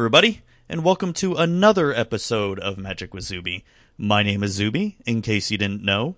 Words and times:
Everybody, 0.00 0.40
and 0.66 0.82
welcome 0.82 1.12
to 1.12 1.34
another 1.34 1.92
episode 1.92 2.58
of 2.58 2.78
Magic 2.78 3.12
with 3.12 3.22
Zuby. 3.22 3.66
My 3.98 4.22
name 4.22 4.42
is 4.42 4.52
Zuby, 4.52 4.96
in 5.04 5.20
case 5.20 5.50
you 5.50 5.58
didn't 5.58 5.84
know, 5.84 6.16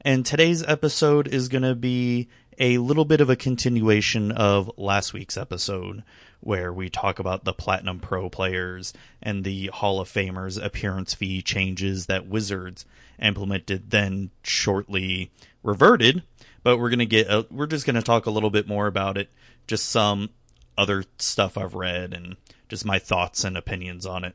and 0.00 0.24
today's 0.24 0.62
episode 0.62 1.28
is 1.28 1.48
going 1.48 1.62
to 1.62 1.74
be 1.74 2.30
a 2.58 2.78
little 2.78 3.04
bit 3.04 3.20
of 3.20 3.28
a 3.28 3.36
continuation 3.36 4.32
of 4.32 4.70
last 4.78 5.12
week's 5.12 5.36
episode, 5.36 6.04
where 6.40 6.72
we 6.72 6.88
talk 6.88 7.18
about 7.18 7.44
the 7.44 7.52
Platinum 7.52 8.00
Pro 8.00 8.30
players 8.30 8.94
and 9.20 9.44
the 9.44 9.66
Hall 9.74 10.00
of 10.00 10.08
Famers 10.08 10.58
appearance 10.64 11.12
fee 11.12 11.42
changes 11.42 12.06
that 12.06 12.26
Wizards 12.26 12.86
implemented, 13.20 13.90
then 13.90 14.30
shortly 14.42 15.30
reverted. 15.62 16.22
But 16.62 16.78
we're 16.78 16.90
gonna 16.90 17.04
get, 17.04 17.28
a, 17.28 17.46
we're 17.50 17.66
just 17.66 17.84
gonna 17.84 18.00
talk 18.00 18.24
a 18.24 18.30
little 18.30 18.48
bit 18.48 18.66
more 18.66 18.86
about 18.86 19.18
it, 19.18 19.28
just 19.66 19.84
some 19.84 20.30
other 20.78 21.04
stuff 21.18 21.58
I've 21.58 21.74
read 21.74 22.14
and 22.14 22.36
just 22.68 22.84
my 22.84 22.98
thoughts 22.98 23.44
and 23.44 23.56
opinions 23.56 24.06
on 24.06 24.24
it. 24.24 24.34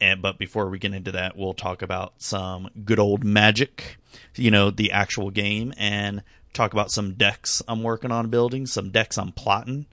And 0.00 0.22
but 0.22 0.38
before 0.38 0.68
we 0.68 0.78
get 0.78 0.94
into 0.94 1.12
that, 1.12 1.36
we'll 1.36 1.54
talk 1.54 1.82
about 1.82 2.14
some 2.18 2.70
good 2.84 2.98
old 2.98 3.22
magic, 3.22 3.98
you 4.34 4.50
know, 4.50 4.70
the 4.70 4.92
actual 4.92 5.30
game, 5.30 5.74
and 5.76 6.22
talk 6.52 6.72
about 6.72 6.90
some 6.90 7.14
decks 7.14 7.62
I'm 7.68 7.82
working 7.82 8.10
on 8.10 8.30
building, 8.30 8.66
some 8.66 8.90
decks 8.90 9.18
I'm 9.18 9.32
plotting. 9.32 9.86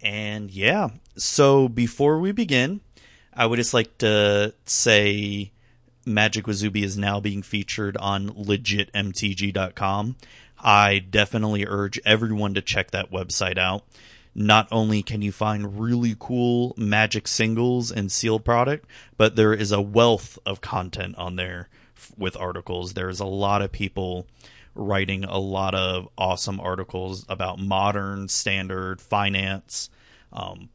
And 0.00 0.50
yeah, 0.50 0.88
so 1.16 1.68
before 1.68 2.18
we 2.20 2.32
begin, 2.32 2.80
I 3.34 3.46
would 3.46 3.56
just 3.56 3.74
like 3.74 3.98
to 3.98 4.54
say 4.64 5.52
Magic 6.06 6.46
with 6.46 6.56
Zuby 6.56 6.82
is 6.82 6.96
now 6.96 7.20
being 7.20 7.42
featured 7.42 7.96
on 7.98 8.30
legitmtg.com. 8.30 10.16
I 10.60 10.98
definitely 10.98 11.66
urge 11.66 12.00
everyone 12.04 12.54
to 12.54 12.62
check 12.62 12.90
that 12.90 13.12
website 13.12 13.58
out 13.58 13.84
not 14.34 14.68
only 14.70 15.02
can 15.02 15.22
you 15.22 15.32
find 15.32 15.78
really 15.80 16.16
cool 16.18 16.74
magic 16.76 17.26
singles 17.26 17.90
and 17.90 18.10
sealed 18.12 18.44
product, 18.44 18.86
but 19.16 19.36
there 19.36 19.52
is 19.52 19.72
a 19.72 19.80
wealth 19.80 20.38
of 20.46 20.60
content 20.60 21.16
on 21.16 21.36
there 21.36 21.68
with 22.16 22.36
articles. 22.36 22.94
There's 22.94 23.20
a 23.20 23.26
lot 23.26 23.62
of 23.62 23.72
people 23.72 24.26
writing 24.74 25.24
a 25.24 25.38
lot 25.38 25.74
of 25.74 26.08
awesome 26.16 26.60
articles 26.60 27.26
about 27.28 27.58
modern, 27.58 28.28
standard, 28.28 29.00
finance. 29.00 29.90
Um, 30.32 30.68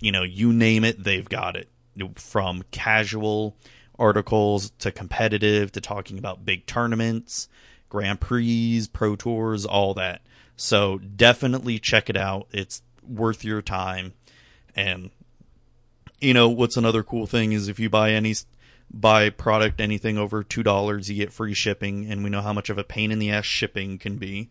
you 0.00 0.10
know, 0.12 0.22
you 0.22 0.52
name 0.52 0.84
it, 0.84 1.02
they've 1.02 1.28
got 1.28 1.56
it. 1.56 1.68
From 2.16 2.64
casual 2.70 3.56
articles 3.98 4.70
to 4.78 4.90
competitive 4.90 5.70
to 5.72 5.80
talking 5.82 6.18
about 6.18 6.46
big 6.46 6.64
tournaments, 6.64 7.48
Grand 7.90 8.20
Prix, 8.20 8.86
Pro 8.92 9.16
Tours, 9.16 9.66
all 9.66 9.92
that. 9.94 10.22
So 10.56 10.98
definitely 10.98 11.78
check 11.78 12.08
it 12.08 12.16
out. 12.16 12.46
It's 12.52 12.82
worth 13.06 13.44
your 13.44 13.60
time. 13.60 14.14
And 14.74 15.10
you 16.20 16.32
know 16.32 16.48
what's 16.48 16.78
another 16.78 17.02
cool 17.02 17.26
thing 17.26 17.52
is 17.52 17.68
if 17.68 17.78
you 17.78 17.90
buy 17.90 18.12
any 18.12 18.34
buy 18.90 19.30
product 19.30 19.80
anything 19.80 20.16
over 20.16 20.42
two 20.42 20.62
dollars, 20.62 21.10
you 21.10 21.16
get 21.16 21.32
free 21.32 21.54
shipping, 21.54 22.10
and 22.10 22.24
we 22.24 22.30
know 22.30 22.40
how 22.40 22.52
much 22.52 22.70
of 22.70 22.78
a 22.78 22.84
pain 22.84 23.10
in 23.10 23.18
the 23.18 23.30
ass 23.30 23.44
shipping 23.44 23.98
can 23.98 24.16
be 24.16 24.48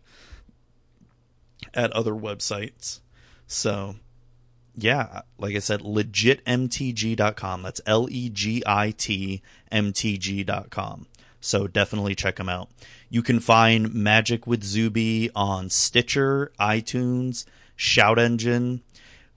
at 1.74 1.92
other 1.92 2.12
websites. 2.12 3.00
So 3.46 3.96
yeah, 4.76 5.22
like 5.38 5.54
I 5.56 5.58
said, 5.58 5.80
legitmtg.com. 5.80 7.62
That's 7.62 7.80
L 7.86 8.08
E 8.10 8.28
G 8.30 8.62
I 8.66 8.92
T 8.92 9.42
M 9.70 9.92
T 9.92 10.18
G.com. 10.18 11.06
So 11.40 11.66
definitely 11.66 12.14
check 12.14 12.36
them 12.36 12.48
out. 12.48 12.68
You 13.08 13.22
can 13.22 13.40
find 13.40 13.94
Magic 13.94 14.46
with 14.46 14.62
Zuby 14.62 15.30
on 15.34 15.70
Stitcher, 15.70 16.52
iTunes, 16.60 17.44
Shout 17.76 18.18
Engine. 18.18 18.82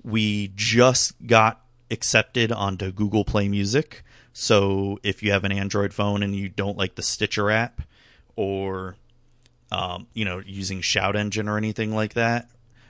We 0.03 0.51
just 0.55 1.25
got 1.25 1.61
accepted 1.89 2.51
onto 2.51 2.91
Google 2.91 3.23
Play 3.23 3.47
Music. 3.47 4.03
So 4.33 4.99
if 5.03 5.23
you 5.23 5.31
have 5.31 5.43
an 5.43 5.51
Android 5.51 5.93
phone 5.93 6.23
and 6.23 6.35
you 6.35 6.49
don't 6.49 6.77
like 6.77 6.95
the 6.95 7.03
Stitcher 7.03 7.49
app 7.49 7.81
or 8.35 8.95
um, 9.73 10.07
you 10.13 10.23
know, 10.23 10.41
using 10.45 10.81
Shout 10.81 11.15
Engine 11.15 11.49
or 11.49 11.57
anything 11.57 11.95
like 11.95 12.13
that, 12.13 12.47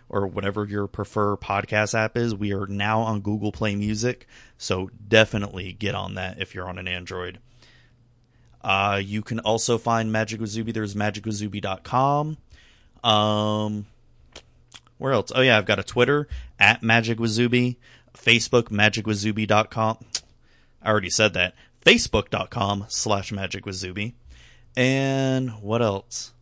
or 0.09 0.27
whatever 0.27 0.65
your 0.65 0.85
prefer 0.85 1.37
podcast 1.37 1.95
app 1.95 2.17
is, 2.17 2.35
we 2.35 2.53
are 2.53 2.67
now 2.67 2.99
on 2.99 3.21
Google 3.21 3.51
Play 3.51 3.75
Music. 3.75 4.27
So 4.57 4.91
definitely 5.07 5.73
get 5.73 5.95
on 5.95 6.15
that 6.15 6.39
if 6.39 6.53
you're 6.53 6.67
on 6.67 6.77
an 6.77 6.87
Android. 6.87 7.39
Uh, 8.63 9.01
you 9.03 9.21
can 9.21 9.39
also 9.39 9.77
find 9.77 10.11
Magic 10.11 10.39
with 10.39 10.49
Zuby. 10.49 10.71
There's 10.71 10.95
magicwithzuby.com. 10.95 12.37
Um, 13.03 13.85
where 14.97 15.13
else? 15.13 15.31
Oh 15.35 15.41
yeah, 15.41 15.57
I've 15.57 15.65
got 15.65 15.79
a 15.79 15.83
Twitter 15.83 16.27
at 16.59 16.81
Magic 16.81 17.19
with 17.19 17.31
Facebook 18.13 18.69
magicwithzuby.com. 18.69 19.97
I 20.81 20.89
already 20.89 21.09
said 21.09 21.33
that. 21.33 21.55
Facebook.com 21.85 22.85
slash 22.87 23.31
Magic 23.31 23.65
with. 23.65 23.75
And 24.77 25.61
what 25.61 25.81
else? 25.81 26.33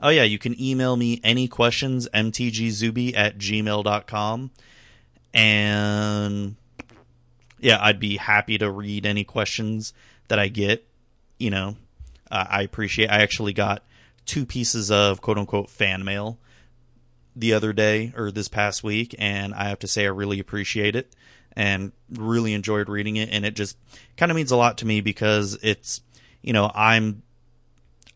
Oh 0.00 0.08
yeah, 0.08 0.24
you 0.24 0.38
can 0.38 0.60
email 0.60 0.96
me 0.96 1.20
any 1.22 1.46
questions, 1.46 2.08
mtgzuby 2.12 3.16
at 3.16 3.38
gmail.com. 3.38 4.50
And 5.34 6.56
yeah, 7.60 7.78
I'd 7.80 8.00
be 8.00 8.16
happy 8.16 8.58
to 8.58 8.70
read 8.70 9.06
any 9.06 9.24
questions 9.24 9.92
that 10.28 10.38
I 10.38 10.48
get 10.48 10.87
you 11.38 11.50
know, 11.50 11.76
uh, 12.30 12.44
I 12.48 12.62
appreciate. 12.62 13.10
I 13.10 13.22
actually 13.22 13.52
got 13.52 13.82
two 14.26 14.44
pieces 14.44 14.90
of 14.90 15.20
quote 15.20 15.38
unquote 15.38 15.70
fan 15.70 16.04
mail 16.04 16.38
the 17.34 17.54
other 17.54 17.72
day 17.72 18.12
or 18.16 18.30
this 18.30 18.48
past 18.48 18.82
week, 18.82 19.14
and 19.18 19.54
I 19.54 19.68
have 19.68 19.78
to 19.80 19.88
say 19.88 20.04
I 20.04 20.08
really 20.08 20.40
appreciate 20.40 20.96
it 20.96 21.14
and 21.52 21.92
really 22.10 22.54
enjoyed 22.54 22.88
reading 22.88 23.16
it. 23.16 23.30
And 23.30 23.44
it 23.44 23.54
just 23.54 23.76
kind 24.16 24.30
of 24.30 24.36
means 24.36 24.50
a 24.50 24.56
lot 24.56 24.78
to 24.78 24.86
me 24.86 25.00
because 25.00 25.58
it's, 25.62 26.02
you 26.42 26.52
know, 26.52 26.70
I'm, 26.74 27.22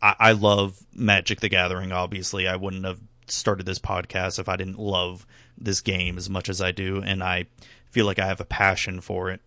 I, 0.00 0.14
I 0.18 0.32
love 0.32 0.78
Magic 0.94 1.40
the 1.40 1.48
Gathering. 1.48 1.92
Obviously, 1.92 2.46
I 2.46 2.56
wouldn't 2.56 2.84
have 2.84 3.00
started 3.26 3.66
this 3.66 3.78
podcast 3.78 4.38
if 4.38 4.48
I 4.48 4.56
didn't 4.56 4.78
love 4.78 5.26
this 5.58 5.80
game 5.80 6.18
as 6.18 6.28
much 6.28 6.48
as 6.48 6.60
I 6.60 6.72
do, 6.72 7.02
and 7.02 7.22
I 7.22 7.46
feel 7.90 8.06
like 8.06 8.18
I 8.18 8.26
have 8.26 8.40
a 8.40 8.44
passion 8.44 9.00
for 9.00 9.30
it. 9.30 9.40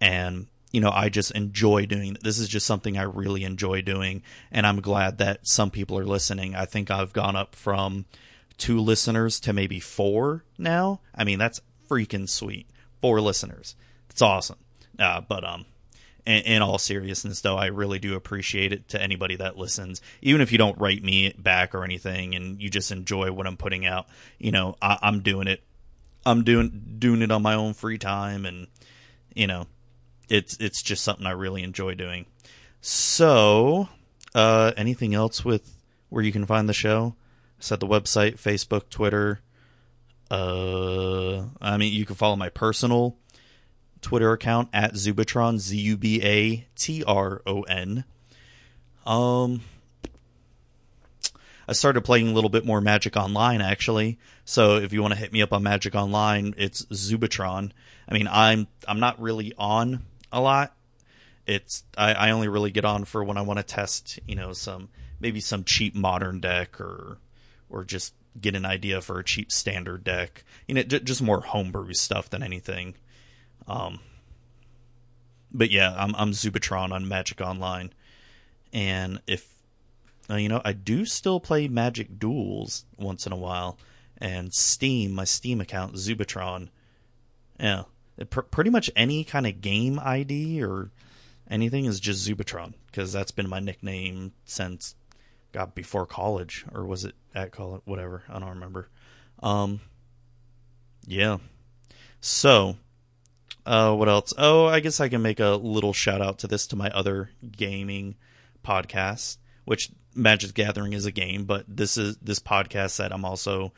And 0.00 0.46
you 0.70 0.80
know, 0.80 0.90
I 0.90 1.08
just 1.08 1.32
enjoy 1.32 1.86
doing 1.86 2.16
this 2.22 2.38
is 2.38 2.48
just 2.48 2.66
something 2.66 2.96
I 2.96 3.02
really 3.02 3.44
enjoy 3.44 3.82
doing 3.82 4.22
and 4.50 4.66
I'm 4.66 4.80
glad 4.80 5.18
that 5.18 5.46
some 5.46 5.70
people 5.70 5.98
are 5.98 6.04
listening. 6.04 6.54
I 6.54 6.64
think 6.64 6.90
I've 6.90 7.12
gone 7.12 7.36
up 7.36 7.54
from 7.54 8.06
two 8.58 8.80
listeners 8.80 9.40
to 9.40 9.52
maybe 9.52 9.80
four 9.80 10.44
now. 10.58 11.00
I 11.14 11.24
mean, 11.24 11.38
that's 11.38 11.60
freaking 11.88 12.28
sweet. 12.28 12.68
Four 13.00 13.20
listeners. 13.20 13.74
It's 14.10 14.22
awesome. 14.22 14.58
Uh, 14.98 15.20
but 15.20 15.44
um 15.44 15.66
in, 16.26 16.62
all 16.62 16.78
seriousness 16.78 17.40
though, 17.40 17.56
I 17.56 17.66
really 17.66 17.98
do 17.98 18.14
appreciate 18.14 18.72
it 18.72 18.88
to 18.90 19.02
anybody 19.02 19.36
that 19.36 19.56
listens. 19.56 20.00
Even 20.22 20.40
if 20.40 20.52
you 20.52 20.58
don't 20.58 20.78
write 20.78 21.02
me 21.02 21.32
back 21.36 21.74
or 21.74 21.82
anything 21.82 22.34
and 22.34 22.60
you 22.62 22.68
just 22.68 22.92
enjoy 22.92 23.32
what 23.32 23.46
I'm 23.46 23.56
putting 23.56 23.86
out, 23.86 24.06
you 24.38 24.52
know, 24.52 24.76
I, 24.80 24.98
I'm 25.02 25.20
doing 25.20 25.48
it 25.48 25.62
I'm 26.24 26.44
doing 26.44 26.96
doing 26.98 27.22
it 27.22 27.30
on 27.30 27.42
my 27.42 27.54
own 27.54 27.74
free 27.74 27.98
time 27.98 28.44
and 28.44 28.66
you 29.34 29.46
know, 29.46 29.66
it's 30.30 30.56
it's 30.58 30.82
just 30.82 31.04
something 31.04 31.26
I 31.26 31.32
really 31.32 31.62
enjoy 31.62 31.94
doing. 31.94 32.26
So, 32.80 33.88
uh, 34.34 34.72
anything 34.76 35.14
else 35.14 35.44
with 35.44 35.74
where 36.08 36.24
you 36.24 36.32
can 36.32 36.46
find 36.46 36.68
the 36.68 36.72
show? 36.72 37.14
I 37.58 37.62
said 37.62 37.80
the 37.80 37.86
website, 37.86 38.40
Facebook, 38.40 38.88
Twitter. 38.88 39.40
Uh, 40.30 41.46
I 41.60 41.76
mean, 41.76 41.92
you 41.92 42.06
can 42.06 42.14
follow 42.14 42.36
my 42.36 42.48
personal 42.48 43.16
Twitter 44.00 44.32
account 44.32 44.68
at 44.72 44.94
Zubatron, 44.94 45.58
Z 45.58 45.76
U 45.76 45.96
B 45.96 46.22
A 46.22 46.66
T 46.76 47.04
R 47.04 47.42
O 47.46 47.62
N. 47.62 48.04
Um, 49.04 49.62
I 51.68 51.72
started 51.72 52.02
playing 52.02 52.28
a 52.28 52.32
little 52.32 52.50
bit 52.50 52.64
more 52.64 52.80
Magic 52.80 53.16
Online 53.16 53.60
actually. 53.60 54.18
So 54.44 54.76
if 54.76 54.92
you 54.92 55.02
want 55.02 55.14
to 55.14 55.20
hit 55.20 55.32
me 55.32 55.42
up 55.42 55.52
on 55.52 55.62
Magic 55.62 55.94
Online, 55.94 56.54
it's 56.56 56.84
Zubatron. 56.86 57.72
I 58.08 58.14
mean, 58.14 58.28
I'm 58.28 58.68
I'm 58.88 59.00
not 59.00 59.20
really 59.20 59.52
on 59.58 60.04
a 60.32 60.40
lot. 60.40 60.74
It's 61.46 61.84
I, 61.96 62.12
I 62.12 62.30
only 62.30 62.48
really 62.48 62.70
get 62.70 62.84
on 62.84 63.04
for 63.04 63.24
when 63.24 63.36
I 63.36 63.42
want 63.42 63.58
to 63.58 63.64
test, 63.64 64.18
you 64.26 64.34
know, 64.34 64.52
some 64.52 64.88
maybe 65.18 65.40
some 65.40 65.64
cheap 65.64 65.94
modern 65.94 66.40
deck 66.40 66.80
or 66.80 67.18
or 67.68 67.84
just 67.84 68.14
get 68.40 68.54
an 68.54 68.64
idea 68.64 69.00
for 69.00 69.18
a 69.18 69.24
cheap 69.24 69.50
standard 69.50 70.04
deck. 70.04 70.44
You 70.66 70.74
know, 70.74 70.82
just 70.82 71.22
more 71.22 71.40
homebrew 71.40 71.92
stuff 71.94 72.30
than 72.30 72.42
anything. 72.42 72.94
Um, 73.66 74.00
but 75.52 75.70
yeah, 75.70 75.94
I'm 75.96 76.14
I'm 76.16 76.32
Zubatron 76.32 76.92
on 76.92 77.08
Magic 77.08 77.40
Online, 77.40 77.92
and 78.72 79.20
if 79.26 79.48
uh, 80.30 80.36
you 80.36 80.48
know, 80.48 80.62
I 80.64 80.72
do 80.72 81.04
still 81.04 81.40
play 81.40 81.66
Magic 81.66 82.18
Duels 82.18 82.84
once 82.98 83.26
in 83.26 83.32
a 83.32 83.36
while, 83.36 83.78
and 84.18 84.54
Steam, 84.54 85.12
my 85.12 85.24
Steam 85.24 85.60
account, 85.60 85.94
Zubatron. 85.94 86.68
Yeah, 87.58 87.84
pr- 88.28 88.40
pretty 88.40 88.70
much 88.70 88.90
any 88.96 89.24
kind 89.24 89.46
of 89.46 89.60
game 89.60 89.98
ID 89.98 90.62
or 90.62 90.90
anything 91.50 91.84
is 91.84 92.00
just 92.00 92.26
Zubatron 92.26 92.74
because 92.86 93.12
that's 93.12 93.30
been 93.30 93.48
my 93.48 93.60
nickname 93.60 94.32
since 94.44 94.94
God 95.52 95.74
before 95.74 96.06
college 96.06 96.64
or 96.72 96.86
was 96.86 97.04
it 97.04 97.14
at 97.34 97.52
college? 97.52 97.82
Whatever, 97.84 98.22
I 98.28 98.38
don't 98.38 98.50
remember. 98.50 98.88
Um, 99.42 99.80
yeah. 101.06 101.38
So, 102.20 102.76
uh, 103.66 103.94
what 103.94 104.08
else? 104.08 104.32
Oh, 104.36 104.66
I 104.66 104.80
guess 104.80 105.00
I 105.00 105.08
can 105.08 105.22
make 105.22 105.40
a 105.40 105.50
little 105.50 105.92
shout 105.92 106.20
out 106.20 106.38
to 106.40 106.46
this 106.46 106.66
to 106.68 106.76
my 106.76 106.90
other 106.90 107.30
gaming 107.50 108.16
podcast, 108.64 109.38
which 109.64 109.90
Magic 110.14 110.54
Gathering 110.54 110.92
is 110.92 111.06
a 111.06 111.12
game, 111.12 111.44
but 111.44 111.64
this 111.66 111.96
is 111.96 112.16
this 112.18 112.38
podcast 112.38 112.98
that 112.98 113.12
I'm 113.12 113.24
also 113.24 113.72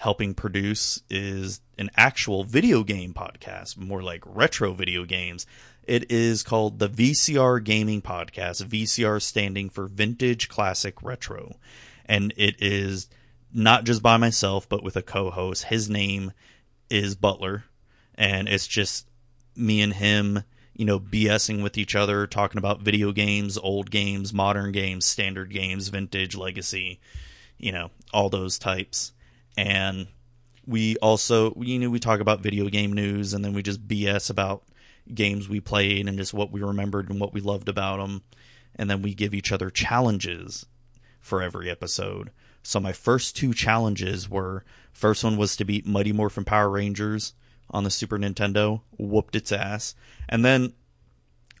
helping 0.00 0.32
produce 0.32 1.02
is 1.10 1.60
an 1.76 1.90
actual 1.94 2.42
video 2.42 2.82
game 2.82 3.12
podcast, 3.12 3.76
more 3.76 4.02
like 4.02 4.24
retro 4.24 4.72
video 4.72 5.04
games. 5.04 5.46
It 5.86 6.10
is 6.10 6.42
called 6.42 6.78
the 6.78 6.88
VCR 6.88 7.62
Gaming 7.62 8.00
Podcast, 8.00 8.64
VCR 8.64 9.20
standing 9.20 9.68
for 9.68 9.86
Vintage 9.86 10.48
Classic 10.48 11.02
Retro. 11.02 11.56
And 12.06 12.32
it 12.38 12.56
is 12.62 13.10
not 13.52 13.84
just 13.84 14.02
by 14.02 14.16
myself, 14.16 14.66
but 14.66 14.82
with 14.82 14.96
a 14.96 15.02
co 15.02 15.30
host. 15.30 15.64
His 15.64 15.90
name 15.90 16.32
is 16.88 17.14
Butler. 17.14 17.64
And 18.14 18.48
it's 18.48 18.66
just 18.66 19.06
me 19.54 19.82
and 19.82 19.92
him, 19.92 20.44
you 20.74 20.86
know, 20.86 20.98
BSing 20.98 21.62
with 21.62 21.76
each 21.76 21.94
other, 21.94 22.26
talking 22.26 22.58
about 22.58 22.80
video 22.80 23.12
games, 23.12 23.58
old 23.58 23.90
games, 23.90 24.32
modern 24.32 24.72
games, 24.72 25.04
standard 25.04 25.50
games, 25.50 25.88
vintage, 25.88 26.34
legacy, 26.34 27.00
you 27.58 27.70
know, 27.70 27.90
all 28.14 28.30
those 28.30 28.58
types. 28.58 29.12
And 29.60 30.06
we 30.66 30.96
also, 30.96 31.52
you 31.60 31.78
know, 31.78 31.90
we 31.90 31.98
talk 31.98 32.20
about 32.20 32.40
video 32.40 32.70
game 32.70 32.94
news 32.94 33.34
and 33.34 33.44
then 33.44 33.52
we 33.52 33.62
just 33.62 33.86
BS 33.86 34.30
about 34.30 34.62
games 35.12 35.50
we 35.50 35.60
played 35.60 36.08
and 36.08 36.16
just 36.16 36.32
what 36.32 36.50
we 36.50 36.62
remembered 36.62 37.10
and 37.10 37.20
what 37.20 37.34
we 37.34 37.42
loved 37.42 37.68
about 37.68 37.98
them. 37.98 38.22
And 38.74 38.88
then 38.88 39.02
we 39.02 39.12
give 39.12 39.34
each 39.34 39.52
other 39.52 39.68
challenges 39.68 40.64
for 41.20 41.42
every 41.42 41.68
episode. 41.70 42.30
So 42.62 42.80
my 42.80 42.92
first 42.92 43.36
two 43.36 43.52
challenges 43.52 44.30
were 44.30 44.64
first 44.94 45.22
one 45.24 45.36
was 45.36 45.56
to 45.56 45.66
beat 45.66 45.86
Mighty 45.86 46.12
Morphin 46.12 46.46
Power 46.46 46.70
Rangers 46.70 47.34
on 47.68 47.84
the 47.84 47.90
Super 47.90 48.18
Nintendo, 48.18 48.80
whooped 48.96 49.36
its 49.36 49.52
ass. 49.52 49.94
And 50.26 50.42
then 50.42 50.72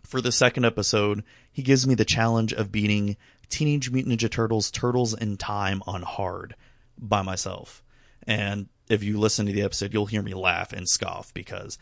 for 0.06 0.22
the 0.22 0.32
second 0.32 0.64
episode, 0.64 1.22
he 1.52 1.62
gives 1.62 1.86
me 1.86 1.94
the 1.94 2.06
challenge 2.06 2.54
of 2.54 2.72
beating 2.72 3.18
Teenage 3.50 3.90
Mutant 3.90 4.18
Ninja 4.18 4.30
Turtles 4.30 4.70
Turtles 4.70 5.12
in 5.12 5.36
Time 5.36 5.82
on 5.86 6.00
hard 6.00 6.54
by 6.96 7.20
myself. 7.20 7.82
And 8.26 8.68
if 8.88 9.02
you 9.02 9.18
listen 9.18 9.46
to 9.46 9.52
the 9.52 9.62
episode, 9.62 9.92
you'll 9.92 10.06
hear 10.06 10.22
me 10.22 10.34
laugh 10.34 10.72
and 10.72 10.88
scoff 10.88 11.32
because 11.32 11.78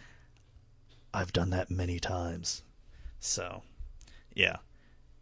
I've 1.13 1.33
done 1.33 1.51
that 1.51 1.71
many 1.71 1.99
times. 1.99 2.63
So, 3.21 3.63
yeah. 4.35 4.57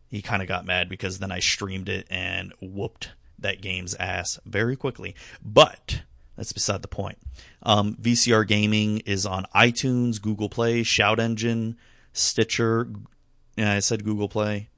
He 0.09 0.23
kind 0.23 0.43
of 0.43 0.49
got 0.49 0.65
mad 0.65 0.89
because 0.89 1.19
then 1.19 1.33
I 1.33 1.41
streamed 1.41 1.89
it 1.89 2.07
and 2.11 2.53
whooped 2.61 3.11
that 3.39 3.61
game's 3.61 3.95
ass 3.95 4.39
very 4.45 4.77
quickly. 4.77 5.15
But 5.43 6.03
that's 6.37 6.53
beside 6.53 6.83
the 6.83 6.89
point. 6.89 7.19
Um, 7.63 7.97
VCR 8.01 8.47
Gaming 8.47 8.99
is 9.01 9.27
on 9.27 9.47
iTunes, 9.55 10.21
Google 10.21 10.49
Play, 10.49 10.83
Shout 10.83 11.19
Engine, 11.19 11.77
Stitcher. 12.13 12.89
Yeah, 13.57 13.73
I 13.73 13.81
said 13.81 14.05
Google 14.05 14.29
Play. 14.29 14.69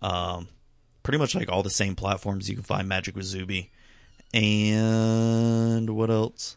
Um, 0.00 0.48
pretty 1.02 1.18
much 1.18 1.34
like 1.34 1.48
all 1.48 1.62
the 1.62 1.70
same 1.70 1.96
platforms 1.96 2.48
you 2.48 2.54
can 2.54 2.64
find 2.64 2.88
Magic 2.88 3.16
with 3.16 3.24
Zuby. 3.24 3.72
And 4.32 5.90
what 5.90 6.10
else? 6.10 6.56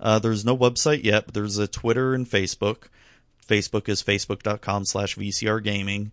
Uh, 0.00 0.18
there's 0.18 0.44
no 0.44 0.56
website 0.56 1.04
yet, 1.04 1.26
but 1.26 1.34
there's 1.34 1.58
a 1.58 1.68
Twitter 1.68 2.14
and 2.14 2.28
Facebook. 2.28 2.84
Facebook 3.46 3.88
is 3.88 4.02
facebook.com 4.02 4.84
slash 4.84 5.16
VCR 5.16 5.62
Gaming. 5.62 6.12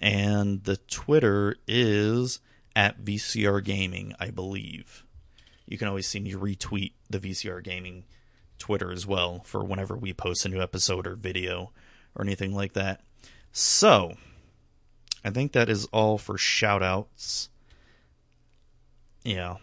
And 0.00 0.64
the 0.64 0.76
Twitter 0.76 1.56
is 1.66 2.40
at 2.74 3.04
VCR 3.04 3.62
Gaming, 3.62 4.14
I 4.18 4.30
believe. 4.30 5.04
You 5.66 5.78
can 5.78 5.88
always 5.88 6.06
see 6.06 6.20
me 6.20 6.32
retweet 6.32 6.92
the 7.10 7.18
VCR 7.18 7.62
Gaming 7.62 8.04
Twitter 8.58 8.92
as 8.92 9.06
well 9.06 9.42
for 9.44 9.62
whenever 9.62 9.96
we 9.96 10.12
post 10.12 10.44
a 10.44 10.48
new 10.48 10.60
episode 10.60 11.06
or 11.06 11.14
video 11.14 11.72
or 12.14 12.24
anything 12.24 12.54
like 12.54 12.72
that. 12.72 13.02
So, 13.52 14.14
I 15.24 15.30
think 15.30 15.52
that 15.52 15.68
is 15.68 15.86
all 15.86 16.18
for 16.18 16.38
shout 16.38 16.82
outs. 16.82 17.48
Yeah. 19.24 19.56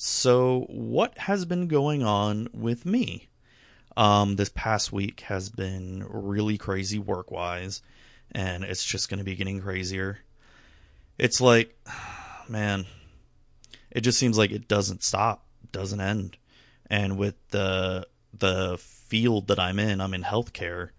So, 0.00 0.64
what 0.68 1.18
has 1.18 1.44
been 1.44 1.66
going 1.66 2.04
on 2.04 2.46
with 2.54 2.86
me? 2.86 3.26
Um, 3.96 4.36
this 4.36 4.48
past 4.48 4.92
week 4.92 5.22
has 5.22 5.48
been 5.48 6.06
really 6.08 6.56
crazy 6.56 7.00
work 7.00 7.32
wise, 7.32 7.82
and 8.30 8.62
it's 8.62 8.84
just 8.84 9.08
going 9.08 9.18
to 9.18 9.24
be 9.24 9.34
getting 9.34 9.60
crazier. 9.60 10.20
It's 11.18 11.40
like, 11.40 11.76
man, 12.48 12.86
it 13.90 14.02
just 14.02 14.20
seems 14.20 14.38
like 14.38 14.52
it 14.52 14.68
doesn't 14.68 15.02
stop, 15.02 15.44
doesn't 15.72 16.00
end. 16.00 16.36
And 16.88 17.18
with 17.18 17.34
the 17.48 18.06
the 18.32 18.78
field 18.78 19.48
that 19.48 19.58
I'm 19.58 19.80
in, 19.80 20.00
I'm 20.00 20.14
in 20.14 20.22
healthcare. 20.22 20.90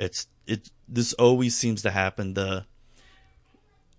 It's 0.00 0.26
it 0.48 0.68
this 0.88 1.12
always 1.12 1.56
seems 1.56 1.82
to 1.82 1.92
happen. 1.92 2.34
The 2.34 2.66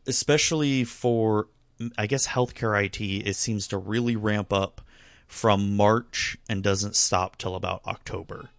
especially 0.06 0.84
for 0.84 1.48
I 1.98 2.08
guess 2.08 2.28
healthcare 2.28 2.86
IT, 2.86 3.02
it 3.02 3.36
seems 3.36 3.68
to 3.70 3.78
really 3.78 4.16
ramp 4.16 4.54
up 4.54 4.82
from 5.28 5.76
March 5.76 6.38
and 6.48 6.64
doesn't 6.64 6.96
stop 6.96 7.38
till 7.38 7.56
about 7.56 7.82
October 7.88 8.50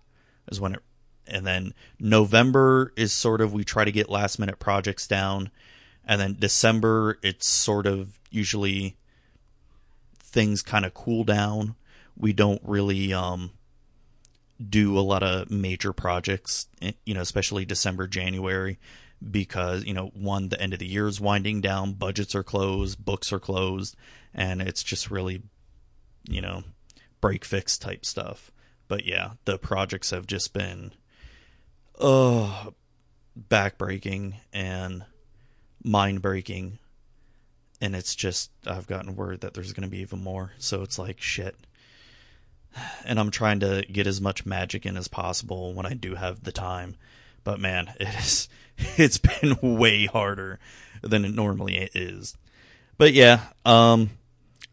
is 0.50 0.60
when 0.60 0.74
it 0.74 0.82
and 1.26 1.46
then 1.46 1.72
November 1.98 2.92
is 2.96 3.12
sort 3.12 3.40
of 3.40 3.52
we 3.52 3.64
try 3.64 3.84
to 3.84 3.92
get 3.92 4.10
last 4.10 4.38
minute 4.38 4.58
projects 4.58 5.06
down 5.06 5.50
and 6.04 6.20
then 6.20 6.36
December 6.38 7.18
it's 7.22 7.48
sort 7.48 7.86
of 7.86 8.18
usually 8.30 8.96
things 10.18 10.62
kind 10.62 10.84
of 10.84 10.92
cool 10.92 11.24
down. 11.24 11.76
We 12.16 12.32
don't 12.32 12.60
really 12.64 13.14
um, 13.14 13.52
do 14.68 14.98
a 14.98 15.00
lot 15.00 15.22
of 15.22 15.50
major 15.50 15.92
projects, 15.92 16.66
eh, 16.82 16.92
you 17.06 17.14
know, 17.14 17.20
especially 17.20 17.64
December, 17.64 18.06
January 18.06 18.78
because 19.30 19.84
you 19.84 19.94
know 19.94 20.10
one 20.14 20.48
the 20.48 20.60
end 20.60 20.72
of 20.72 20.78
the 20.78 20.86
year 20.86 21.06
is 21.06 21.20
winding 21.20 21.60
down 21.60 21.92
budgets 21.92 22.34
are 22.34 22.42
closed 22.42 23.02
books 23.04 23.32
are 23.32 23.40
closed 23.40 23.96
and 24.34 24.60
it's 24.60 24.82
just 24.82 25.10
really 25.10 25.42
you 26.28 26.40
know 26.40 26.62
break 27.20 27.44
fix 27.44 27.78
type 27.78 28.04
stuff. 28.04 28.50
But 28.88 29.06
yeah 29.06 29.32
the 29.44 29.58
projects 29.58 30.10
have 30.10 30.26
just 30.26 30.52
been 30.52 30.92
uh 31.98 32.70
backbreaking 33.48 34.34
and 34.52 35.04
mind 35.82 36.22
breaking 36.22 36.78
and 37.80 37.94
it's 37.94 38.14
just 38.14 38.50
i've 38.66 38.86
gotten 38.86 39.16
word 39.16 39.40
that 39.40 39.54
there's 39.54 39.72
going 39.72 39.88
to 39.88 39.90
be 39.90 40.02
even 40.02 40.22
more. 40.22 40.52
So 40.58 40.82
it's 40.82 40.98
like 40.98 41.20
shit. 41.20 41.56
And 43.06 43.20
i'm 43.20 43.30
trying 43.30 43.60
to 43.60 43.84
get 43.90 44.06
as 44.06 44.20
much 44.20 44.44
magic 44.44 44.84
in 44.84 44.96
as 44.96 45.08
possible 45.08 45.72
when 45.74 45.86
i 45.86 45.94
do 45.94 46.16
have 46.16 46.42
the 46.42 46.52
time 46.52 46.96
but 47.44 47.60
man 47.60 47.94
it 48.00 48.08
is 48.18 48.48
it's 48.96 49.18
been 49.18 49.56
way 49.78 50.06
harder 50.06 50.58
than 51.02 51.24
it 51.24 51.34
normally 51.34 51.90
is. 51.94 52.36
But 52.98 53.12
yeah, 53.12 53.40
um 53.64 54.10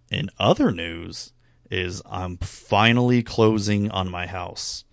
in 0.10 0.30
other 0.40 0.72
news 0.72 1.34
is 1.70 2.02
I'm 2.10 2.38
finally 2.38 3.24
closing 3.24 3.92
on 3.92 4.10
my 4.10 4.28
house 4.28 4.84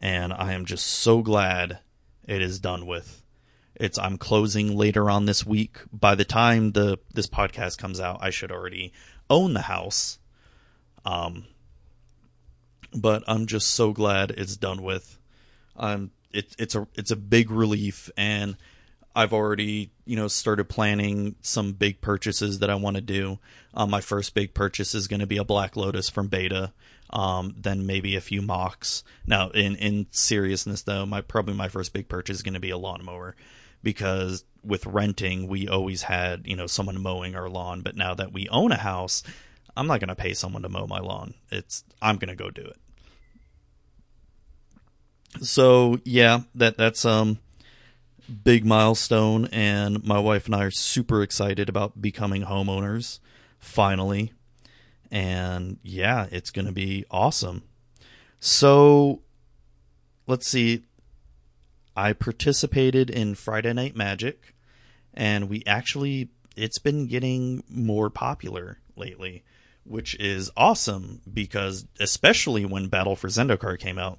and 0.00 0.32
I 0.32 0.52
am 0.52 0.64
just 0.64 0.86
so 0.86 1.22
glad 1.22 1.78
it 2.26 2.42
is 2.42 2.58
done 2.58 2.86
with. 2.86 3.22
It's 3.74 3.98
I'm 3.98 4.18
closing 4.18 4.76
later 4.76 5.10
on 5.10 5.24
this 5.24 5.46
week. 5.46 5.78
By 5.92 6.14
the 6.14 6.24
time 6.24 6.72
the 6.72 6.98
this 7.14 7.26
podcast 7.26 7.78
comes 7.78 8.00
out, 8.00 8.18
I 8.20 8.30
should 8.30 8.52
already 8.52 8.92
own 9.28 9.54
the 9.54 9.62
house. 9.62 10.18
Um 11.04 11.46
but 12.92 13.22
I'm 13.26 13.46
just 13.46 13.68
so 13.68 13.92
glad 13.92 14.32
it's 14.32 14.56
done 14.56 14.82
with. 14.82 15.18
I'm 15.76 16.10
it, 16.32 16.54
it's 16.58 16.74
a 16.74 16.86
it's 16.94 17.10
a 17.10 17.16
big 17.16 17.50
relief, 17.50 18.10
and 18.16 18.56
I've 19.14 19.32
already 19.32 19.90
you 20.04 20.16
know 20.16 20.28
started 20.28 20.64
planning 20.64 21.36
some 21.40 21.72
big 21.72 22.00
purchases 22.00 22.60
that 22.60 22.70
I 22.70 22.74
want 22.74 22.96
to 22.96 23.02
do. 23.02 23.38
Um, 23.74 23.90
my 23.90 24.00
first 24.00 24.34
big 24.34 24.54
purchase 24.54 24.94
is 24.94 25.08
going 25.08 25.20
to 25.20 25.26
be 25.26 25.38
a 25.38 25.44
Black 25.44 25.76
Lotus 25.76 26.08
from 26.08 26.28
Beta. 26.28 26.72
Um, 27.12 27.56
then 27.58 27.86
maybe 27.86 28.14
a 28.14 28.20
few 28.20 28.40
mocks. 28.40 29.02
Now, 29.26 29.50
in 29.50 29.74
in 29.76 30.06
seriousness 30.10 30.82
though, 30.82 31.06
my 31.06 31.20
probably 31.20 31.54
my 31.54 31.68
first 31.68 31.92
big 31.92 32.08
purchase 32.08 32.36
is 32.36 32.42
going 32.42 32.54
to 32.54 32.60
be 32.60 32.70
a 32.70 32.78
lawnmower 32.78 33.34
because 33.82 34.44
with 34.62 34.86
renting 34.86 35.48
we 35.48 35.66
always 35.66 36.02
had 36.02 36.46
you 36.46 36.54
know 36.54 36.66
someone 36.66 37.00
mowing 37.00 37.34
our 37.34 37.48
lawn, 37.48 37.82
but 37.82 37.96
now 37.96 38.14
that 38.14 38.32
we 38.32 38.48
own 38.48 38.70
a 38.70 38.76
house, 38.76 39.24
I'm 39.76 39.88
not 39.88 39.98
going 39.98 40.08
to 40.08 40.14
pay 40.14 40.34
someone 40.34 40.62
to 40.62 40.68
mow 40.68 40.86
my 40.86 41.00
lawn. 41.00 41.34
It's 41.50 41.82
I'm 42.00 42.16
going 42.16 42.28
to 42.28 42.36
go 42.36 42.50
do 42.50 42.62
it 42.62 42.76
so 45.40 45.98
yeah, 46.04 46.40
that 46.54 46.76
that's 46.76 47.04
um 47.04 47.38
big 48.44 48.64
milestone 48.64 49.48
and 49.50 50.04
my 50.04 50.18
wife 50.18 50.46
and 50.46 50.54
I 50.54 50.64
are 50.64 50.70
super 50.70 51.22
excited 51.22 51.68
about 51.68 52.00
becoming 52.00 52.42
homeowners 52.42 53.18
finally. 53.58 54.32
And 55.10 55.78
yeah, 55.82 56.26
it's 56.30 56.50
going 56.50 56.66
to 56.66 56.72
be 56.72 57.04
awesome. 57.10 57.64
So 58.38 59.22
let's 60.26 60.46
see 60.46 60.84
I 61.96 62.12
participated 62.12 63.10
in 63.10 63.34
Friday 63.34 63.72
Night 63.72 63.96
Magic 63.96 64.54
and 65.12 65.48
we 65.48 65.62
actually 65.66 66.30
it's 66.56 66.78
been 66.78 67.06
getting 67.06 67.64
more 67.68 68.10
popular 68.10 68.78
lately, 68.96 69.44
which 69.84 70.14
is 70.20 70.50
awesome 70.56 71.20
because 71.32 71.86
especially 71.98 72.64
when 72.64 72.88
Battle 72.88 73.16
for 73.16 73.28
Zendikar 73.28 73.78
came 73.78 73.98
out, 73.98 74.18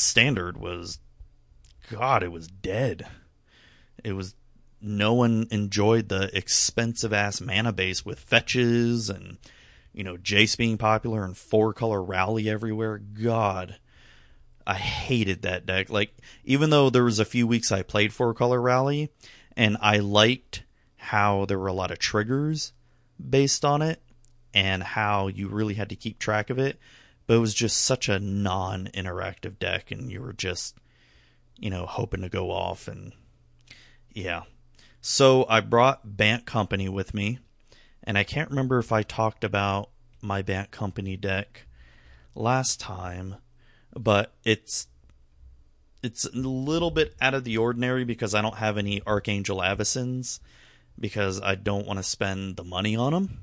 standard 0.00 0.56
was, 0.56 0.98
God, 1.90 2.22
it 2.22 2.32
was 2.32 2.48
dead. 2.48 3.06
It 4.02 4.12
was 4.12 4.34
no 4.80 5.14
one 5.14 5.46
enjoyed 5.50 6.08
the 6.08 6.34
expensive 6.36 7.12
ass 7.12 7.40
mana 7.40 7.72
base 7.72 8.04
with 8.04 8.18
fetches 8.18 9.10
and 9.10 9.36
you 9.92 10.02
know 10.02 10.16
Jace 10.16 10.56
being 10.56 10.78
popular 10.78 11.24
and 11.24 11.36
four 11.36 11.72
color 11.74 12.02
rally 12.02 12.48
everywhere. 12.48 12.98
God, 12.98 13.78
I 14.66 14.74
hated 14.74 15.42
that 15.42 15.66
deck. 15.66 15.90
Like 15.90 16.16
even 16.44 16.70
though 16.70 16.90
there 16.90 17.04
was 17.04 17.18
a 17.18 17.24
few 17.24 17.46
weeks 17.46 17.70
I 17.70 17.82
played 17.82 18.12
four 18.12 18.32
color 18.32 18.60
rally 18.60 19.10
and 19.56 19.76
I 19.80 19.98
liked 19.98 20.62
how 20.96 21.44
there 21.44 21.58
were 21.58 21.66
a 21.66 21.72
lot 21.72 21.90
of 21.90 21.98
triggers 21.98 22.72
based 23.28 23.64
on 23.64 23.82
it 23.82 24.00
and 24.54 24.82
how 24.82 25.28
you 25.28 25.48
really 25.48 25.74
had 25.74 25.88
to 25.90 25.96
keep 25.96 26.18
track 26.18 26.50
of 26.50 26.58
it, 26.58 26.78
but 27.30 27.36
it 27.36 27.38
was 27.38 27.54
just 27.54 27.76
such 27.76 28.08
a 28.08 28.18
non-interactive 28.18 29.56
deck 29.60 29.92
and 29.92 30.10
you 30.10 30.20
were 30.20 30.32
just 30.32 30.76
you 31.56 31.70
know 31.70 31.86
hoping 31.86 32.22
to 32.22 32.28
go 32.28 32.50
off 32.50 32.88
and 32.88 33.12
yeah 34.12 34.42
so 35.00 35.46
I 35.48 35.60
brought 35.60 36.16
Bant 36.16 36.44
Company 36.44 36.88
with 36.88 37.14
me, 37.14 37.38
and 38.04 38.18
I 38.18 38.24
can't 38.24 38.50
remember 38.50 38.78
if 38.78 38.92
I 38.92 39.02
talked 39.02 39.44
about 39.44 39.90
my 40.20 40.42
Bant 40.42 40.70
Company 40.70 41.16
deck 41.16 41.66
last 42.34 42.80
time, 42.80 43.36
but 43.94 44.34
it's 44.44 44.88
it's 46.02 46.26
a 46.26 46.36
little 46.36 46.90
bit 46.90 47.14
out 47.20 47.34
of 47.34 47.44
the 47.44 47.56
ordinary 47.56 48.04
because 48.04 48.34
I 48.34 48.42
don't 48.42 48.56
have 48.56 48.76
any 48.76 49.02
Archangel 49.06 49.58
Avacyns 49.58 50.40
because 50.98 51.40
I 51.40 51.54
don't 51.54 51.86
want 51.86 51.98
to 51.98 52.02
spend 52.02 52.56
the 52.56 52.64
money 52.64 52.94
on 52.94 53.12
them, 53.12 53.42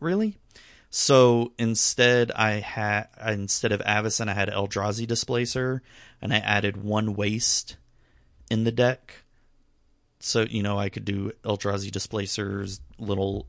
really. 0.00 0.38
So 0.96 1.50
instead, 1.58 2.30
I 2.30 2.60
had 2.60 3.08
instead 3.26 3.72
of 3.72 3.80
Avacyn, 3.80 4.28
I 4.28 4.34
had 4.34 4.48
Eldrazi 4.48 5.08
Displacer, 5.08 5.82
and 6.22 6.32
I 6.32 6.36
added 6.36 6.76
one 6.76 7.14
waste 7.14 7.76
in 8.48 8.62
the 8.62 8.70
deck 8.70 9.24
so 10.20 10.42
you 10.42 10.62
know 10.62 10.78
I 10.78 10.90
could 10.90 11.04
do 11.04 11.32
Eldrazi 11.44 11.90
Displacer's 11.90 12.80
little 12.96 13.48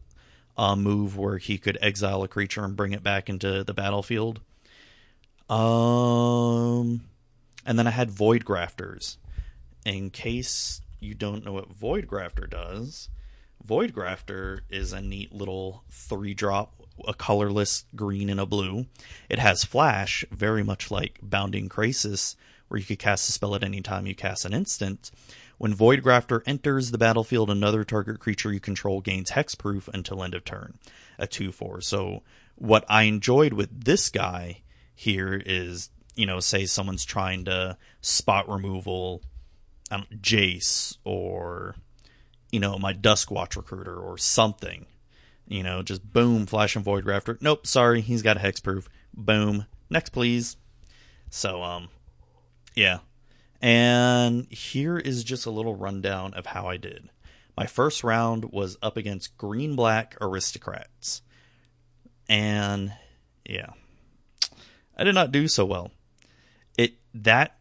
uh, 0.57 0.75
move 0.75 1.19
where 1.19 1.37
he 1.37 1.59
could 1.59 1.77
exile 1.81 2.23
a 2.23 2.27
creature 2.27 2.65
and 2.65 2.75
bring 2.75 2.93
it 2.93 3.03
back 3.03 3.29
into 3.29 3.63
the 3.63 3.75
battlefield. 3.75 4.41
Um, 5.47 7.01
and 7.63 7.77
then 7.77 7.85
I 7.85 7.91
had 7.91 8.09
Void 8.09 8.43
Grafters. 8.43 9.19
In 9.85 10.09
case 10.09 10.81
you 10.99 11.13
don't 11.13 11.45
know 11.45 11.53
what 11.53 11.69
Void 11.69 12.07
Grafter 12.07 12.47
does, 12.47 13.07
Void 13.63 13.93
Grafter 13.93 14.61
is 14.67 14.93
a 14.93 15.01
neat 15.01 15.31
little 15.31 15.83
three 15.91 16.33
drop, 16.33 16.84
a 17.07 17.13
colorless 17.13 17.85
green 17.95 18.29
and 18.29 18.39
a 18.39 18.45
blue. 18.45 18.85
It 19.29 19.39
has 19.39 19.63
flash, 19.63 20.25
very 20.31 20.63
much 20.63 20.91
like 20.91 21.19
Bounding 21.21 21.69
Krasis, 21.69 22.35
where 22.67 22.79
you 22.79 22.85
could 22.85 22.99
cast 22.99 23.29
a 23.29 23.31
spell 23.31 23.55
at 23.55 23.63
any 23.63 23.81
time 23.81 24.07
you 24.07 24.15
cast 24.15 24.45
an 24.45 24.53
instant. 24.53 25.11
When 25.57 25.73
Void 25.73 26.01
Grafter 26.01 26.43
enters 26.45 26.91
the 26.91 26.97
battlefield, 26.97 27.49
another 27.49 27.83
target 27.83 28.19
creature 28.19 28.51
you 28.51 28.59
control 28.59 29.01
gains 29.01 29.31
hexproof 29.31 29.87
until 29.93 30.23
end 30.23 30.33
of 30.33 30.43
turn. 30.43 30.77
A 31.17 31.27
2 31.27 31.51
4. 31.51 31.81
So, 31.81 32.23
what 32.55 32.85
I 32.89 33.03
enjoyed 33.03 33.53
with 33.53 33.85
this 33.85 34.09
guy 34.09 34.61
here 34.93 35.41
is, 35.45 35.89
you 36.15 36.25
know, 36.25 36.39
say 36.39 36.65
someone's 36.65 37.05
trying 37.05 37.45
to 37.45 37.77
spot 38.01 38.49
removal 38.49 39.21
Jace 39.91 40.97
or, 41.03 41.75
you 42.51 42.59
know, 42.59 42.77
my 42.77 42.93
Duskwatch 42.93 43.55
recruiter 43.55 43.95
or 43.95 44.17
something. 44.17 44.85
You 45.47 45.63
know, 45.63 45.83
just 45.83 46.11
boom, 46.11 46.45
flash 46.45 46.75
and 46.75 46.83
Void 46.83 47.03
Grafter. 47.03 47.37
Nope, 47.41 47.67
sorry, 47.67 48.01
he's 48.01 48.21
got 48.21 48.37
a 48.37 48.39
hexproof. 48.39 48.87
Boom. 49.13 49.65
Next, 49.89 50.09
please. 50.09 50.57
So, 51.29 51.61
um, 51.61 51.89
yeah, 52.73 52.99
and 53.61 54.45
here 54.51 54.95
is 54.95 55.23
just 55.23 55.47
a 55.47 55.51
little 55.51 55.75
rundown 55.75 56.35
of 56.35 56.45
how 56.45 56.67
I 56.67 56.77
did. 56.77 57.09
My 57.57 57.65
first 57.65 58.03
round 58.03 58.51
was 58.51 58.77
up 58.81 58.95
against 58.95 59.37
green 59.39 59.75
black 59.75 60.15
aristocrats. 60.21 61.23
And 62.29 62.93
yeah. 63.43 63.71
I 64.95 65.03
did 65.03 65.15
not 65.15 65.31
do 65.31 65.47
so 65.47 65.65
well. 65.65 65.89
It 66.77 66.93
that 67.15 67.57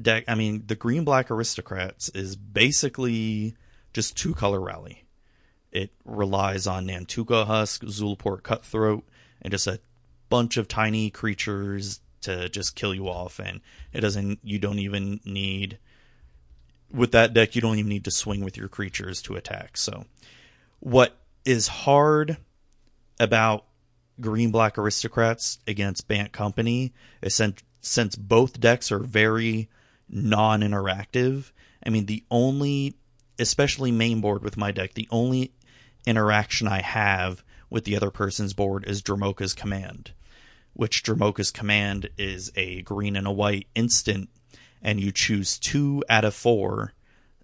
deck 0.00 0.24
I 0.28 0.34
mean 0.34 0.64
the 0.66 0.74
green 0.74 1.04
black 1.04 1.30
aristocrats 1.30 2.10
is 2.10 2.36
basically 2.36 3.56
just 3.94 4.14
two 4.14 4.34
color 4.34 4.60
rally. 4.60 5.05
It 5.76 5.90
relies 6.04 6.66
on 6.66 6.86
Nantuko 6.86 7.46
Husk, 7.46 7.82
Zulaport 7.82 8.42
Cutthroat, 8.42 9.04
and 9.42 9.50
just 9.50 9.66
a 9.66 9.78
bunch 10.30 10.56
of 10.56 10.68
tiny 10.68 11.10
creatures 11.10 12.00
to 12.22 12.48
just 12.48 12.74
kill 12.74 12.94
you 12.94 13.08
off. 13.08 13.38
And 13.38 13.60
it 13.92 14.00
doesn't 14.00 14.38
you 14.42 14.58
don't 14.58 14.78
even 14.78 15.20
need 15.24 15.78
with 16.90 17.12
that 17.12 17.34
deck 17.34 17.54
you 17.54 17.60
don't 17.60 17.78
even 17.78 17.90
need 17.90 18.04
to 18.04 18.10
swing 18.10 18.42
with 18.42 18.56
your 18.56 18.68
creatures 18.68 19.20
to 19.22 19.34
attack. 19.34 19.76
So 19.76 20.06
what 20.80 21.16
is 21.44 21.68
hard 21.68 22.38
about 23.20 23.64
green 24.20 24.50
black 24.50 24.78
aristocrats 24.78 25.58
against 25.66 26.08
bant 26.08 26.32
company 26.32 26.94
is 27.20 27.34
since, 27.34 27.62
since 27.82 28.16
both 28.16 28.58
decks 28.58 28.90
are 28.90 28.98
very 28.98 29.68
non-interactive 30.08 31.50
i 31.84 31.90
mean 31.90 32.06
the 32.06 32.22
only 32.30 32.94
especially 33.38 33.90
main 33.90 34.20
board 34.20 34.42
with 34.42 34.56
my 34.56 34.70
deck 34.70 34.94
the 34.94 35.08
only 35.10 35.52
interaction 36.06 36.68
i 36.68 36.80
have 36.80 37.42
with 37.68 37.84
the 37.84 37.96
other 37.96 38.10
person's 38.10 38.54
board 38.54 38.84
is 38.86 39.02
Dromoka's 39.02 39.52
command 39.52 40.12
which 40.76 41.02
Dromoka's 41.02 41.50
command 41.50 42.10
is 42.18 42.52
a 42.54 42.82
green 42.82 43.16
and 43.16 43.26
a 43.26 43.32
white 43.32 43.66
instant, 43.74 44.28
and 44.82 45.00
you 45.00 45.10
choose 45.10 45.58
two 45.58 46.04
out 46.08 46.24
of 46.24 46.34
four 46.34 46.92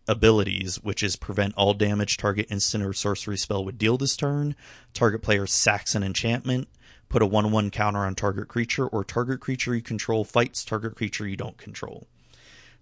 abilities, 0.06 0.76
which 0.82 1.02
is 1.02 1.16
prevent 1.16 1.54
all 1.56 1.72
damage 1.72 2.18
target 2.18 2.46
instant 2.50 2.84
or 2.84 2.92
sorcery 2.92 3.38
spell 3.38 3.64
would 3.64 3.78
deal 3.78 3.96
this 3.96 4.16
turn, 4.16 4.54
target 4.92 5.22
player 5.22 5.46
sacks 5.46 5.94
an 5.94 6.02
enchantment, 6.02 6.68
put 7.08 7.22
a 7.22 7.26
1 7.26 7.50
1 7.50 7.70
counter 7.70 8.00
on 8.00 8.14
target 8.14 8.48
creature, 8.48 8.86
or 8.86 9.02
target 9.02 9.40
creature 9.40 9.74
you 9.74 9.82
control 9.82 10.24
fights 10.24 10.62
target 10.62 10.94
creature 10.94 11.26
you 11.26 11.36
don't 11.36 11.56
control. 11.56 12.06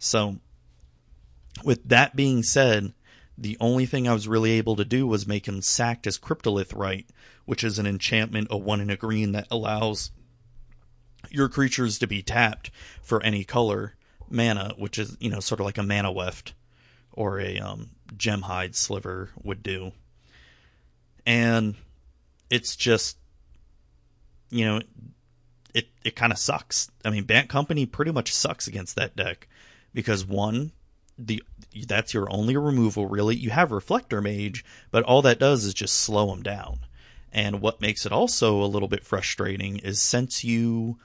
So, 0.01 0.39
with 1.63 1.89
that 1.89 2.17
being 2.17 2.43
said, 2.43 2.93
the 3.41 3.57
only 3.59 3.87
thing 3.87 4.07
I 4.07 4.13
was 4.13 4.29
really 4.29 4.53
able 4.53 4.77
to 4.77 4.85
do 4.85 5.07
was 5.07 5.27
make 5.27 5.49
him 5.49 5.63
sacked 5.63 6.07
as 6.07 6.19
Cryptolith 6.19 6.77
Rite, 6.77 7.09
which 7.47 7.65
is 7.65 7.79
an 7.79 7.87
enchantment, 7.87 8.49
a 8.51 8.59
1 8.59 8.83
in 8.83 8.91
a 8.91 8.97
green 8.97 9.33
that 9.33 9.49
allows 9.51 10.11
your 11.31 11.49
creatures 11.49 11.99
to 11.99 12.07
be 12.07 12.23
tapped 12.23 12.71
for 13.03 13.23
any 13.23 13.43
color 13.45 13.95
mana, 14.29 14.75
which 14.77 14.99
is 14.99 15.17
you 15.21 15.31
know 15.31 15.41
sort 15.41 15.59
of 15.59 15.67
like 15.67 15.79
a 15.79 15.83
mana 15.83 16.13
weft 16.13 16.53
or 17.13 17.41
a 17.41 17.59
um, 17.59 17.91
gemhide 18.15 18.75
sliver 18.75 19.31
would 19.43 19.63
do, 19.63 19.93
and 21.27 21.77
it's 22.51 22.77
just 22.77 23.17
you 24.51 24.67
know 24.67 24.81
it 25.75 25.89
it 26.05 26.15
kind 26.15 26.33
of 26.33 26.39
sucks. 26.39 26.91
I 27.07 27.11
mean, 27.11 27.25
Bant 27.25 27.49
Company 27.49 27.87
pretty 27.87 28.13
much 28.13 28.35
sucks 28.35 28.67
against 28.67 28.97
that 28.97 29.17
deck 29.17 29.49
because 29.95 30.27
one 30.27 30.73
the 31.27 31.43
that's 31.87 32.15
your 32.15 32.31
only 32.31 32.57
removal 32.57 33.07
really. 33.07 33.37
You 33.37 33.50
have 33.50 33.71
Reflector 33.71 34.21
Mage, 34.21 34.65
but 34.91 35.05
all 35.05 35.23
that 35.23 35.39
does 35.39 35.65
is 35.65 35.75
just 35.75 35.95
slow 35.95 36.31
them 36.31 36.43
down. 36.43 36.81
And 37.33 37.61
what 37.61 37.81
makes 37.81 38.05
it 38.05 38.12
also 38.12 38.62
a 38.62 38.67
little 38.67 38.89
bit 38.89 39.05
frustrating 39.05 39.79
is 39.79 40.00
since 40.00 40.43
you 40.43 40.99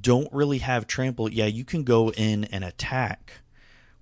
don't 0.00 0.32
really 0.32 0.58
have 0.58 0.86
trample, 0.86 1.32
yeah, 1.32 1.46
you 1.46 1.64
can 1.64 1.82
go 1.82 2.12
in 2.12 2.44
and 2.44 2.62
attack 2.62 3.40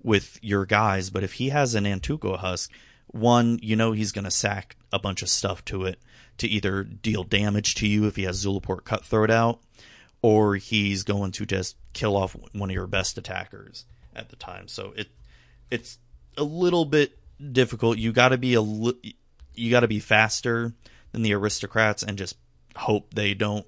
with 0.03 0.37
your 0.41 0.65
guys, 0.65 1.09
but 1.09 1.23
if 1.23 1.33
he 1.33 1.49
has 1.49 1.75
an 1.75 1.85
Antuco 1.85 2.37
Husk, 2.37 2.71
one, 3.07 3.57
you 3.61 3.75
know 3.75 3.93
he's 3.93 4.11
going 4.11 4.25
to 4.25 4.31
sack 4.31 4.75
a 4.91 4.99
bunch 4.99 5.21
of 5.21 5.29
stuff 5.29 5.63
to 5.65 5.85
it 5.85 5.99
to 6.39 6.47
either 6.47 6.83
deal 6.83 7.23
damage 7.23 7.75
to 7.75 7.87
you 7.87 8.05
if 8.05 8.15
he 8.17 8.23
has 8.23 8.45
Zulaport 8.45 8.83
Cutthroat 8.83 9.31
out, 9.31 9.59
or 10.21 10.55
he's 10.55 11.03
going 11.03 11.31
to 11.31 11.45
just 11.45 11.77
kill 11.93 12.17
off 12.17 12.35
one 12.51 12.69
of 12.69 12.73
your 12.73 12.87
best 12.87 13.17
attackers 13.17 13.85
at 14.17 14.29
the 14.29 14.35
time. 14.35 14.67
So 14.67 14.93
it 14.95 15.09
it's 15.69 15.97
a 16.37 16.43
little 16.43 16.85
bit 16.85 17.17
difficult. 17.51 17.97
You 17.97 18.11
got 18.11 18.29
to 18.29 18.37
be 18.37 18.53
a 18.53 18.61
li- 18.61 19.15
you 19.53 19.71
got 19.71 19.81
to 19.81 19.87
be 19.87 19.99
faster 19.99 20.73
than 21.11 21.21
the 21.21 21.33
aristocrats 21.33 22.03
and 22.03 22.17
just 22.17 22.37
hope 22.75 23.13
they 23.13 23.33
don't 23.33 23.65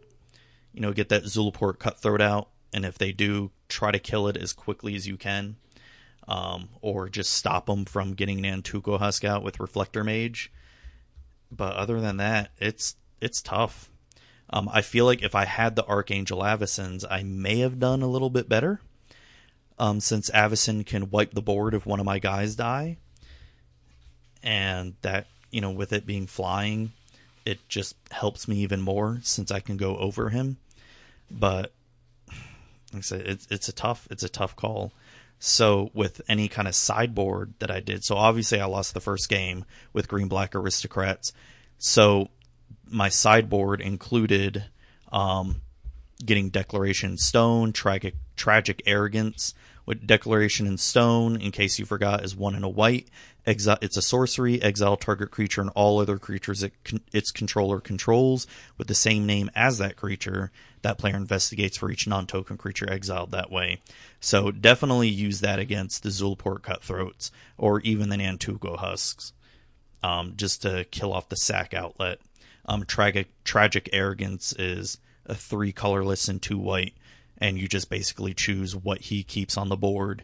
you 0.74 0.82
know, 0.82 0.94
get 0.94 1.10
that 1.10 1.24
Zulaport 1.24 1.80
cutthroat 1.80 2.22
out, 2.22 2.50
and 2.74 2.86
if 2.86 2.98
they 2.98 3.12
do, 3.12 3.52
try 3.68 3.92
to 3.92 4.00
kill 4.00 4.28
it 4.28 4.38
as 4.38 4.54
quickly 4.54 4.96
as 4.96 5.08
you 5.08 5.18
can, 5.18 5.56
um, 6.28 6.70
or 6.82 7.10
just 7.10 7.34
stop 7.34 7.66
them 7.66 7.86
from 7.86 8.14
getting 8.14 8.40
Nantuko 8.40 9.00
Husk 9.00 9.26
out 9.26 9.44
with 9.44 9.60
Reflector 9.60 10.04
Mage. 10.04 10.52
But 11.52 11.76
other 11.76 12.00
than 12.00 12.18
that, 12.18 12.52
it's 12.60 12.96
it's 13.20 13.42
tough. 13.42 13.90
Um, 14.52 14.70
I 14.72 14.82
feel 14.82 15.06
like 15.06 15.22
if 15.22 15.36
I 15.36 15.46
had 15.46 15.76
the 15.76 15.86
Archangel 15.86 16.40
Avacyns, 16.40 17.04
I 17.10 17.24
may 17.24 17.60
have 17.60 17.80
done 17.80 18.02
a 18.02 18.08
little 18.08 18.30
bit 18.30 18.48
better. 18.48 18.82
Um, 19.80 20.02
since 20.02 20.30
Avacyn 20.32 20.86
can 20.86 21.10
wipe 21.10 21.34
the 21.34 21.42
board 21.42 21.74
if 21.74 21.86
one 21.86 22.00
of 22.00 22.06
my 22.06 22.20
guys 22.20 22.56
die, 22.56 22.98
and 24.44 24.96
that 25.02 25.28
you 25.52 25.62
know, 25.62 25.72
with 25.72 25.94
it 25.94 26.06
being 26.06 26.28
flying, 26.28 26.92
it 27.46 27.68
just 27.70 27.96
helps 28.12 28.48
me 28.48 28.58
even 28.58 28.82
more 28.82 29.20
since 29.24 29.52
I 29.52 29.60
can 29.60 29.78
go 29.78 29.98
over 29.98 30.30
him. 30.30 30.58
But 31.32 31.72
like 32.94 32.98
I 32.98 33.02
said, 33.02 33.22
it's 33.22 33.48
it's 33.50 33.70
a 33.70 33.74
tough 33.74 34.08
it's 34.12 34.24
a 34.24 34.30
tough 34.30 34.56
call. 34.56 34.92
So 35.40 35.90
with 35.94 36.22
any 36.28 36.50
kind 36.50 36.68
of 36.68 36.76
sideboard 36.76 37.54
that 37.60 37.72
I 37.72 37.80
did, 37.80 38.04
so 38.04 38.18
obviously 38.18 38.60
I 38.60 38.66
lost 38.66 38.94
the 38.94 39.00
first 39.00 39.30
game 39.30 39.64
with 39.94 40.10
Green 40.10 40.28
Black 40.28 40.54
Aristocrats. 40.54 41.32
So 41.78 42.30
my 42.90 43.08
sideboard 43.08 43.80
included 43.80 44.66
um, 45.14 45.62
getting 46.26 46.50
Declaration 46.50 47.18
Stone, 47.18 47.74
tragic 47.74 48.16
tragic 48.36 48.82
arrogance. 48.86 49.54
With 49.86 50.06
Declaration 50.06 50.68
in 50.68 50.78
Stone, 50.78 51.42
in 51.42 51.50
case 51.52 51.80
you 51.80 51.86
forgot, 51.86 52.24
is 52.24 52.36
one 52.36 52.54
in 52.54 52.64
a 52.64 52.70
white. 52.70 53.08
Exile, 53.48 53.80
it's 53.82 53.98
a 53.98 54.04
sorcery. 54.04 54.62
Exile 54.62 54.98
target 54.98 55.32
creature 55.32 55.62
and 55.62 55.72
all 55.72 56.00
other 56.00 56.20
creatures 56.20 56.62
it 56.62 56.74
con- 56.84 57.02
its 57.12 57.32
controller 57.32 57.80
controls 57.80 58.46
with 58.78 58.88
the 58.88 58.94
same 58.94 59.26
name 59.26 59.50
as 59.56 59.80
that 59.80 59.96
creature. 59.96 60.52
That 60.84 61.00
player 61.00 61.16
investigates 61.16 61.76
for 61.76 61.90
each 61.90 62.06
non-token 62.06 62.58
creature 62.58 62.88
exiled 62.88 63.32
that 63.32 63.50
way. 63.50 63.82
So 64.20 64.52
definitely 64.52 65.10
use 65.10 65.40
that 65.42 65.58
against 65.58 66.04
the 66.04 66.10
Zulaport 66.10 66.62
Cutthroats 66.62 67.32
or 67.58 67.80
even 67.82 68.10
the 68.10 68.18
Nantuko 68.18 68.78
Husks, 68.78 69.34
um, 70.04 70.34
just 70.36 70.62
to 70.62 70.86
kill 70.92 71.14
off 71.14 71.30
the 71.30 71.36
sack 71.36 71.74
outlet. 71.74 72.20
Um, 72.68 72.86
tragic 72.86 73.30
tragic 73.44 73.90
arrogance 73.92 74.54
is 74.54 75.00
three 75.36 75.72
colorless 75.72 76.28
and 76.28 76.42
two 76.42 76.58
white, 76.58 76.94
and 77.38 77.58
you 77.58 77.68
just 77.68 77.90
basically 77.90 78.34
choose 78.34 78.76
what 78.76 79.02
he 79.02 79.24
keeps 79.24 79.58
on 79.58 79.70
the 79.70 79.78
board 79.78 80.24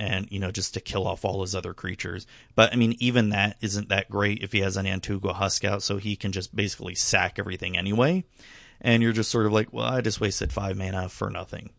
and 0.00 0.26
you 0.30 0.38
know 0.38 0.50
just 0.50 0.72
to 0.74 0.80
kill 0.80 1.06
off 1.06 1.24
all 1.24 1.42
his 1.42 1.54
other 1.54 1.74
creatures. 1.74 2.26
But 2.54 2.72
I 2.72 2.76
mean, 2.76 2.96
even 2.98 3.28
that 3.30 3.56
isn't 3.60 3.90
that 3.90 4.10
great 4.10 4.42
if 4.42 4.52
he 4.52 4.60
has 4.60 4.76
an 4.76 4.86
Nantuko 4.86 5.34
Husk 5.34 5.64
out, 5.64 5.82
so 5.82 5.98
he 5.98 6.16
can 6.16 6.32
just 6.32 6.56
basically 6.56 6.94
sack 6.94 7.38
everything 7.38 7.76
anyway. 7.76 8.24
And 8.80 9.02
you're 9.02 9.12
just 9.12 9.30
sort 9.30 9.44
of 9.44 9.52
like, 9.52 9.72
well, 9.72 9.84
I 9.84 10.00
just 10.00 10.20
wasted 10.20 10.52
five 10.52 10.76
mana 10.76 11.10
for 11.10 11.28
nothing. 11.28 11.70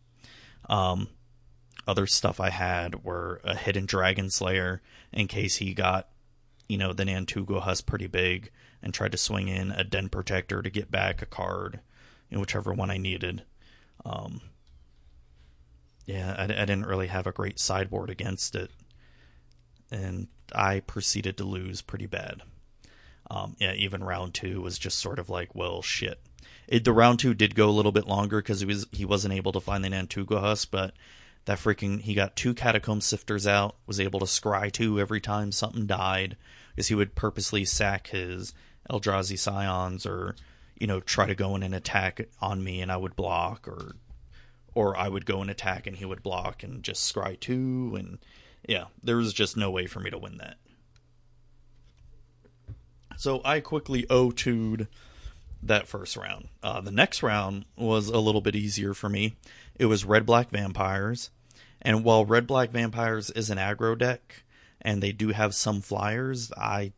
Um, 0.70 1.08
other 1.86 2.06
stuff 2.06 2.38
I 2.38 2.50
had 2.50 3.04
were 3.04 3.40
a 3.42 3.56
hidden 3.56 3.86
Dragon 3.86 4.30
Slayer 4.30 4.80
in 5.12 5.26
case 5.26 5.56
he 5.56 5.74
got, 5.74 6.08
you 6.68 6.78
know, 6.78 6.92
the 6.92 7.04
Nantuko 7.04 7.60
Husk 7.60 7.86
pretty 7.86 8.06
big 8.06 8.52
and 8.80 8.94
tried 8.94 9.12
to 9.12 9.18
swing 9.18 9.48
in 9.48 9.72
a 9.72 9.82
Den 9.82 10.08
Protector 10.08 10.62
to 10.62 10.70
get 10.70 10.92
back 10.92 11.22
a 11.22 11.26
card, 11.26 11.80
in 12.32 12.40
whichever 12.40 12.72
one 12.72 12.90
I 12.90 12.96
needed. 12.96 13.44
Um, 14.04 14.40
yeah, 16.06 16.34
I, 16.36 16.44
I 16.44 16.46
didn't 16.46 16.86
really 16.86 17.06
have 17.06 17.26
a 17.26 17.32
great 17.32 17.60
sideboard 17.60 18.10
against 18.10 18.56
it, 18.56 18.70
and 19.90 20.26
I 20.52 20.80
proceeded 20.80 21.36
to 21.36 21.44
lose 21.44 21.82
pretty 21.82 22.06
bad. 22.06 22.42
Um, 23.30 23.54
yeah, 23.60 23.74
even 23.74 24.02
round 24.02 24.34
two 24.34 24.60
was 24.60 24.78
just 24.78 24.98
sort 24.98 25.18
of 25.18 25.30
like, 25.30 25.54
well, 25.54 25.82
shit. 25.82 26.20
It, 26.66 26.84
the 26.84 26.92
round 26.92 27.18
two 27.18 27.34
did 27.34 27.54
go 27.54 27.68
a 27.68 27.70
little 27.70 27.92
bit 27.92 28.08
longer 28.08 28.38
because 28.38 28.60
he 28.60 28.66
was 28.66 28.86
he 28.92 29.04
wasn't 29.04 29.34
able 29.34 29.52
to 29.52 29.60
find 29.60 29.84
the 29.84 29.90
Nantuko 29.90 30.40
Husk, 30.40 30.70
but 30.70 30.94
that 31.44 31.58
freaking 31.58 32.00
he 32.00 32.14
got 32.14 32.34
two 32.34 32.54
catacomb 32.54 33.00
sifters 33.00 33.46
out, 33.46 33.76
was 33.86 34.00
able 34.00 34.20
to 34.20 34.26
scry 34.26 34.72
two 34.72 34.98
every 34.98 35.20
time 35.20 35.52
something 35.52 35.86
died, 35.86 36.36
because 36.74 36.88
he 36.88 36.94
would 36.94 37.14
purposely 37.14 37.64
sack 37.64 38.08
his 38.08 38.54
Eldrazi 38.90 39.38
Scions 39.38 40.06
or 40.06 40.34
you 40.78 40.86
know 40.86 41.00
try 41.00 41.26
to 41.26 41.34
go 41.34 41.54
in 41.56 41.62
and 41.62 41.74
attack 41.74 42.28
on 42.40 42.62
me, 42.62 42.80
and 42.80 42.90
I 42.90 42.96
would 42.96 43.16
block 43.16 43.66
or 43.68 43.96
or 44.74 44.96
I 44.96 45.08
would 45.08 45.26
go 45.26 45.42
and 45.42 45.50
attack 45.50 45.86
and 45.86 45.96
he 45.96 46.04
would 46.04 46.22
block 46.22 46.62
and 46.62 46.82
just 46.82 47.12
scry 47.12 47.38
two 47.38 47.94
and 47.98 48.18
yeah, 48.66 48.86
there 49.02 49.16
was 49.16 49.32
just 49.32 49.56
no 49.56 49.70
way 49.70 49.86
for 49.86 50.00
me 50.00 50.10
to 50.10 50.18
win 50.18 50.38
that. 50.38 50.56
So 53.16 53.40
I 53.44 53.60
quickly 53.60 54.04
O2'd 54.04 54.86
that 55.62 55.88
first 55.88 56.16
round. 56.16 56.48
Uh, 56.62 56.80
the 56.80 56.90
next 56.90 57.22
round 57.22 57.64
was 57.76 58.08
a 58.08 58.18
little 58.18 58.40
bit 58.40 58.56
easier 58.56 58.94
for 58.94 59.08
me. 59.08 59.36
It 59.76 59.86
was 59.86 60.04
red 60.04 60.26
black 60.26 60.50
vampires, 60.50 61.30
and 61.80 62.04
while 62.04 62.24
red 62.24 62.46
black 62.46 62.70
vampires 62.70 63.30
is 63.30 63.50
an 63.50 63.58
aggro 63.58 63.96
deck 63.96 64.44
and 64.80 65.02
they 65.02 65.12
do 65.12 65.28
have 65.28 65.54
some 65.54 65.80
flyers, 65.80 66.50
I 66.52 66.92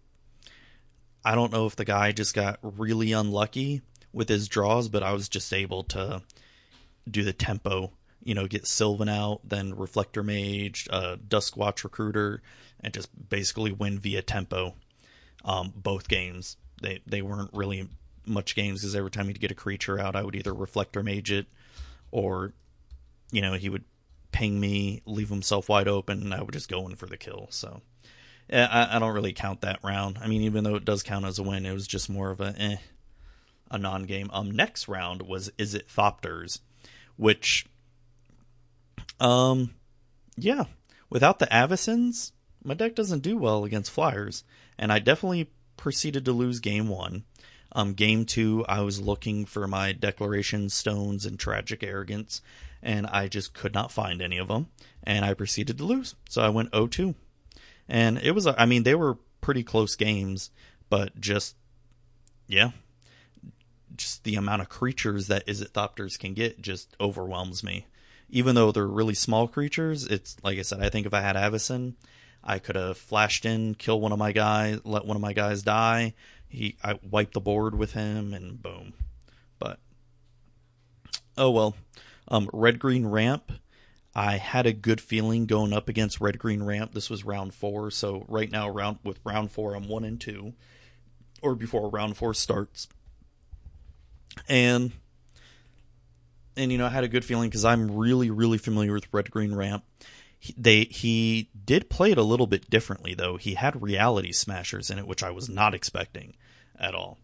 I 1.25 1.35
don't 1.35 1.53
know 1.53 1.67
if 1.67 1.77
the 1.77 1.85
guy 1.85 2.13
just 2.13 2.35
got 2.35 2.59
really 2.63 3.13
unlucky 3.13 3.83
with 4.13 4.29
his 4.29 4.49
draws, 4.49 4.89
but 4.89 5.03
I 5.03 5.13
was 5.13 5.29
just 5.29 5.53
able 5.53 5.83
to 5.85 6.23
do 7.11 7.25
the 7.25 7.33
tempo. 7.33 7.93
You 8.23 8.35
know, 8.35 8.47
get 8.47 8.67
Sylvan 8.67 9.09
out, 9.09 9.41
then 9.45 9.75
Reflector 9.75 10.23
Mage, 10.23 10.89
uh, 10.91 11.17
Duskwatch 11.17 11.85
Recruiter, 11.85 12.43
and 12.81 12.93
just 12.93 13.09
basically 13.29 13.73
win 13.73 13.99
via 13.99 14.23
tempo. 14.23 14.75
Um, 15.45 15.73
both 15.77 16.09
games, 16.09 16.57
they 16.81 17.01
they 17.07 17.23
weren't 17.23 17.51
really 17.53 17.89
much 18.27 18.55
games 18.55 18.81
because 18.81 18.97
every 18.97 19.11
time 19.11 19.27
he'd 19.27 19.41
get 19.41 19.51
a 19.51 19.55
creature 19.55 19.99
out, 19.99 20.17
I 20.17 20.23
would 20.23 20.35
either 20.35 20.55
Reflector 20.55 21.03
Mage 21.03 21.31
it, 21.31 21.47
or 22.11 22.53
you 23.31 23.43
know 23.43 23.55
he 23.55 23.69
would 23.69 23.85
ping 24.33 24.59
me, 24.59 25.03
leave 25.07 25.29
himself 25.29 25.69
wide 25.69 25.89
open, 25.89 26.23
and 26.23 26.35
I 26.35 26.43
would 26.43 26.55
just 26.55 26.69
go 26.69 26.87
in 26.89 26.97
for 26.97 27.07
the 27.07 27.17
kill. 27.17 27.49
So. 27.51 27.83
I, 28.53 28.97
I 28.97 28.99
don't 28.99 29.15
really 29.15 29.33
count 29.33 29.63
that 29.63 29.81
round. 29.83 30.19
I 30.21 30.27
mean, 30.27 30.43
even 30.43 30.65
though 30.65 30.77
it 30.77 30.85
does 30.85 31.03
count 31.03 31.25
as 31.25 31.39
a 31.39 31.43
win, 31.43 31.67
it 31.67 31.73
was 31.73 31.87
just 31.87 32.11
more 32.11 32.31
of 32.31 32.41
a 32.41 32.55
eh, 32.59 32.77
a 33.71 33.79
non-game. 33.79 34.31
Um, 34.33 34.51
next 34.51 34.89
round 34.89 35.23
was 35.23 35.51
is 35.59 35.75
it 35.75 35.89
Thopters, 35.89 36.61
which, 37.17 37.67
um, 39.21 39.75
yeah, 40.37 40.65
without 41.11 41.39
the 41.39 41.47
Avacyns, 41.47 42.33
my 42.63 42.75
deck 42.75 42.95
doesn't 42.95 43.23
do 43.23 43.37
well 43.37 43.65
against 43.65 43.91
flyers, 43.91 44.45
and 44.79 44.93
I 44.93 44.99
definitely 44.99 45.51
proceeded 45.77 46.25
to 46.25 46.33
lose 46.33 46.61
game 46.61 46.89
one. 46.89 47.25
Um, 47.73 47.95
game 47.95 48.25
two, 48.25 48.65
I 48.69 48.83
was 48.83 49.01
looking 49.01 49.45
for 49.45 49.67
my 49.67 49.93
Declaration 49.93 50.69
Stones 50.69 51.27
and 51.27 51.39
Tragic 51.39 51.83
Arrogance, 51.83 52.41
and 52.83 53.07
I 53.07 53.27
just 53.27 53.53
could 53.53 53.75
not 53.75 53.91
find 53.91 54.23
any 54.23 54.39
of 54.39 54.49
them, 54.49 54.69
and 55.03 55.25
I 55.25 55.35
proceeded 55.35 55.79
to 55.79 55.85
lose. 55.85 56.15
So 56.29 56.43
I 56.43 56.51
went 56.51 56.71
0-2. 56.71 57.15
And 57.89 58.19
it 58.19 58.33
was, 58.33 58.47
I 58.47 58.67
mean, 58.67 58.83
they 58.83 58.95
were 58.95 59.19
pretty 59.41 59.63
close 59.63 59.95
games, 59.97 60.51
but 60.89 61.21
just, 61.21 61.57
yeah, 62.47 62.71
just 63.97 64.25
the 64.25 64.37
amount 64.37 64.63
of 64.63 64.69
creatures 64.69 65.27
that 65.29 65.47
Izzet 65.47 66.19
can 66.19 66.35
get 66.35 66.61
just 66.61 66.97
overwhelms 67.01 67.63
me. 67.63 67.87
Even 68.31 68.55
though 68.55 68.73
they're 68.73 68.87
really 68.87 69.15
small 69.15 69.47
creatures, 69.47 70.07
it's 70.07 70.37
like 70.43 70.59
I 70.59 70.63
said, 70.63 70.81
I 70.81 70.89
think 70.89 71.07
if 71.07 71.15
I 71.15 71.21
had 71.21 71.37
Avacyn, 71.37 71.95
I 72.43 72.59
could 72.59 72.77
have 72.77 72.99
flashed 72.99 73.45
in, 73.45 73.75
kill 73.75 74.01
one 74.01 74.13
of 74.13 74.19
my 74.19 74.33
guys, 74.33 74.81
let 74.85 75.05
one 75.05 75.17
of 75.17 75.23
my 75.23 75.33
guys 75.33 75.63
die. 75.63 76.15
He 76.49 76.77
I 76.83 76.99
wiped 77.09 77.35
the 77.35 77.41
board 77.41 77.75
with 77.77 77.93
him 77.93 78.33
and 78.33 78.61
boom. 78.61 78.95
But 79.59 79.79
oh 81.37 81.51
well. 81.51 81.75
Um, 82.29 82.49
red 82.53 82.79
green 82.79 83.07
ramp. 83.07 83.53
I 84.15 84.37
had 84.37 84.67
a 84.67 84.73
good 84.73 85.01
feeling 85.01 85.47
going 85.47 85.73
up 85.73 85.89
against 85.89 86.21
red 86.21 86.39
green 86.39 86.63
ramp. 86.63 86.93
This 86.95 87.11
was 87.11 87.25
round 87.25 87.53
four, 87.53 87.91
so 87.91 88.25
right 88.29 88.51
now 88.51 88.69
round 88.69 88.99
with 89.03 89.19
round 89.25 89.51
four 89.51 89.75
I'm 89.75 89.89
one 89.89 90.05
and 90.05 90.21
two. 90.21 90.55
Or 91.43 91.55
before 91.55 91.91
round 91.91 92.17
four 92.17 92.33
starts 92.33 92.89
and 94.49 94.93
and 96.57 96.71
you 96.73 96.79
know 96.79 96.87
I 96.87 96.91
had 96.91 97.05
a 97.05 97.09
good 97.09 97.25
feeling 97.25 97.49
because 97.49 97.65
I'm 97.65 97.97
really 97.97 98.31
really 98.31 98.59
familiar 98.59 98.93
with 98.93 99.13
Red 99.13 99.31
Green 99.31 99.55
Ramp. 99.55 99.85
He, 100.39 100.55
they 100.57 100.85
he 100.85 101.51
did 101.65 101.91
play 101.91 102.13
it 102.13 102.19
a 102.19 102.23
little 102.23 102.47
bit 102.47 102.71
differently 102.71 103.15
though. 103.15 103.37
He 103.37 103.55
had 103.55 103.83
Reality 103.83 104.33
Smashers 104.33 104.91
in 104.91 104.99
it, 104.99 105.07
which 105.07 105.23
I 105.23 105.31
was 105.31 105.49
not 105.49 105.75
expecting 105.75 106.35
at 106.79 106.95
all. 106.95 107.19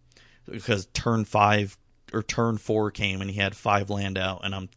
Because 0.50 0.86
turn 0.86 1.24
five 1.24 1.76
or 2.12 2.22
turn 2.22 2.58
four 2.58 2.90
came 2.90 3.20
and 3.20 3.30
he 3.30 3.38
had 3.38 3.56
five 3.56 3.90
land 3.90 4.18
out, 4.18 4.40
and 4.44 4.54
I'm 4.54 4.68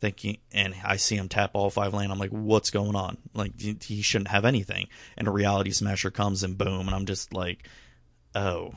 thinking, 0.00 0.38
and 0.52 0.74
I 0.84 0.96
see 0.96 1.16
him 1.16 1.28
tap 1.28 1.50
all 1.54 1.70
five 1.70 1.94
land. 1.94 2.12
I'm 2.12 2.18
like, 2.18 2.30
what's 2.30 2.70
going 2.70 2.96
on? 2.96 3.18
Like 3.34 3.60
he 3.60 4.02
shouldn't 4.02 4.28
have 4.28 4.44
anything. 4.44 4.88
And 5.16 5.28
a 5.28 5.30
Reality 5.30 5.70
Smasher 5.70 6.10
comes 6.10 6.42
and 6.42 6.56
boom, 6.56 6.86
and 6.86 6.94
I'm 6.94 7.06
just 7.06 7.32
like, 7.32 7.68
oh. 8.34 8.72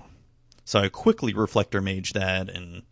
So 0.66 0.80
I 0.80 0.90
quickly 0.90 1.34
Reflector 1.34 1.82
Mage 1.82 2.14
that 2.14 2.50
and 2.50 2.84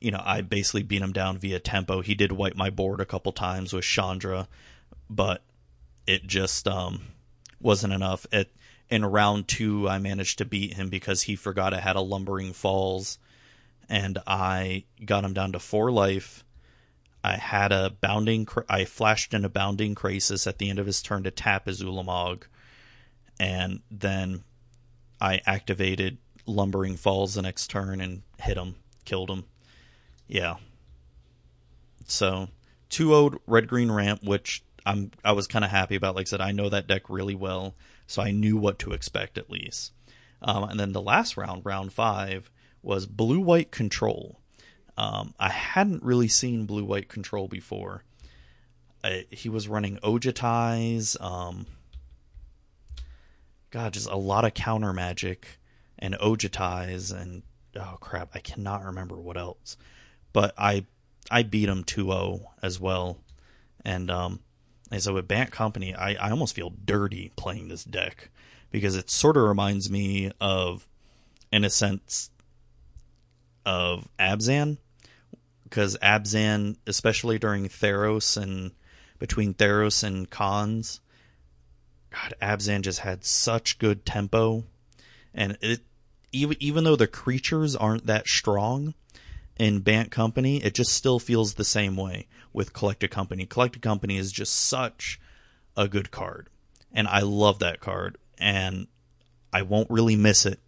you 0.00 0.10
know, 0.10 0.22
I 0.24 0.42
basically 0.42 0.82
beat 0.82 1.02
him 1.02 1.12
down 1.12 1.38
via 1.38 1.58
tempo. 1.58 2.02
He 2.02 2.14
did 2.14 2.32
wipe 2.32 2.56
my 2.56 2.70
board 2.70 3.00
a 3.00 3.06
couple 3.06 3.32
times 3.32 3.72
with 3.72 3.84
Chandra, 3.84 4.48
but 5.10 5.42
it 6.06 6.26
just 6.26 6.68
um, 6.68 7.02
wasn't 7.60 7.92
enough. 7.92 8.26
At 8.32 8.48
in 8.88 9.04
round 9.04 9.48
two, 9.48 9.88
I 9.88 9.98
managed 9.98 10.38
to 10.38 10.44
beat 10.44 10.74
him 10.74 10.88
because 10.88 11.22
he 11.22 11.36
forgot 11.36 11.74
I 11.74 11.80
had 11.80 11.96
a 11.96 12.00
lumbering 12.00 12.52
falls, 12.52 13.18
and 13.88 14.18
I 14.26 14.84
got 15.04 15.24
him 15.24 15.34
down 15.34 15.52
to 15.52 15.58
four 15.58 15.90
life. 15.90 16.44
I 17.24 17.36
had 17.36 17.72
a 17.72 17.90
bounding. 18.00 18.46
I 18.68 18.84
flashed 18.84 19.34
in 19.34 19.44
a 19.44 19.48
bounding 19.48 19.94
Krasis 19.94 20.46
at 20.46 20.58
the 20.58 20.70
end 20.70 20.78
of 20.78 20.86
his 20.86 21.02
turn 21.02 21.24
to 21.24 21.30
tap 21.30 21.66
his 21.66 21.82
Ulamog, 21.82 22.44
and 23.40 23.80
then 23.90 24.44
I 25.20 25.40
activated 25.46 26.18
lumbering 26.46 26.96
falls 26.96 27.34
the 27.34 27.42
next 27.42 27.68
turn 27.68 28.00
and 28.00 28.22
hit 28.38 28.56
him, 28.56 28.76
killed 29.04 29.30
him 29.30 29.44
yeah. 30.28 30.56
So, 32.06 32.48
2 32.90 33.08
0 33.08 33.40
red 33.46 33.66
green 33.66 33.90
ramp, 33.90 34.22
which 34.22 34.62
I'm 34.86 35.10
I 35.24 35.32
was 35.32 35.46
kind 35.46 35.64
of 35.64 35.70
happy 35.70 35.96
about. 35.96 36.14
Like 36.14 36.26
I 36.26 36.30
said, 36.30 36.40
I 36.40 36.52
know 36.52 36.68
that 36.68 36.86
deck 36.86 37.08
really 37.08 37.34
well, 37.34 37.74
so 38.06 38.22
I 38.22 38.30
knew 38.30 38.56
what 38.56 38.78
to 38.80 38.92
expect 38.92 39.38
at 39.38 39.50
least. 39.50 39.92
Um, 40.40 40.64
and 40.64 40.78
then 40.78 40.92
the 40.92 41.02
last 41.02 41.36
round, 41.36 41.66
round 41.66 41.92
five, 41.92 42.50
was 42.82 43.06
blue 43.06 43.40
white 43.40 43.72
control. 43.72 44.38
Um, 44.98 45.32
I 45.38 45.48
hadn't 45.48 46.02
really 46.02 46.26
seen 46.26 46.66
blue 46.66 46.84
white 46.84 47.08
control 47.08 47.46
before, 47.46 48.02
I, 49.04 49.26
he 49.30 49.48
was 49.48 49.68
running 49.68 49.98
Ojutais. 49.98 51.20
Um, 51.20 51.66
God, 53.70 53.92
just 53.92 54.08
a 54.08 54.16
lot 54.16 54.44
of 54.44 54.54
counter 54.54 54.92
magic 54.92 55.58
and 56.00 56.14
Ojutais 56.14 57.14
and 57.14 57.42
oh 57.76 57.96
crap, 58.00 58.30
I 58.34 58.40
cannot 58.40 58.84
remember 58.84 59.16
what 59.16 59.36
else. 59.36 59.76
But 60.32 60.52
I 60.58 60.84
I 61.30 61.42
beat 61.42 61.68
him 61.68 61.84
2-0 61.84 62.44
as 62.60 62.80
well. 62.80 63.18
And 63.84 64.10
um 64.10 64.40
and 64.90 65.02
so 65.02 65.14
with 65.14 65.28
Bant 65.28 65.52
Company, 65.52 65.94
I, 65.94 66.14
I 66.14 66.30
almost 66.30 66.56
feel 66.56 66.72
dirty 66.84 67.30
playing 67.36 67.68
this 67.68 67.84
deck 67.84 68.30
because 68.70 68.96
it 68.96 69.10
sort 69.10 69.36
of 69.36 69.44
reminds 69.44 69.90
me 69.90 70.32
of 70.40 70.88
in 71.52 71.62
a 71.64 71.70
sense 71.70 72.30
of 73.64 74.08
Abzan 74.18 74.78
because 75.68 75.98
Abzan, 76.02 76.76
especially 76.86 77.38
during 77.38 77.68
Theros 77.68 78.40
and 78.40 78.72
between 79.18 79.54
Theros 79.54 80.02
and 80.02 80.30
Khans, 80.30 81.00
God, 82.10 82.34
Abzan 82.40 82.82
just 82.82 83.00
had 83.00 83.24
such 83.24 83.78
good 83.78 84.06
tempo, 84.06 84.64
and 85.34 85.58
it 85.60 85.80
even 86.32 86.56
even 86.60 86.84
though 86.84 86.96
the 86.96 87.06
creatures 87.06 87.76
aren't 87.76 88.06
that 88.06 88.26
strong 88.26 88.94
in 89.58 89.80
Bant 89.80 90.10
Company, 90.10 90.62
it 90.64 90.74
just 90.74 90.92
still 90.92 91.18
feels 91.18 91.54
the 91.54 91.64
same 91.64 91.96
way 91.96 92.26
with 92.52 92.72
Collected 92.72 93.10
Company. 93.10 93.44
Collected 93.44 93.82
Company 93.82 94.16
is 94.16 94.32
just 94.32 94.54
such 94.54 95.20
a 95.76 95.86
good 95.86 96.10
card, 96.10 96.48
and 96.92 97.06
I 97.06 97.20
love 97.20 97.58
that 97.58 97.80
card, 97.80 98.16
and 98.38 98.86
I 99.52 99.62
won't 99.62 99.90
really 99.90 100.16
miss 100.16 100.46
it 100.46 100.60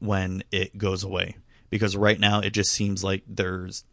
when 0.00 0.42
it 0.50 0.76
goes 0.76 1.04
away 1.04 1.36
because 1.70 1.96
right 1.96 2.18
now 2.18 2.40
it 2.40 2.50
just 2.50 2.72
seems 2.72 3.04
like 3.04 3.22
there's 3.28 3.84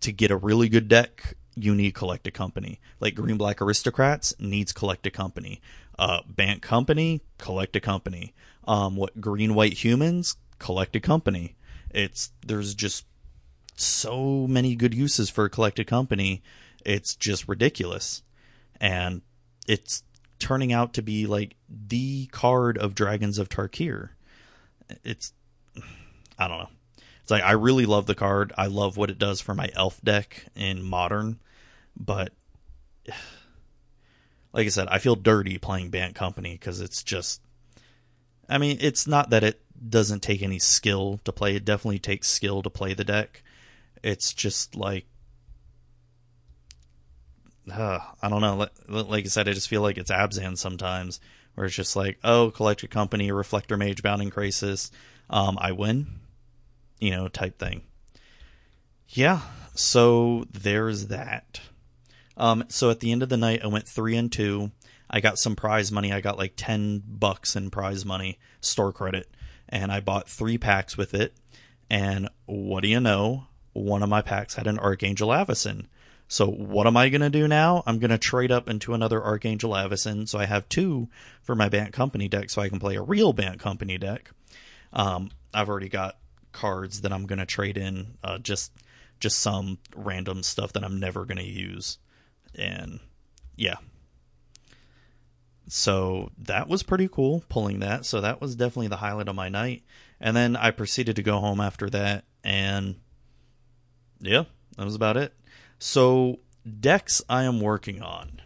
to 0.00 0.12
get 0.12 0.30
a 0.30 0.36
really 0.36 0.68
good 0.68 0.88
deck 0.88 1.36
you 1.56 1.74
need 1.74 1.94
collect 1.94 2.26
a 2.26 2.30
company. 2.30 2.80
Like 3.00 3.14
Green 3.14 3.36
Black 3.36 3.62
Aristocrats 3.62 4.34
needs 4.38 4.72
collect 4.72 5.06
a 5.06 5.10
company. 5.10 5.60
Uh, 5.98 6.20
Company, 6.60 7.20
a 7.38 7.80
company. 7.80 8.34
Um, 8.66 8.96
what 8.96 9.20
Green 9.20 9.54
White 9.54 9.84
Humans, 9.84 10.36
collect 10.58 10.96
a 10.96 11.00
company. 11.00 11.56
It's 11.90 12.32
there's 12.44 12.74
just 12.74 13.06
so 13.76 14.46
many 14.48 14.74
good 14.74 14.94
uses 14.94 15.30
for 15.30 15.44
a 15.44 15.50
collected 15.50 15.86
company. 15.86 16.42
It's 16.84 17.14
just 17.14 17.48
ridiculous, 17.48 18.22
and 18.80 19.22
it's 19.68 20.02
turning 20.38 20.72
out 20.72 20.94
to 20.94 21.02
be 21.02 21.26
like 21.26 21.56
the 21.68 22.26
card 22.26 22.76
of 22.78 22.94
Dragons 22.94 23.38
of 23.38 23.48
Tarkir. 23.48 24.10
It's 25.04 25.32
I 26.38 26.48
don't 26.48 26.58
know. 26.58 26.68
It's 27.24 27.30
like 27.30 27.42
I 27.42 27.52
really 27.52 27.86
love 27.86 28.04
the 28.04 28.14
card. 28.14 28.52
I 28.58 28.66
love 28.66 28.98
what 28.98 29.08
it 29.08 29.18
does 29.18 29.40
for 29.40 29.54
my 29.54 29.70
elf 29.74 29.98
deck 30.04 30.44
in 30.54 30.82
modern, 30.82 31.40
but 31.96 32.34
like 34.52 34.66
I 34.66 34.68
said, 34.68 34.88
I 34.88 34.98
feel 34.98 35.16
dirty 35.16 35.56
playing 35.56 35.88
Bant 35.88 36.14
Company 36.14 36.52
because 36.52 36.82
it's 36.82 37.02
just. 37.02 37.40
I 38.46 38.58
mean, 38.58 38.76
it's 38.78 39.06
not 39.06 39.30
that 39.30 39.42
it 39.42 39.62
doesn't 39.88 40.20
take 40.20 40.42
any 40.42 40.58
skill 40.58 41.18
to 41.24 41.32
play. 41.32 41.56
It 41.56 41.64
definitely 41.64 41.98
takes 41.98 42.28
skill 42.28 42.62
to 42.62 42.68
play 42.68 42.92
the 42.92 43.04
deck. 43.04 43.42
It's 44.02 44.34
just 44.34 44.76
like 44.76 45.06
uh, 47.72 48.00
I 48.22 48.28
don't 48.28 48.42
know. 48.42 48.68
Like 48.86 49.24
I 49.24 49.28
said, 49.28 49.48
I 49.48 49.54
just 49.54 49.68
feel 49.68 49.80
like 49.80 49.96
it's 49.96 50.10
Abzan 50.10 50.58
sometimes, 50.58 51.20
where 51.54 51.64
it's 51.64 51.74
just 51.74 51.96
like, 51.96 52.18
oh, 52.22 52.50
Collected 52.50 52.90
Company, 52.90 53.32
Reflector 53.32 53.78
Mage, 53.78 54.02
Bounding 54.02 54.30
Krasis, 54.30 54.90
um, 55.30 55.56
I 55.58 55.72
win 55.72 56.20
you 57.04 57.10
know, 57.10 57.28
type 57.28 57.58
thing. 57.58 57.82
Yeah, 59.08 59.40
so 59.74 60.46
there's 60.50 61.08
that. 61.08 61.60
Um, 62.36 62.64
so 62.68 62.88
at 62.88 63.00
the 63.00 63.12
end 63.12 63.22
of 63.22 63.28
the 63.28 63.36
night, 63.36 63.62
I 63.62 63.66
went 63.66 63.86
three 63.86 64.16
and 64.16 64.32
two. 64.32 64.72
I 65.10 65.20
got 65.20 65.38
some 65.38 65.54
prize 65.54 65.92
money. 65.92 66.12
I 66.12 66.22
got 66.22 66.38
like 66.38 66.54
ten 66.56 67.02
bucks 67.06 67.56
in 67.56 67.70
prize 67.70 68.06
money, 68.06 68.38
store 68.60 68.92
credit, 68.92 69.28
and 69.68 69.92
I 69.92 70.00
bought 70.00 70.30
three 70.30 70.56
packs 70.56 70.96
with 70.96 71.12
it. 71.12 71.34
And 71.90 72.30
what 72.46 72.82
do 72.82 72.88
you 72.88 73.00
know? 73.00 73.48
One 73.74 74.02
of 74.02 74.08
my 74.08 74.22
packs 74.22 74.54
had 74.54 74.66
an 74.66 74.78
Archangel 74.78 75.28
Avacyn. 75.28 75.86
So 76.26 76.46
what 76.46 76.86
am 76.86 76.96
I 76.96 77.10
going 77.10 77.20
to 77.20 77.28
do 77.28 77.46
now? 77.46 77.82
I'm 77.86 77.98
going 77.98 78.10
to 78.10 78.18
trade 78.18 78.50
up 78.50 78.68
into 78.68 78.94
another 78.94 79.22
Archangel 79.22 79.72
Avacyn. 79.72 80.26
So 80.26 80.38
I 80.38 80.46
have 80.46 80.68
two 80.70 81.08
for 81.42 81.54
my 81.54 81.68
Bant 81.68 81.92
Company 81.92 82.28
deck, 82.28 82.48
so 82.48 82.62
I 82.62 82.70
can 82.70 82.80
play 82.80 82.96
a 82.96 83.02
real 83.02 83.34
Bant 83.34 83.60
Company 83.60 83.98
deck. 83.98 84.30
Um, 84.94 85.30
I've 85.52 85.68
already 85.68 85.90
got 85.90 86.16
cards 86.54 87.02
that 87.02 87.12
I'm 87.12 87.26
going 87.26 87.38
to 87.38 87.46
trade 87.46 87.76
in. 87.76 88.16
Uh, 88.24 88.38
just 88.38 88.72
just 89.20 89.38
some 89.38 89.78
random 89.94 90.42
stuff 90.42 90.72
that 90.72 90.84
I'm 90.84 90.98
never 90.98 91.26
going 91.26 91.38
to 91.38 91.44
use, 91.44 91.98
and 92.54 93.00
yeah. 93.56 93.76
So 95.68 96.30
that 96.38 96.68
was 96.68 96.82
pretty 96.82 97.08
cool 97.08 97.44
pulling 97.48 97.80
that. 97.80 98.04
So 98.04 98.20
that 98.20 98.40
was 98.40 98.54
definitely 98.54 98.88
the 98.88 98.96
highlight 98.96 99.28
of 99.28 99.34
my 99.34 99.48
night. 99.48 99.82
And 100.20 100.36
then 100.36 100.56
I 100.56 100.70
proceeded 100.70 101.16
to 101.16 101.22
go 101.22 101.40
home 101.40 101.60
after 101.60 101.90
that, 101.90 102.24
and 102.42 102.96
yeah, 104.20 104.44
that 104.76 104.84
was 104.84 104.94
about 104.94 105.16
it. 105.16 105.34
So 105.78 106.40
decks 106.80 107.22
I 107.28 107.44
am 107.44 107.60
working 107.60 108.02
on. 108.02 108.40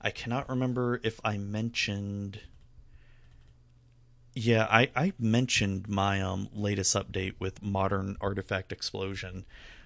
I 0.00 0.10
cannot 0.10 0.48
remember 0.48 1.00
if 1.02 1.20
I 1.24 1.38
mentioned 1.38 2.40
yeah, 4.34 4.66
I, 4.70 4.90
I 4.96 5.12
mentioned 5.18 5.88
my 5.88 6.20
um, 6.20 6.48
latest 6.52 6.94
update 6.96 7.34
with 7.38 7.62
Modern 7.62 8.16
Artifact 8.20 8.72
Explosion. 8.72 9.44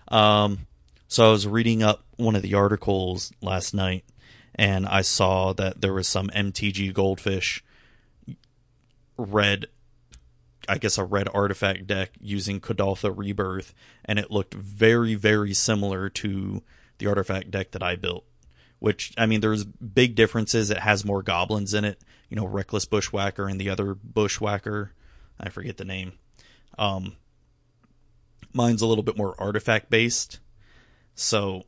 Um, 0.08 0.66
so 1.06 1.28
I 1.28 1.30
was 1.30 1.46
reading 1.46 1.82
up 1.82 2.04
one 2.16 2.34
of 2.34 2.42
the 2.42 2.54
articles 2.54 3.32
last 3.42 3.74
night, 3.74 4.04
and 4.54 4.87
I 4.87 5.02
saw 5.02 5.52
that 5.54 5.80
there 5.80 5.92
was 5.92 6.08
some 6.08 6.28
MTG 6.28 6.94
Goldfish 6.94 7.62
red, 9.18 9.66
I 10.68 10.78
guess 10.78 10.96
a 10.96 11.04
red 11.04 11.28
artifact 11.34 11.87
deck 11.87 12.12
using 12.20 12.61
Kuldotha 12.61 13.12
Rebirth, 13.14 13.74
and 14.04 14.18
it 14.18 14.30
looked 14.30 14.54
very, 14.54 15.14
very 15.14 15.52
similar 15.52 16.08
to 16.11 16.62
the 16.98 17.06
artifact 17.06 17.50
deck 17.50 17.72
that 17.72 17.82
I 17.82 17.96
built. 17.96 18.24
Which 18.78 19.12
I 19.18 19.26
mean, 19.26 19.40
there's 19.40 19.64
big 19.64 20.14
differences. 20.14 20.70
It 20.70 20.78
has 20.78 21.04
more 21.04 21.22
goblins 21.22 21.74
in 21.74 21.84
it, 21.84 22.00
you 22.29 22.37
know, 22.37 22.47
Reckless 22.47 22.85
Bushwhacker 22.85 23.49
and 23.49 23.61
the 23.61 23.71
other 23.71 23.95
Bushwhacker. 23.95 24.93
I 25.41 25.49
forget 25.49 25.77
the 25.77 25.85
name. 25.85 26.12
Um, 26.77 27.17
mine's 28.53 28.83
a 28.83 28.87
little 28.87 29.05
bit 29.05 29.17
more 29.17 29.35
artifact 29.38 29.91
based. 29.91 30.41
So 31.14 31.64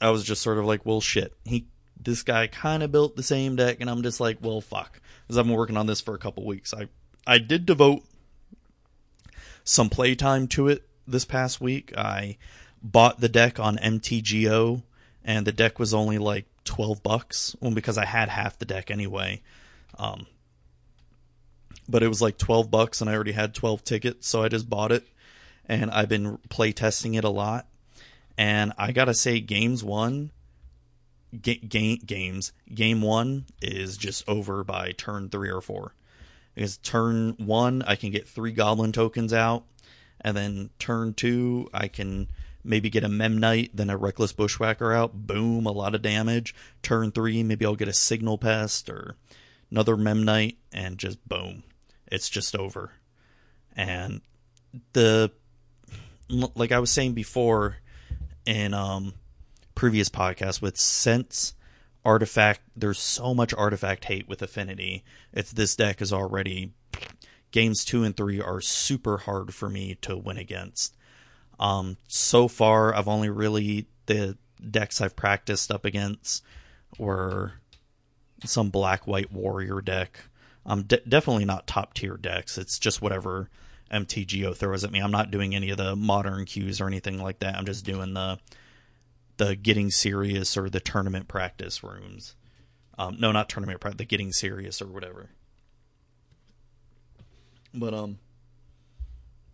I 0.00 0.10
was 0.10 0.24
just 0.24 0.42
sort 0.42 0.58
of 0.58 0.64
like, 0.64 0.84
well, 0.84 1.00
shit. 1.00 1.34
He, 1.44 1.66
this 2.00 2.22
guy 2.22 2.46
kind 2.46 2.82
of 2.82 2.92
built 2.92 3.16
the 3.16 3.22
same 3.22 3.56
deck, 3.56 3.78
and 3.80 3.90
I'm 3.90 4.02
just 4.02 4.20
like, 4.20 4.38
well, 4.40 4.60
fuck. 4.60 5.00
Because 5.26 5.38
I've 5.38 5.46
been 5.46 5.56
working 5.56 5.76
on 5.76 5.86
this 5.86 6.00
for 6.00 6.14
a 6.14 6.18
couple 6.18 6.46
weeks. 6.46 6.72
I, 6.72 6.88
I 7.26 7.38
did 7.38 7.66
devote 7.66 8.04
some 9.64 9.90
playtime 9.90 10.46
to 10.48 10.68
it 10.68 10.88
this 11.06 11.24
past 11.24 11.60
week. 11.60 11.92
I 11.96 12.36
bought 12.82 13.20
the 13.20 13.28
deck 13.28 13.58
on 13.58 13.76
MTGO, 13.76 14.82
and 15.24 15.46
the 15.46 15.52
deck 15.52 15.78
was 15.78 15.92
only 15.92 16.18
like 16.18 16.46
12 16.68 17.02
bucks 17.02 17.56
well, 17.60 17.72
because 17.72 17.98
I 17.98 18.04
had 18.04 18.28
half 18.28 18.58
the 18.58 18.64
deck 18.66 18.90
anyway. 18.90 19.40
Um, 19.98 20.26
but 21.88 22.02
it 22.02 22.08
was 22.08 22.20
like 22.20 22.36
12 22.36 22.70
bucks 22.70 23.00
and 23.00 23.08
I 23.08 23.14
already 23.14 23.32
had 23.32 23.54
12 23.54 23.82
tickets, 23.82 24.28
so 24.28 24.42
I 24.42 24.48
just 24.48 24.68
bought 24.68 24.92
it 24.92 25.08
and 25.66 25.90
I've 25.90 26.08
been 26.08 26.38
play 26.50 26.72
testing 26.72 27.14
it 27.14 27.24
a 27.24 27.30
lot. 27.30 27.66
And 28.36 28.72
I 28.78 28.92
got 28.92 29.06
to 29.06 29.14
say 29.14 29.40
games 29.40 29.82
1 29.82 30.30
ga- 31.42 31.60
game 31.66 31.98
games 32.04 32.52
game 32.72 33.02
1 33.02 33.46
is 33.62 33.96
just 33.96 34.28
over 34.28 34.62
by 34.62 34.92
turn 34.92 35.30
3 35.30 35.50
or 35.50 35.60
4. 35.60 35.94
Because 36.54 36.76
turn 36.76 37.34
1 37.38 37.82
I 37.82 37.96
can 37.96 38.10
get 38.10 38.28
3 38.28 38.52
goblin 38.52 38.92
tokens 38.92 39.32
out 39.32 39.64
and 40.20 40.36
then 40.36 40.70
turn 40.78 41.14
2 41.14 41.70
I 41.72 41.88
can 41.88 42.28
maybe 42.64 42.90
get 42.90 43.04
a 43.04 43.08
Memnite, 43.08 43.70
then 43.74 43.90
a 43.90 43.96
Reckless 43.96 44.32
Bushwhacker 44.32 44.92
out. 44.92 45.26
Boom, 45.26 45.66
a 45.66 45.72
lot 45.72 45.94
of 45.94 46.02
damage. 46.02 46.54
Turn 46.82 47.10
three, 47.10 47.42
maybe 47.42 47.64
I'll 47.64 47.76
get 47.76 47.88
a 47.88 47.92
Signal 47.92 48.38
Pest 48.38 48.88
or 48.88 49.16
another 49.70 49.96
Memnite, 49.96 50.56
and 50.72 50.98
just 50.98 51.26
boom, 51.28 51.62
it's 52.10 52.28
just 52.28 52.56
over. 52.56 52.92
And 53.76 54.20
the 54.92 55.30
like 56.28 56.72
I 56.72 56.78
was 56.78 56.90
saying 56.90 57.14
before 57.14 57.76
in 58.44 58.74
um 58.74 59.14
previous 59.74 60.08
podcast 60.08 60.60
with 60.60 60.76
Sense 60.76 61.54
artifact 62.04 62.60
there's 62.76 62.98
so 62.98 63.34
much 63.34 63.52
artifact 63.54 64.04
hate 64.06 64.28
with 64.28 64.40
affinity 64.40 65.04
it's 65.32 65.52
this 65.52 65.76
deck 65.76 66.00
is 66.00 66.12
already 66.12 66.72
games 67.50 67.84
two 67.84 68.04
and 68.04 68.16
three 68.16 68.40
are 68.40 68.60
super 68.60 69.18
hard 69.18 69.52
for 69.52 69.68
me 69.68 69.94
to 69.96 70.16
win 70.16 70.38
against 70.38 70.96
um, 71.58 71.96
so 72.06 72.48
far, 72.48 72.94
I've 72.94 73.08
only 73.08 73.28
really 73.30 73.86
the 74.06 74.36
decks 74.70 75.00
I've 75.00 75.16
practiced 75.16 75.70
up 75.70 75.84
against 75.84 76.42
were 76.98 77.52
some 78.44 78.70
black 78.70 79.06
white 79.06 79.32
warrior 79.32 79.80
deck. 79.80 80.20
Um, 80.64 80.82
de- 80.82 81.02
definitely 81.08 81.44
not 81.44 81.66
top 81.66 81.94
tier 81.94 82.16
decks. 82.16 82.58
It's 82.58 82.78
just 82.78 83.02
whatever 83.02 83.48
MTGO 83.90 84.54
throws 84.54 84.84
at 84.84 84.92
me. 84.92 85.00
I'm 85.00 85.10
not 85.10 85.30
doing 85.30 85.54
any 85.54 85.70
of 85.70 85.78
the 85.78 85.96
modern 85.96 86.44
queues 86.44 86.80
or 86.80 86.86
anything 86.86 87.22
like 87.22 87.40
that. 87.40 87.56
I'm 87.56 87.66
just 87.66 87.84
doing 87.84 88.14
the 88.14 88.38
the 89.38 89.54
getting 89.54 89.90
serious 89.90 90.56
or 90.56 90.68
the 90.68 90.80
tournament 90.80 91.28
practice 91.28 91.82
rooms. 91.82 92.34
Um, 92.98 93.16
no, 93.20 93.30
not 93.30 93.48
tournament 93.48 93.80
practice, 93.80 93.98
the 93.98 94.04
getting 94.04 94.32
serious 94.32 94.82
or 94.82 94.88
whatever. 94.88 95.30
But 97.72 97.94
um, 97.94 98.18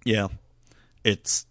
yeah, 0.05 0.29
it's. 1.05 1.47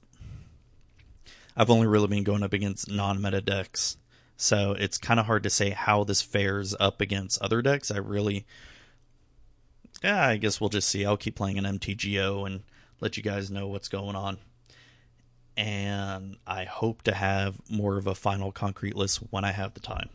I've 1.56 1.70
only 1.70 1.88
really 1.88 2.08
been 2.08 2.24
going 2.24 2.44
up 2.44 2.54
against 2.54 2.90
non-meta 2.90 3.42
decks, 3.42 3.98
so 4.38 4.72
it's 4.72 4.98
kind 4.98 5.20
of 5.20 5.26
hard 5.26 5.44
to 5.44 5.50
say 5.50 5.70
how 5.70 6.04
this 6.04 6.22
fares 6.22 6.76
up 6.80 7.02
against 7.02 7.42
other 7.42 7.62
decks. 7.62 7.92
I 7.92 7.98
really, 7.98 8.46
yeah, 10.04 10.28
I 10.28 10.38
guess 10.38 10.60
we'll 10.60 10.70
just 10.70 10.90
see. 10.90 11.06
I'll 11.06 11.18
keep 11.18 11.36
playing 11.36 11.58
an 11.58 11.80
MTGO 11.80 12.46
and 12.46 12.64
let 13.00 13.18
you 13.18 13.24
guys 13.24 13.52
know 13.52 13.68
what's 13.68 13.90
going 13.90 14.16
on 14.16 14.38
and 15.56 16.38
I 16.48 16.66
hope 16.66 17.04
to 17.04 17.14
have 17.14 17.60
more 17.70 17.98
of 17.98 18.08
a 18.08 18.16
final 18.16 18.52
concrete 18.52 18.96
list 18.96 19.18
when 19.30 19.44
I 19.44 19.52
have 19.52 19.74
the 19.74 19.80
time. 19.80 20.10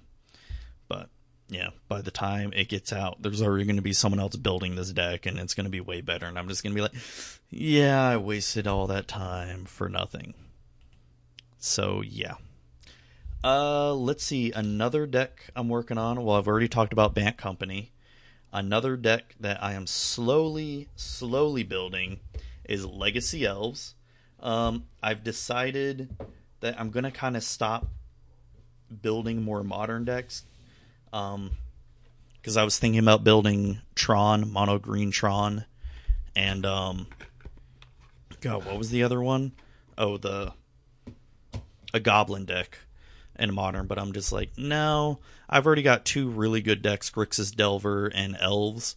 But 0.89 1.09
yeah, 1.49 1.71
by 1.89 2.03
the 2.03 2.11
time 2.11 2.53
it 2.55 2.69
gets 2.69 2.93
out, 2.93 3.23
there's 3.23 3.43
already 3.43 3.65
going 3.65 3.77
to 3.77 3.83
be 3.83 3.93
someone 3.93 4.21
else 4.21 4.37
building 4.37 4.75
this 4.75 4.93
deck, 4.93 5.27
and 5.27 5.39
it's 5.39 5.55
going 5.55 5.65
to 5.65 5.71
be 5.71 5.81
way 5.81 6.01
better. 6.01 6.27
And 6.27 6.39
I'm 6.39 6.49
just 6.49 6.63
going 6.63 6.73
to 6.73 6.77
be 6.77 6.83
like, 6.83 6.95
yeah, 7.51 8.09
I 8.09 8.17
wasted 8.17 8.67
all 8.67 8.87
that 8.89 9.07
time 9.07 9.65
for 9.65 9.89
nothing. 9.89 10.35
So 11.59 12.03
yeah. 12.03 12.35
Uh, 13.45 13.95
let's 13.95 14.25
see 14.25 14.51
another 14.53 15.07
deck 15.07 15.51
I'm 15.55 15.69
working 15.69 15.99
on. 15.99 16.25
Well, 16.25 16.37
I've 16.37 16.49
already 16.49 16.69
talked 16.69 16.93
about 16.93 17.15
Bant 17.15 17.37
Company. 17.37 17.93
Another 18.53 18.97
deck 18.97 19.37
that 19.39 19.63
I 19.63 19.75
am 19.75 19.87
slowly, 19.87 20.89
slowly 20.97 21.63
building 21.63 22.21
is 22.65 22.85
Legacy 22.85 23.45
Elves 23.45 23.95
um, 24.41 24.85
I've 25.03 25.25
decided 25.25 26.15
that 26.61 26.79
I'm 26.81 26.91
gonna 26.91 27.11
kind 27.11 27.37
of 27.37 27.43
stop 27.43 27.87
building 29.03 29.43
more 29.43 29.63
modern 29.63 30.05
decks. 30.05 30.45
Um, 31.13 31.53
because 32.35 32.57
I 32.57 32.65
was 32.65 32.79
thinking 32.79 33.01
about 33.01 33.25
building 33.25 33.81
Tron, 33.95 34.51
mono 34.51 34.79
green 34.79 35.11
Tron, 35.11 35.65
and 36.37 36.65
um, 36.65 37.09
God, 38.41 38.65
what 38.65 38.79
was 38.79 38.91
the 38.91 39.03
other 39.03 39.21
one? 39.21 39.53
Oh, 39.99 40.17
the 40.17 40.53
a 41.93 42.01
Goblin 42.01 42.45
deck 42.45 42.79
in 43.39 43.55
modern. 43.55 43.87
But 43.87 43.99
I'm 43.99 44.13
just 44.13 44.33
like, 44.33 44.51
no, 44.57 45.21
I've 45.49 45.67
already 45.67 45.83
got 45.83 46.05
two 46.05 46.29
really 46.29 46.61
good 46.61 46.83
decks, 46.83 47.11
Grixis 47.11 47.55
Delver 47.55 48.07
and 48.07 48.37
Elves, 48.41 48.97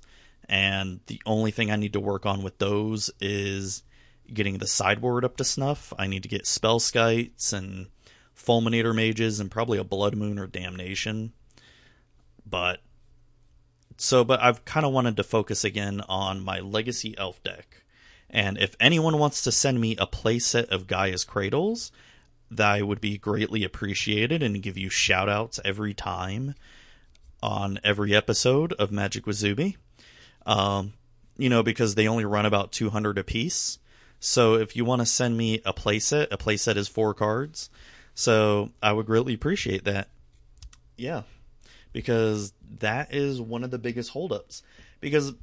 and 0.49 0.99
the 1.07 1.21
only 1.25 1.51
thing 1.51 1.71
I 1.71 1.77
need 1.77 1.93
to 1.93 1.99
work 1.99 2.25
on 2.25 2.43
with 2.43 2.57
those 2.57 3.09
is 3.19 3.83
getting 4.33 4.57
the 4.57 4.67
sideboard 4.67 5.25
up 5.25 5.37
to 5.37 5.43
snuff. 5.43 5.93
I 5.97 6.07
need 6.07 6.23
to 6.23 6.29
get 6.29 6.47
spell 6.47 6.79
skites 6.79 7.53
and 7.53 7.87
fulminator 8.35 8.95
mages 8.95 9.39
and 9.39 9.51
probably 9.51 9.77
a 9.77 9.83
blood 9.83 10.15
moon 10.15 10.39
or 10.39 10.47
damnation. 10.47 11.33
But 12.45 12.81
so 13.97 14.23
but 14.23 14.41
I've 14.41 14.65
kind 14.65 14.85
of 14.85 14.93
wanted 14.93 15.15
to 15.17 15.23
focus 15.23 15.63
again 15.63 16.01
on 16.09 16.43
my 16.43 16.59
legacy 16.59 17.15
elf 17.17 17.41
deck. 17.43 17.83
And 18.29 18.57
if 18.57 18.75
anyone 18.79 19.19
wants 19.19 19.43
to 19.43 19.51
send 19.51 19.79
me 19.79 19.95
a 19.97 20.07
playset 20.07 20.69
of 20.69 20.87
Gaea's 20.87 21.25
Cradles, 21.25 21.91
that 22.51 22.85
would 22.85 23.01
be 23.01 23.17
greatly 23.17 23.63
appreciated 23.63 24.43
and 24.43 24.61
give 24.61 24.77
you 24.77 24.89
shout 24.89 25.29
outs 25.29 25.59
every 25.63 25.93
time 25.93 26.53
on 27.41 27.79
every 27.83 28.13
episode 28.13 28.73
of 28.73 28.91
Magic 28.91 29.25
with 29.25 29.37
Zuby. 29.37 29.77
Um, 30.45 30.93
you 31.37 31.49
know, 31.49 31.63
because 31.63 31.95
they 31.95 32.07
only 32.07 32.25
run 32.25 32.45
about 32.45 32.71
200 32.71 33.17
a 33.17 33.23
piece. 33.23 33.79
So 34.19 34.55
if 34.55 34.75
you 34.75 34.85
want 34.85 35.01
to 35.01 35.05
send 35.05 35.37
me 35.37 35.61
a 35.65 35.73
playset, 35.73 36.27
a 36.29 36.37
playset 36.37 36.75
is 36.75 36.87
four 36.87 37.13
cards. 37.13 37.69
So 38.13 38.71
I 38.83 38.91
would 38.91 39.05
greatly 39.05 39.33
appreciate 39.33 39.85
that. 39.85 40.09
Yeah. 40.97 41.23
Because 41.93 42.53
that 42.79 43.13
is 43.13 43.41
one 43.41 43.63
of 43.63 43.71
the 43.71 43.79
biggest 43.79 44.11
holdups. 44.11 44.61
Because 44.99 45.33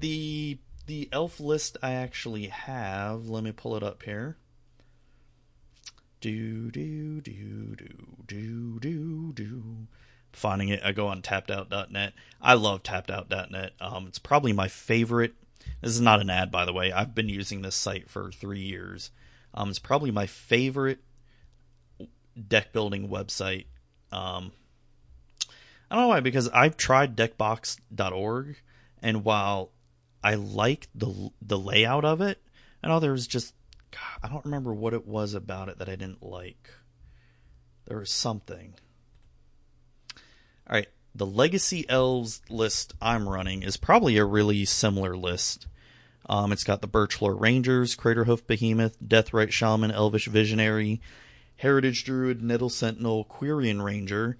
the 0.00 0.58
the 0.86 1.08
elf 1.12 1.40
list 1.40 1.76
I 1.82 1.92
actually 1.92 2.46
have, 2.46 3.28
let 3.28 3.42
me 3.44 3.52
pull 3.52 3.76
it 3.76 3.82
up 3.82 4.02
here. 4.02 4.36
Do 6.26 6.72
do 6.72 7.20
do 7.20 7.76
do 7.76 7.88
do 8.26 8.80
do 8.80 9.32
do. 9.32 9.86
Finding 10.32 10.70
it, 10.70 10.80
I 10.84 10.90
go 10.90 11.06
on 11.06 11.22
tappedout.net. 11.22 12.14
I 12.42 12.54
love 12.54 12.82
tappedout.net. 12.82 13.74
Um, 13.80 14.08
it's 14.08 14.18
probably 14.18 14.52
my 14.52 14.66
favorite 14.66 15.34
this 15.80 15.92
is 15.92 16.00
not 16.00 16.20
an 16.20 16.28
ad, 16.28 16.50
by 16.50 16.64
the 16.64 16.72
way. 16.72 16.90
I've 16.90 17.14
been 17.14 17.28
using 17.28 17.62
this 17.62 17.76
site 17.76 18.10
for 18.10 18.32
three 18.32 18.58
years. 18.58 19.12
Um, 19.54 19.70
it's 19.70 19.78
probably 19.78 20.10
my 20.10 20.26
favorite 20.26 20.98
deck 22.48 22.72
building 22.72 23.08
website. 23.08 23.66
Um, 24.10 24.50
I 25.88 25.94
don't 25.94 26.02
know 26.02 26.08
why, 26.08 26.18
because 26.18 26.48
I've 26.48 26.76
tried 26.76 27.16
deckbox.org, 27.16 28.56
and 29.00 29.22
while 29.22 29.70
I 30.24 30.34
like 30.34 30.88
the 30.92 31.30
the 31.40 31.58
layout 31.58 32.04
of 32.04 32.20
it, 32.20 32.42
I 32.82 32.88
know 32.88 32.98
there's 32.98 33.28
just 33.28 33.54
I 34.22 34.28
don't 34.28 34.44
remember 34.44 34.74
what 34.74 34.94
it 34.94 35.06
was 35.06 35.34
about 35.34 35.68
it 35.68 35.78
that 35.78 35.88
I 35.88 35.96
didn't 35.96 36.22
like. 36.22 36.70
There 37.86 37.98
was 37.98 38.10
something. 38.10 38.74
All 40.68 40.74
right, 40.74 40.88
the 41.14 41.26
Legacy 41.26 41.88
Elves 41.88 42.42
list 42.48 42.94
I'm 43.00 43.28
running 43.28 43.62
is 43.62 43.76
probably 43.76 44.16
a 44.16 44.24
really 44.24 44.64
similar 44.64 45.16
list. 45.16 45.66
Um, 46.28 46.50
it's 46.50 46.64
got 46.64 46.80
the 46.80 46.88
Birchlore 46.88 47.40
Rangers, 47.40 47.94
Craterhoof 47.94 48.46
Behemoth, 48.46 48.98
Deathrite 49.00 49.52
Shaman, 49.52 49.92
Elvish 49.92 50.26
Visionary, 50.26 51.00
Heritage 51.56 52.04
Druid, 52.04 52.42
Nettle 52.42 52.68
Sentinel, 52.68 53.24
Quirion 53.24 53.82
Ranger, 53.82 54.36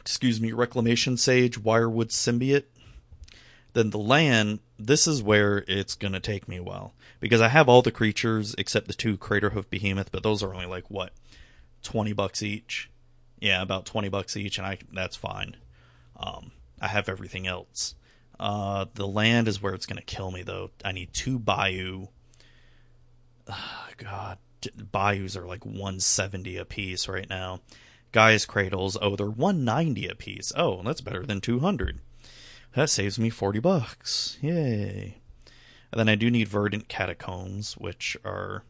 excuse 0.00 0.40
me, 0.40 0.52
Reclamation 0.52 1.16
Sage, 1.16 1.60
Wirewood 1.62 2.08
Symbiote. 2.08 2.64
Then 3.74 3.90
the 3.90 3.98
land, 3.98 4.60
this 4.78 5.06
is 5.06 5.22
where 5.22 5.64
it's 5.66 5.94
going 5.94 6.12
to 6.12 6.20
take 6.20 6.48
me 6.48 6.56
a 6.56 6.62
while. 6.62 6.94
Because 7.20 7.40
I 7.40 7.48
have 7.48 7.68
all 7.68 7.82
the 7.82 7.90
creatures 7.90 8.54
except 8.58 8.86
the 8.86 8.94
two 8.94 9.16
Craterhoof 9.16 9.68
Behemoth, 9.68 10.12
but 10.12 10.22
those 10.22 10.42
are 10.42 10.54
only 10.54 10.66
like, 10.66 10.88
what, 10.90 11.12
20 11.82 12.12
bucks 12.12 12.42
each? 12.42 12.90
Yeah, 13.40 13.62
about 13.62 13.86
twenty 13.86 14.08
bucks 14.08 14.36
each, 14.36 14.58
and 14.58 14.66
I 14.66 14.78
that's 14.92 15.16
fine. 15.16 15.56
Um, 16.16 16.52
I 16.80 16.88
have 16.88 17.08
everything 17.08 17.46
else. 17.46 17.94
Uh, 18.38 18.86
the 18.94 19.06
land 19.06 19.48
is 19.48 19.62
where 19.62 19.74
it's 19.74 19.86
going 19.86 19.98
to 19.98 20.04
kill 20.04 20.30
me, 20.30 20.42
though. 20.42 20.70
I 20.84 20.92
need 20.92 21.12
two 21.12 21.38
Bayou. 21.38 22.08
God, 23.96 24.38
Bayous 24.92 25.36
are 25.36 25.46
like 25.46 25.64
170 25.64 26.56
a 26.56 26.64
piece 26.64 27.08
right 27.08 27.28
now. 27.28 27.60
Gaea's 28.12 28.46
Cradles, 28.46 28.96
oh, 29.00 29.16
they're 29.16 29.26
190 29.26 30.08
a 30.08 30.14
piece. 30.14 30.52
Oh, 30.56 30.82
that's 30.82 31.00
better 31.00 31.24
than 31.24 31.40
200. 31.40 32.00
That 32.74 32.90
saves 32.90 33.18
me 33.18 33.30
40 33.30 33.60
bucks. 33.60 34.38
Yay. 34.40 35.18
And 35.90 35.98
then 35.98 36.08
I 36.08 36.14
do 36.14 36.30
need 36.30 36.48
Verdant 36.48 36.88
Catacombs, 36.88 37.74
which 37.74 38.16
are. 38.24 38.62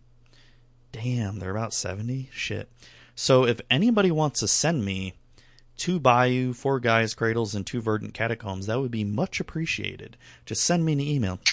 Damn, 0.92 1.38
they're 1.38 1.50
about 1.50 1.74
70? 1.74 2.30
Shit. 2.32 2.68
So 3.14 3.44
if 3.44 3.60
anybody 3.70 4.10
wants 4.10 4.40
to 4.40 4.48
send 4.48 4.84
me 4.84 5.14
two 5.76 5.98
Bayou, 6.00 6.52
four 6.52 6.80
Gaea's 6.80 7.14
Cradles, 7.14 7.54
and 7.54 7.66
two 7.66 7.80
Verdant 7.80 8.14
Catacombs, 8.14 8.66
that 8.66 8.80
would 8.80 8.90
be 8.90 9.04
much 9.04 9.40
appreciated. 9.40 10.16
Just 10.46 10.62
send 10.62 10.84
me 10.84 10.92
an 10.92 11.00
email. 11.00 11.40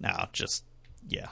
Now, 0.00 0.28
just, 0.32 0.64
yeah. 1.06 1.28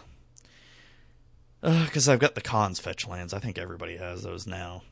Because 1.61 2.09
uh, 2.09 2.13
I've 2.13 2.21
got 2.21 2.37
the 2.37 2.41
Khans 2.41 2.79
fetch 2.79 3.05
lands. 3.09 3.35
I 3.35 3.41
think 3.41 3.59
everybody 3.59 3.97
has 3.97 4.23
those 4.23 4.47
now. 4.47 4.83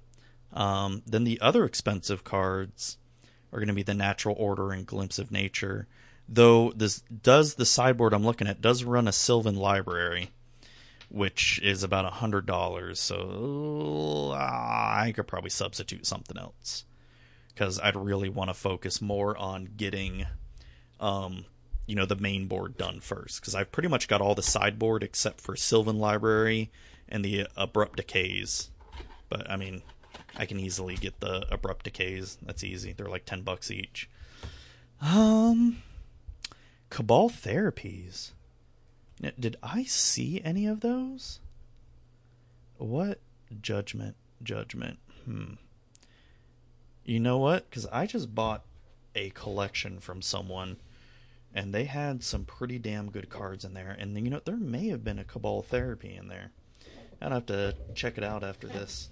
Um, 0.53 1.03
then 1.07 1.23
the 1.23 1.41
other 1.41 1.65
expensive 1.65 2.25
cards 2.25 2.98
are 3.53 3.59
going 3.59 3.69
to 3.69 3.75
be 3.75 3.83
the 3.83 3.95
Natural 3.95 4.35
Order 4.39 4.73
and 4.73 4.87
Glimpse 4.87 5.19
of 5.19 5.31
Nature. 5.31 5.87
Though 6.29 6.73
this 6.73 7.01
does 7.01 7.55
the 7.55 7.65
sideboard 7.65 8.13
I'm 8.13 8.25
looking 8.25 8.47
at 8.47 8.61
does 8.61 8.85
run 8.85 9.09
a 9.09 9.13
Sylvan 9.13 9.57
Library 9.57 10.31
which 11.11 11.59
is 11.63 11.83
about 11.83 12.05
a 12.05 12.11
hundred 12.11 12.47
dollars. 12.47 13.01
So 13.01 14.33
uh, 14.33 14.37
I 14.37 15.13
could 15.15 15.27
probably 15.27 15.51
substitute 15.51 16.07
something 16.07 16.37
else 16.37 16.85
because 17.55 17.81
I'd 17.81 17.97
really 17.97 18.29
want 18.29 18.51
to 18.51 18.55
focus 18.55 19.01
more 19.01 19.37
on 19.37 19.71
getting, 19.77 20.27
um, 21.01 21.47
you 21.87 21.95
know, 21.95 22.07
the 22.07 22.17
main 22.17 22.47
board 22.47 22.77
done 22.77 23.01
first 23.01 23.41
because 23.41 23.55
I've 23.55 23.73
pretty 23.73 23.89
much 23.89 24.09
got 24.09 24.21
all 24.21 24.35
the 24.35 24.43
sideboard 24.43 25.03
except 25.03 25.41
for 25.41 25.57
Sylvan 25.57 25.99
Library 25.99 26.71
and 27.09 27.25
the 27.25 27.47
Abrupt 27.57 27.97
Decays. 27.97 28.71
But 29.29 29.51
I 29.51 29.57
mean, 29.57 29.83
I 30.39 30.47
can 30.47 30.61
easily 30.61 30.95
get 30.95 31.21
the 31.21 31.47
Abrupt 31.53 31.85
Decays. 31.85 32.39
That's 32.41 32.63
easy. 32.63 32.93
They're 32.93 33.09
like 33.09 33.25
ten 33.25 33.43
bucks 33.43 33.71
each. 33.71 34.09
Um, 35.01 35.83
Cabal 36.91 37.29
Therapies. 37.29 38.33
Did 39.39 39.57
I 39.63 39.83
see 39.83 40.41
any 40.45 40.67
of 40.67 40.81
those? 40.81 41.41
What 42.77 43.21
judgment? 43.61 44.17
Judgment. 44.43 44.99
Hmm. 45.25 45.55
You 47.05 47.19
know 47.19 47.39
what? 47.39 47.69
Because 47.69 47.87
I 47.87 48.07
just 48.07 48.35
bought 48.35 48.65
a 49.15 49.31
collection 49.31 49.99
from 49.99 50.23
someone, 50.23 50.77
and 51.53 51.75
they 51.75 51.85
had 51.85 52.23
some 52.23 52.45
pretty 52.45 52.79
damn 52.79 53.11
good 53.11 53.29
cards 53.29 53.65
in 53.65 53.75
there. 53.75 53.97
And 53.99 54.17
you 54.17 54.31
know, 54.31 54.41
there 54.45 54.57
may 54.57 54.89
have 54.89 55.03
been 55.03 55.19
a 55.19 55.25
Cabal 55.25 55.63
Therapy 55.63 56.15
in 56.15 56.29
there. 56.29 56.53
I'd 57.21 57.33
have 57.33 57.47
to 57.47 57.75
check 57.95 58.17
it 58.17 58.25
out 58.25 58.45
after 58.45 58.69
this. 58.69 59.11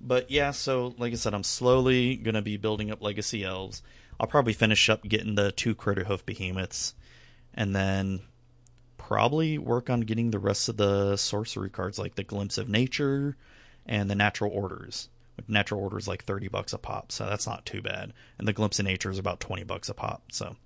But 0.00 0.30
yeah, 0.30 0.52
so 0.52 0.94
like 0.98 1.12
I 1.12 1.16
said, 1.16 1.34
I'm 1.34 1.44
slowly 1.44 2.16
gonna 2.16 2.42
be 2.42 2.56
building 2.56 2.90
up 2.90 3.02
Legacy 3.02 3.44
Elves. 3.44 3.82
I'll 4.20 4.26
probably 4.26 4.52
finish 4.52 4.88
up 4.88 5.02
getting 5.02 5.34
the 5.34 5.52
two 5.52 5.74
Craterhoof 5.74 6.24
Behemoths, 6.24 6.94
and 7.54 7.74
then 7.74 8.20
probably 8.96 9.58
work 9.58 9.88
on 9.88 10.00
getting 10.00 10.30
the 10.30 10.38
rest 10.38 10.68
of 10.68 10.76
the 10.76 11.16
sorcery 11.16 11.70
cards, 11.70 11.98
like 11.98 12.14
the 12.14 12.24
Glimpse 12.24 12.58
of 12.58 12.68
Nature 12.68 13.36
and 13.86 14.10
the 14.10 14.14
Natural 14.14 14.50
Orders. 14.52 15.08
Natural 15.46 15.80
orders 15.80 16.08
like 16.08 16.24
thirty 16.24 16.48
bucks 16.48 16.72
a 16.72 16.78
pop, 16.78 17.12
so 17.12 17.24
that's 17.26 17.46
not 17.46 17.64
too 17.64 17.80
bad. 17.80 18.12
And 18.38 18.48
the 18.48 18.52
Glimpse 18.52 18.80
of 18.80 18.86
Nature 18.86 19.10
is 19.10 19.20
about 19.20 19.38
twenty 19.38 19.62
bucks 19.62 19.88
a 19.88 19.94
pop, 19.94 20.32
so 20.32 20.46
like 20.46 20.56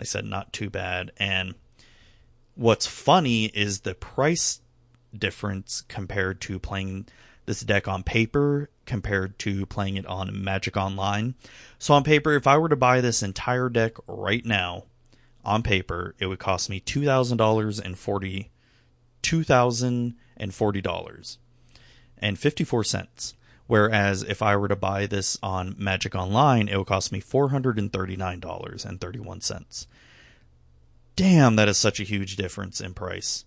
I 0.00 0.04
said, 0.04 0.26
not 0.26 0.52
too 0.52 0.68
bad. 0.68 1.10
And 1.16 1.54
what's 2.54 2.86
funny 2.86 3.46
is 3.46 3.80
the 3.80 3.94
price 3.94 4.60
difference 5.16 5.80
compared 5.88 6.42
to 6.42 6.58
playing 6.58 7.06
this 7.50 7.62
deck 7.62 7.88
on 7.88 8.04
paper 8.04 8.70
compared 8.86 9.36
to 9.40 9.66
playing 9.66 9.96
it 9.96 10.06
on 10.06 10.44
Magic 10.44 10.76
Online. 10.76 11.34
So 11.80 11.94
on 11.94 12.04
paper, 12.04 12.32
if 12.32 12.46
I 12.46 12.56
were 12.58 12.68
to 12.68 12.76
buy 12.76 13.00
this 13.00 13.24
entire 13.24 13.68
deck 13.68 13.96
right 14.06 14.46
now, 14.46 14.84
on 15.44 15.64
paper, 15.64 16.14
it 16.20 16.26
would 16.26 16.38
cost 16.38 16.70
me 16.70 16.78
two 16.78 17.04
thousand 17.04 17.38
dollars 17.38 17.80
and 17.80 17.98
forty 17.98 18.50
two 19.20 19.42
thousand 19.42 20.14
and 20.36 20.54
forty 20.54 20.80
dollars 20.80 21.38
and 22.18 22.38
fifty 22.38 22.62
four 22.62 22.84
cents. 22.84 23.34
Whereas 23.66 24.22
if 24.22 24.42
I 24.42 24.56
were 24.56 24.68
to 24.68 24.76
buy 24.76 25.06
this 25.06 25.36
on 25.42 25.74
Magic 25.76 26.14
Online, 26.14 26.68
it 26.68 26.76
would 26.76 26.86
cost 26.86 27.10
me 27.10 27.18
four 27.18 27.48
hundred 27.48 27.80
and 27.80 27.92
thirty 27.92 28.14
nine 28.14 28.38
dollars 28.38 28.84
and 28.84 29.00
thirty 29.00 29.18
one 29.18 29.40
cents. 29.40 29.88
Damn, 31.16 31.56
that 31.56 31.68
is 31.68 31.78
such 31.78 31.98
a 31.98 32.04
huge 32.04 32.36
difference 32.36 32.80
in 32.80 32.94
price. 32.94 33.44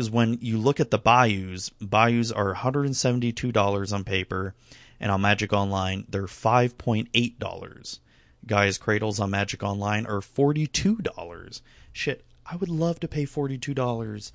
Because 0.00 0.10
when 0.10 0.38
you 0.40 0.56
look 0.56 0.80
at 0.80 0.90
the 0.90 0.96
bayous, 0.96 1.68
bayous 1.68 2.32
are 2.32 2.54
$172 2.54 3.92
on 3.92 4.02
paper, 4.02 4.54
and 4.98 5.12
on 5.12 5.20
Magic 5.20 5.52
Online, 5.52 6.06
they're 6.08 6.24
$5.8. 6.24 7.98
Gaea's 8.46 8.78
Cradles 8.78 9.20
on 9.20 9.28
Magic 9.28 9.62
Online 9.62 10.06
are 10.06 10.20
$42. 10.20 11.60
Shit, 11.92 12.24
I 12.46 12.56
would 12.56 12.70
love 12.70 12.98
to 13.00 13.08
pay 13.08 13.26
$42 13.26 14.32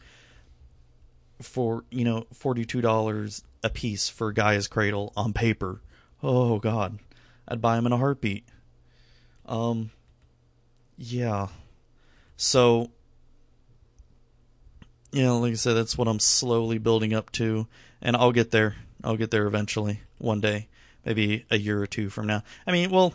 for, 1.41 1.83
you 1.89 2.03
know, 2.05 2.27
$42 2.35 3.43
a 3.63 3.69
piece 3.71 4.07
for 4.07 4.31
Gaea's 4.31 4.67
Cradle 4.67 5.13
on 5.17 5.33
paper. 5.33 5.81
Oh, 6.21 6.59
God. 6.59 6.99
I'd 7.47 7.59
buy 7.59 7.75
them 7.75 7.87
in 7.87 7.91
a 7.91 7.97
heartbeat. 7.97 8.45
Um, 9.47 9.89
yeah. 10.95 11.47
So, 12.37 12.91
you 15.15 15.23
know, 15.23 15.39
like 15.39 15.53
I 15.53 15.55
said, 15.55 15.75
that's 15.75 15.97
what 15.97 16.09
I'm 16.09 16.19
slowly 16.19 16.77
building 16.77 17.13
up 17.13 17.31
to, 17.33 17.67
and 18.01 18.17
I'll 18.17 18.33
get 18.33 18.51
there. 18.51 18.75
I'll 19.01 19.15
get 19.15 19.31
there 19.31 19.47
eventually, 19.47 20.01
one 20.17 20.41
day, 20.41 20.67
maybe 21.05 21.45
a 21.49 21.57
year 21.57 21.81
or 21.81 21.87
two 21.87 22.09
from 22.09 22.27
now. 22.27 22.43
I 22.67 22.73
mean, 22.73 22.91
well, 22.91 23.13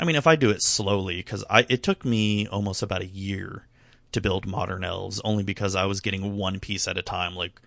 I 0.00 0.04
mean, 0.04 0.16
if 0.16 0.26
I 0.26 0.34
do 0.34 0.50
it 0.50 0.62
slowly, 0.62 1.18
because 1.18 1.44
I 1.48 1.64
it 1.68 1.84
took 1.84 2.04
me 2.04 2.48
almost 2.48 2.82
about 2.82 3.02
a 3.02 3.06
year 3.06 3.66
to 4.10 4.20
build 4.20 4.48
modern 4.48 4.82
elves, 4.82 5.20
only 5.24 5.44
because 5.44 5.76
I 5.76 5.84
was 5.84 6.00
getting 6.00 6.36
one 6.36 6.58
piece 6.58 6.88
at 6.88 6.98
a 6.98 7.02
time. 7.02 7.36
Like, 7.36 7.60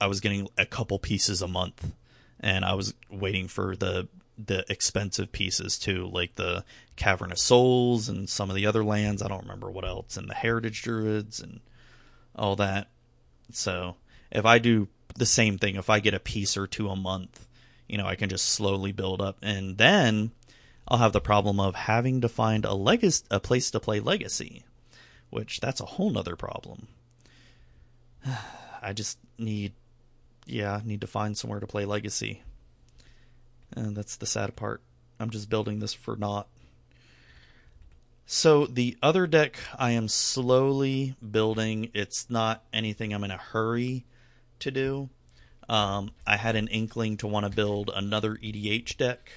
I 0.00 0.08
was 0.08 0.18
getting 0.18 0.48
a 0.58 0.66
couple 0.66 0.98
pieces 0.98 1.40
a 1.40 1.46
month, 1.46 1.92
and 2.40 2.64
I 2.64 2.74
was 2.74 2.94
waiting 3.12 3.46
for 3.46 3.76
the 3.76 4.08
the 4.36 4.64
expensive 4.68 5.30
pieces 5.30 5.78
too, 5.78 6.10
like 6.12 6.34
the 6.34 6.64
Cavern 6.96 7.30
of 7.30 7.38
Souls 7.38 8.08
and 8.08 8.28
some 8.28 8.50
of 8.50 8.56
the 8.56 8.66
other 8.66 8.82
lands. 8.82 9.22
I 9.22 9.28
don't 9.28 9.42
remember 9.42 9.70
what 9.70 9.84
else, 9.84 10.16
and 10.16 10.28
the 10.28 10.34
Heritage 10.34 10.82
Druids 10.82 11.38
and 11.38 11.60
all 12.34 12.56
that. 12.56 12.88
So 13.52 13.96
if 14.30 14.44
I 14.44 14.58
do 14.58 14.88
the 15.16 15.26
same 15.26 15.58
thing, 15.58 15.76
if 15.76 15.88
I 15.88 16.00
get 16.00 16.14
a 16.14 16.20
piece 16.20 16.56
or 16.56 16.66
two 16.66 16.88
a 16.88 16.96
month, 16.96 17.46
you 17.88 17.98
know, 17.98 18.06
I 18.06 18.16
can 18.16 18.28
just 18.28 18.46
slowly 18.46 18.92
build 18.92 19.20
up, 19.20 19.38
and 19.42 19.78
then 19.78 20.32
I'll 20.88 20.98
have 20.98 21.12
the 21.12 21.20
problem 21.20 21.60
of 21.60 21.74
having 21.74 22.20
to 22.20 22.28
find 22.28 22.64
a 22.64 22.74
legacy, 22.74 23.24
a 23.30 23.40
place 23.40 23.70
to 23.70 23.80
play 23.80 24.00
Legacy, 24.00 24.64
which 25.30 25.60
that's 25.60 25.80
a 25.80 25.86
whole 25.86 26.10
nother 26.10 26.36
problem. 26.36 26.88
I 28.82 28.92
just 28.92 29.18
need, 29.38 29.72
yeah, 30.46 30.80
need 30.84 31.00
to 31.00 31.06
find 31.06 31.36
somewhere 31.36 31.60
to 31.60 31.66
play 31.66 31.84
Legacy, 31.84 32.42
and 33.74 33.96
that's 33.96 34.16
the 34.16 34.26
sad 34.26 34.56
part. 34.56 34.82
I'm 35.20 35.30
just 35.30 35.48
building 35.48 35.78
this 35.78 35.94
for 35.94 36.16
naught. 36.16 36.48
So 38.26 38.66
the 38.66 38.96
other 39.02 39.26
deck 39.26 39.58
I 39.78 39.90
am 39.92 40.08
slowly 40.08 41.14
building. 41.30 41.90
It's 41.92 42.30
not 42.30 42.64
anything 42.72 43.12
I'm 43.12 43.24
in 43.24 43.30
a 43.30 43.36
hurry 43.36 44.06
to 44.60 44.70
do. 44.70 45.10
Um, 45.68 46.10
I 46.26 46.36
had 46.36 46.56
an 46.56 46.68
inkling 46.68 47.16
to 47.18 47.26
want 47.26 47.44
to 47.44 47.54
build 47.54 47.90
another 47.94 48.36
EDH 48.36 48.96
deck, 48.96 49.30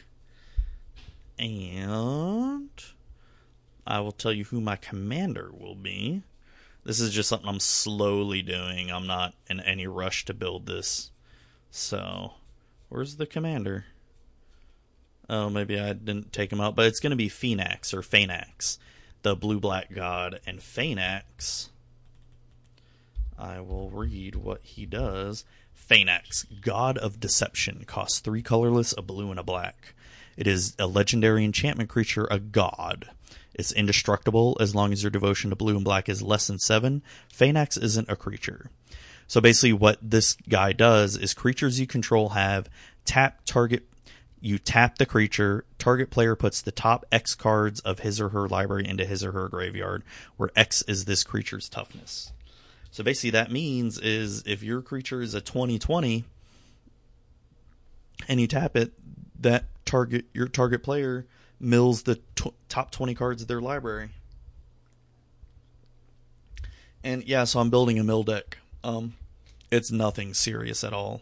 and 1.39 2.69
I 3.85 4.01
will 4.01 4.11
tell 4.11 4.33
you 4.33 4.43
who 4.45 4.59
my 4.59 4.75
commander 4.75 5.51
will 5.53 5.75
be. 5.75 6.23
This 6.83 6.99
is 6.99 7.13
just 7.13 7.29
something 7.29 7.47
I'm 7.47 7.59
slowly 7.59 8.41
doing. 8.41 8.91
I'm 8.91 9.07
not 9.07 9.35
in 9.49 9.59
any 9.61 9.87
rush 9.87 10.25
to 10.25 10.33
build 10.33 10.65
this. 10.65 11.11
So, 11.71 12.33
where's 12.89 13.15
the 13.15 13.25
commander? 13.25 13.85
Oh, 15.29 15.49
maybe 15.49 15.79
I 15.79 15.93
didn't 15.93 16.31
take 16.31 16.51
him 16.51 16.61
out, 16.61 16.75
but 16.75 16.85
it's 16.85 16.99
going 16.99 17.11
to 17.11 17.17
be 17.17 17.29
Phoenix 17.29 17.93
or 17.93 18.01
Phenax, 18.01 18.77
the 19.23 19.35
blue 19.35 19.59
black 19.59 19.93
god. 19.93 20.39
And 20.45 20.59
Phenax, 20.59 21.69
I 23.37 23.59
will 23.59 23.89
read 23.89 24.35
what 24.35 24.61
he 24.63 24.85
does. 24.85 25.43
Phenax, 25.89 26.45
god 26.61 26.97
of 26.97 27.19
deception, 27.19 27.83
costs 27.85 28.19
three 28.19 28.41
colorless, 28.41 28.93
a 28.97 29.01
blue, 29.01 29.29
and 29.29 29.39
a 29.39 29.43
black. 29.43 29.93
It 30.37 30.47
is 30.47 30.75
a 30.79 30.87
legendary 30.87 31.43
enchantment 31.43 31.89
creature, 31.89 32.27
a 32.29 32.39
god. 32.39 33.09
It's 33.53 33.71
indestructible 33.71 34.55
as 34.59 34.75
long 34.75 34.93
as 34.93 35.03
your 35.03 35.09
devotion 35.09 35.49
to 35.49 35.55
blue 35.55 35.75
and 35.75 35.83
black 35.83 36.07
is 36.07 36.21
less 36.21 36.47
than 36.47 36.59
seven. 36.59 37.01
Phenax 37.33 37.81
isn't 37.81 38.09
a 38.09 38.15
creature. 38.15 38.69
So 39.27 39.41
basically, 39.41 39.73
what 39.73 39.97
this 40.01 40.37
guy 40.47 40.73
does 40.73 41.17
is 41.17 41.33
creatures 41.33 41.79
you 41.79 41.87
control 41.87 42.29
have 42.29 42.69
tap 43.03 43.41
target 43.45 43.83
you 44.39 44.57
tap 44.57 44.97
the 44.97 45.05
creature, 45.05 45.65
target 45.79 46.09
player 46.09 46.35
puts 46.35 46.61
the 46.61 46.71
top 46.71 47.05
X 47.11 47.35
cards 47.35 47.79
of 47.81 47.99
his 47.99 48.21
or 48.21 48.29
her 48.29 48.47
library 48.47 48.87
into 48.87 49.05
his 49.05 49.23
or 49.23 49.31
her 49.31 49.49
graveyard, 49.49 50.03
where 50.35 50.49
X 50.55 50.83
is 50.83 51.05
this 51.05 51.23
creature's 51.23 51.69
toughness. 51.69 52.31
So 52.91 53.03
basically, 53.03 53.31
that 53.31 53.51
means 53.51 53.99
is 53.99 54.43
if 54.45 54.63
your 54.63 54.81
creature 54.81 55.21
is 55.21 55.33
a 55.33 55.41
2020 55.41 56.23
and 58.27 58.39
you 58.39 58.47
tap 58.47 58.75
it, 58.75 58.93
that 59.39 59.65
target 59.85 60.25
your 60.33 60.47
target 60.47 60.83
player 60.83 61.25
mills 61.59 62.03
the 62.03 62.19
top 62.69 62.91
20 62.91 63.15
cards 63.15 63.41
of 63.41 63.47
their 63.47 63.61
library. 63.61 64.09
And 67.03 67.23
yeah, 67.23 67.45
so 67.45 67.59
I'm 67.59 67.69
building 67.69 67.99
a 67.99 68.03
mill 68.03 68.23
deck. 68.23 68.57
Um, 68.83 69.13
it's 69.71 69.91
nothing 69.91 70.33
serious 70.33 70.83
at 70.83 70.93
all. 70.93 71.21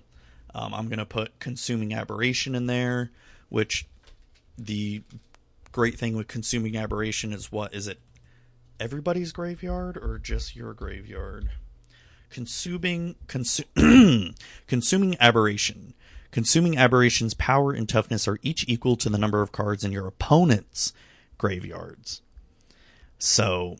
Um, 0.56 0.74
I'm 0.74 0.88
going 0.88 1.00
to 1.00 1.06
put 1.06 1.38
Consuming 1.40 1.94
Aberration 1.94 2.56
in 2.56 2.66
there, 2.66 3.12
which 3.50 3.86
the 4.58 5.02
great 5.74 6.00
thing 6.00 6.16
with 6.16 6.30
Consuming 6.30 6.78
Aberration 6.78 7.34
is 7.34 7.52
what? 7.52 7.76
Is 7.76 7.90
it 7.90 8.00
everybody's 8.80 9.34
graveyard 9.34 9.98
or 9.98 10.18
just 10.18 10.56
your 10.56 10.74
graveyard? 10.74 11.50
Consuming, 12.30 13.16
consu- 13.28 14.34
consuming 14.68 15.18
Aberration. 15.20 15.94
Consuming 16.32 16.78
Aberration's 16.78 17.34
power 17.34 17.74
and 17.74 17.88
toughness 17.88 18.26
are 18.26 18.40
each 18.42 18.64
equal 18.68 18.96
to 18.96 19.10
the 19.10 19.18
number 19.18 19.42
of 19.42 19.52
cards 19.52 19.84
in 19.84 19.92
your 19.92 20.08
opponent's 20.08 20.94
graveyards. 21.38 22.22
So, 23.20 23.76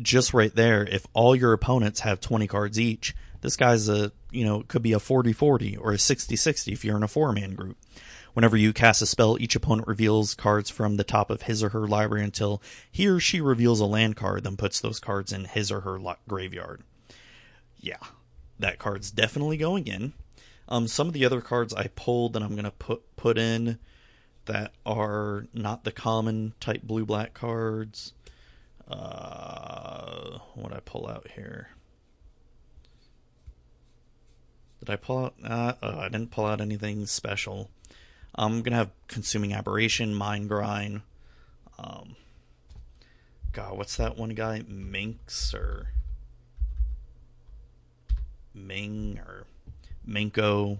just 0.00 0.32
right 0.32 0.54
there, 0.54 0.84
if 0.84 1.06
all 1.12 1.36
your 1.36 1.52
opponents 1.52 2.00
have 2.00 2.20
20 2.20 2.46
cards 2.46 2.80
each, 2.80 3.14
this 3.42 3.56
guy's 3.56 3.90
a, 3.90 4.12
you 4.30 4.44
know, 4.44 4.60
it 4.60 4.68
could 4.68 4.82
be 4.82 4.92
a 4.92 4.98
40 4.98 5.32
40 5.32 5.76
or 5.76 5.92
a 5.92 5.98
60 5.98 6.36
60 6.36 6.72
if 6.72 6.84
you're 6.84 6.96
in 6.96 7.02
a 7.02 7.08
four 7.08 7.32
man 7.32 7.54
group. 7.54 7.76
Whenever 8.34 8.56
you 8.56 8.72
cast 8.72 9.02
a 9.02 9.06
spell, 9.06 9.36
each 9.40 9.56
opponent 9.56 9.88
reveals 9.88 10.34
cards 10.34 10.70
from 10.70 10.96
the 10.96 11.04
top 11.04 11.30
of 11.30 11.42
his 11.42 11.62
or 11.62 11.70
her 11.70 11.88
library 11.88 12.22
until 12.22 12.62
he 12.90 13.08
or 13.08 13.18
she 13.18 13.40
reveals 13.40 13.80
a 13.80 13.86
land 13.86 14.16
card, 14.16 14.44
then 14.44 14.56
puts 14.56 14.80
those 14.80 15.00
cards 15.00 15.32
in 15.32 15.44
his 15.44 15.72
or 15.72 15.80
her 15.80 15.98
graveyard. 16.28 16.82
Yeah, 17.80 17.98
that 18.58 18.78
card's 18.78 19.10
definitely 19.10 19.56
going 19.56 19.86
in. 19.88 20.12
Um, 20.68 20.86
some 20.86 21.08
of 21.08 21.14
the 21.14 21.24
other 21.24 21.40
cards 21.40 21.72
I 21.74 21.88
pulled 21.88 22.34
that 22.34 22.42
I'm 22.42 22.52
going 22.52 22.64
to 22.64 22.70
put 22.70 23.16
put 23.16 23.38
in 23.38 23.78
that 24.44 24.72
are 24.84 25.46
not 25.52 25.84
the 25.84 25.92
common 25.92 26.54
type 26.60 26.82
blue 26.82 27.06
black 27.06 27.34
cards. 27.34 28.12
Uh, 28.86 30.38
what 30.54 30.72
I 30.72 30.80
pull 30.80 31.08
out 31.08 31.28
here? 31.34 31.68
Did 34.88 34.94
I 34.94 34.96
pull 34.96 35.24
out? 35.26 35.34
Uh, 35.44 35.74
oh, 35.82 35.98
I 35.98 36.08
didn't 36.08 36.30
pull 36.30 36.46
out 36.46 36.62
anything 36.62 37.04
special. 37.04 37.68
I'm 38.34 38.62
gonna 38.62 38.76
have 38.76 38.90
consuming 39.06 39.52
aberration, 39.52 40.14
mind 40.14 40.48
grind. 40.48 41.02
Um, 41.78 42.16
God, 43.52 43.76
what's 43.76 43.98
that 43.98 44.16
one 44.16 44.30
guy? 44.30 44.62
Minx 44.66 45.52
or 45.52 45.88
Ming 48.54 49.20
or 49.26 49.44
Minko? 50.08 50.78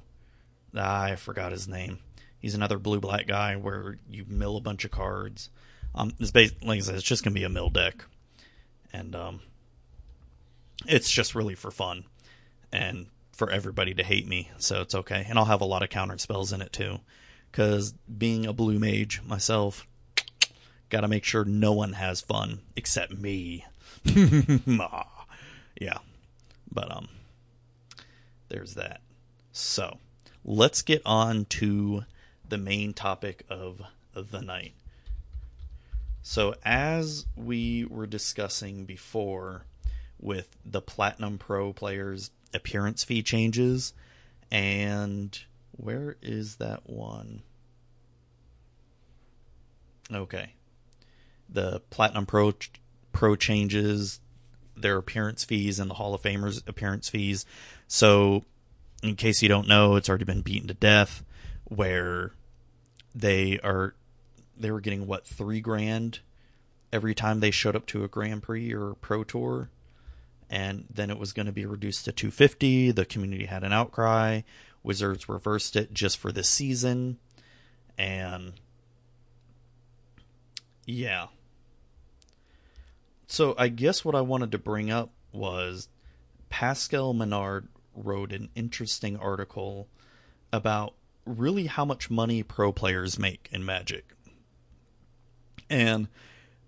ah, 0.75 1.03
I 1.03 1.17
forgot 1.17 1.53
his 1.53 1.69
name. 1.69 1.99
He's 2.41 2.55
another 2.55 2.79
blue 2.79 3.01
black 3.01 3.27
guy 3.27 3.57
where 3.57 3.99
you 4.09 4.25
mill 4.27 4.57
a 4.57 4.63
bunch 4.63 4.87
of 4.87 4.91
cards. 4.91 5.51
Um, 5.95 6.15
it's 6.19 6.31
based, 6.31 6.65
like 6.65 6.79
I 6.79 6.81
said, 6.81 6.95
it's 6.95 7.05
just 7.05 7.25
gonna 7.25 7.35
be 7.35 7.45
a 7.45 7.51
mill 7.51 7.69
deck, 7.69 8.07
and 8.91 9.15
um, 9.15 9.41
it's 10.87 11.11
just 11.11 11.35
really 11.35 11.55
for 11.55 11.71
fun 11.71 12.05
and 12.73 13.09
for 13.39 13.51
everybody 13.53 13.95
to 13.95 14.03
hate 14.03 14.26
me, 14.26 14.51
so 14.59 14.80
it's 14.80 14.97
okay. 14.97 15.24
And 15.28 15.39
I'll 15.39 15.45
have 15.45 15.61
a 15.61 15.64
lot 15.64 15.84
of 15.84 15.91
counter 15.91 16.18
spells 16.18 16.53
in 16.53 16.61
it 16.61 16.72
too, 16.72 16.99
because 17.51 17.93
being 17.93 18.45
a 18.45 18.53
blue 18.53 18.80
mage 18.80 19.22
myself, 19.24 19.86
got 20.91 21.03
to 21.03 21.09
make 21.09 21.22
sure 21.22 21.45
no 21.45 21.72
one 21.72 21.93
has 21.93 22.20
fun 22.20 22.61
except 22.74 23.16
me. 23.16 23.64
yeah, 24.05 25.99
but 26.70 26.91
um, 26.91 27.09
there's 28.49 28.74
that. 28.74 29.03
So 29.53 29.99
let's 30.45 30.82
get 30.82 31.01
on 31.07 31.45
to 31.45 32.05
the 32.47 32.59
main 32.59 32.93
topic 32.93 33.45
of 33.49 33.80
the 34.14 34.41
night. 34.41 34.74
So, 36.22 36.57
as 36.64 37.24
we 37.36 37.84
were 37.84 38.07
discussing 38.07 38.84
before 38.84 39.64
with 40.18 40.57
the 40.64 40.82
Platinum 40.82 41.39
Pro 41.39 41.72
players' 41.72 42.32
appearance 42.55 43.05
fee 43.05 43.23
changes, 43.23 43.93
and 44.51 45.39
where 45.73 46.17
is 46.23 46.57
that 46.57 46.89
one? 46.89 47.43
Okay. 50.13 50.55
The 51.49 51.81
Platinum 51.91 52.27
Pro 52.27 52.55
Pro 53.13 53.37
changes 53.37 54.21
their 54.77 54.99
appearance 54.99 55.45
fees 55.45 55.79
and 55.79 55.91
the 55.91 55.95
Hall 55.95 56.15
of 56.15 56.23
Famers 56.23 56.67
appearance 56.69 57.09
fees. 57.09 57.45
So, 57.87 58.45
in 59.03 59.17
case 59.17 59.43
you 59.43 59.49
don't 59.49 59.69
know, 59.69 59.97
it's 59.97 60.09
already 60.09 60.25
been 60.25 60.43
beaten 60.43 60.69
to 60.69 60.75
death 60.75 61.25
where 61.65 62.33
they 63.15 63.59
are 63.61 63.95
they 64.57 64.71
were 64.71 64.81
getting 64.81 65.07
what 65.07 65.27
three 65.27 65.61
grand 65.61 66.21
every 66.93 67.15
time 67.15 67.41
they 67.41 67.51
showed 67.51 67.77
up 67.77 67.87
to 67.87 68.05
a 68.05 68.09
Grand 68.09 68.43
Prix 68.43 68.73
or 68.73 68.91
a 68.91 68.97
Pro 68.97 69.25
Tour, 69.25 69.71
and 70.51 70.87
then 70.91 71.11
it 71.11 71.19
was 71.19 71.33
going 71.33 71.47
to 71.47 71.53
be 71.53 71.67
reduced 71.67 72.05
to 72.07 72.13
250. 72.13 72.93
The 72.93 73.05
community 73.05 73.47
had 73.47 73.65
an 73.65 73.73
outcry. 73.73 74.43
Wizards 74.83 75.29
reversed 75.29 75.77
it 75.77 75.93
just 75.93 76.19
for 76.19 76.33
this 76.33 76.49
season, 76.49 77.19
and 77.99 78.53
yeah. 80.87 81.27
So 83.27 83.55
I 83.59 83.69
guess 83.69 84.05
what 84.05 84.15
I 84.15 84.23
wanted 84.23 84.53
to 84.53 84.59
bring 84.59 84.91
up 84.91 85.11
was 85.33 85.89
Pascal 86.49 87.13
Maynard 87.13 87.69
wrote 87.95 88.33
an 88.33 88.49
interesting 88.55 89.17
article 89.17 89.89
about 90.53 90.95
really 91.27 91.67
how 91.67 91.85
much 91.85 92.11
money 92.11 92.43
pro 92.43 92.73
players 92.73 93.19
make 93.19 93.49
in 93.53 93.65
Magic. 93.65 94.07
And 95.69 96.09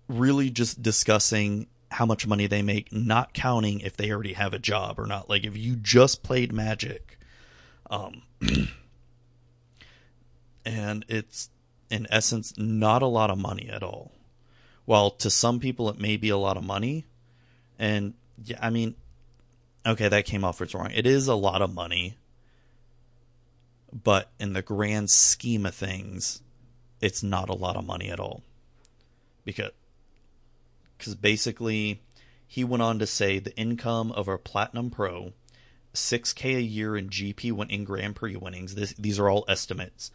really 0.07 0.51
just 0.51 0.83
discussing 0.83 1.67
how 1.91 2.05
much 2.05 2.25
money 2.25 2.47
they 2.47 2.61
make, 2.61 2.91
not 2.91 3.33
counting 3.33 3.81
if 3.81 3.97
they 3.97 4.11
already 4.11 4.33
have 4.33 4.53
a 4.53 4.59
job 4.59 4.97
or 4.97 5.05
not. 5.05 5.29
Like 5.29 5.43
if 5.43 5.57
you 5.57 5.75
just 5.75 6.23
played 6.23 6.53
Magic, 6.53 7.19
um, 7.89 8.23
and 10.65 11.05
it's 11.09 11.49
in 11.89 12.07
essence 12.09 12.53
not 12.57 13.01
a 13.01 13.07
lot 13.07 13.29
of 13.29 13.37
money 13.37 13.69
at 13.69 13.83
all. 13.83 14.11
While 14.85 15.11
to 15.11 15.29
some 15.29 15.59
people 15.59 15.89
it 15.89 15.99
may 15.99 16.15
be 16.15 16.29
a 16.29 16.37
lot 16.37 16.57
of 16.57 16.63
money, 16.63 17.05
and 17.77 18.13
yeah, 18.43 18.57
I 18.61 18.69
mean, 18.69 18.95
okay, 19.85 20.07
that 20.07 20.25
came 20.25 20.45
off 20.45 20.61
as 20.61 20.73
wrong. 20.73 20.91
It 20.93 21.05
is 21.05 21.27
a 21.27 21.35
lot 21.35 21.61
of 21.61 21.73
money, 21.73 22.15
but 23.91 24.31
in 24.39 24.53
the 24.53 24.61
grand 24.61 25.09
scheme 25.09 25.65
of 25.65 25.75
things, 25.75 26.41
it's 27.01 27.21
not 27.21 27.49
a 27.49 27.53
lot 27.55 27.75
of 27.75 27.85
money 27.85 28.09
at 28.09 28.19
all. 28.19 28.43
Because 29.43 29.71
because 31.01 31.15
basically 31.15 31.99
he 32.45 32.63
went 32.63 32.83
on 32.83 32.99
to 32.99 33.07
say 33.07 33.39
the 33.39 33.55
income 33.57 34.11
of 34.11 34.27
a 34.27 34.37
platinum 34.37 34.91
pro 34.91 35.33
6k 35.95 36.57
a 36.57 36.61
year 36.61 36.95
in 36.95 37.09
gp 37.09 37.51
went 37.51 37.71
in 37.71 37.83
grand 37.83 38.15
prix 38.15 38.35
winnings 38.35 38.75
this, 38.75 38.93
these 38.93 39.17
are 39.17 39.27
all 39.27 39.43
estimates. 39.47 40.11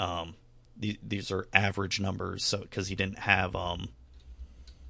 Um, 0.00 0.34
these, 0.76 0.96
these 1.00 1.30
are 1.30 1.46
average 1.52 2.00
numbers 2.00 2.42
so 2.42 2.58
because 2.58 2.88
he 2.88 2.96
didn't 2.96 3.20
have 3.20 3.54
um, 3.54 3.90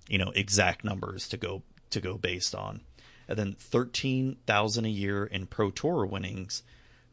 you 0.09 0.17
know 0.17 0.33
exact 0.35 0.85
numbers 0.85 1.29
to 1.29 1.37
go 1.37 1.63
to 1.91 2.01
go 2.01 2.17
based 2.17 2.55
on. 2.55 2.81
And 3.29 3.39
then 3.39 3.57
13,000 3.59 4.85
a 4.85 4.89
year 4.89 5.27
in 5.27 5.47
pro 5.47 5.71
tour 5.71 6.07
winnings 6.07 6.63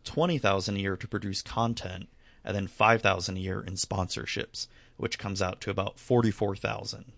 20,000 0.05 0.77
a 0.77 0.79
year 0.79 0.95
to 0.95 1.07
produce 1.09 1.41
content 1.41 2.07
and 2.45 2.55
then 2.55 2.67
5,000 2.67 3.35
a 3.35 3.39
year 3.39 3.59
in 3.59 3.73
sponsorships 3.73 4.67
which 4.95 5.19
comes 5.19 5.41
out 5.41 5.59
to 5.61 5.69
about 5.69 5.99
44,000 5.99 7.11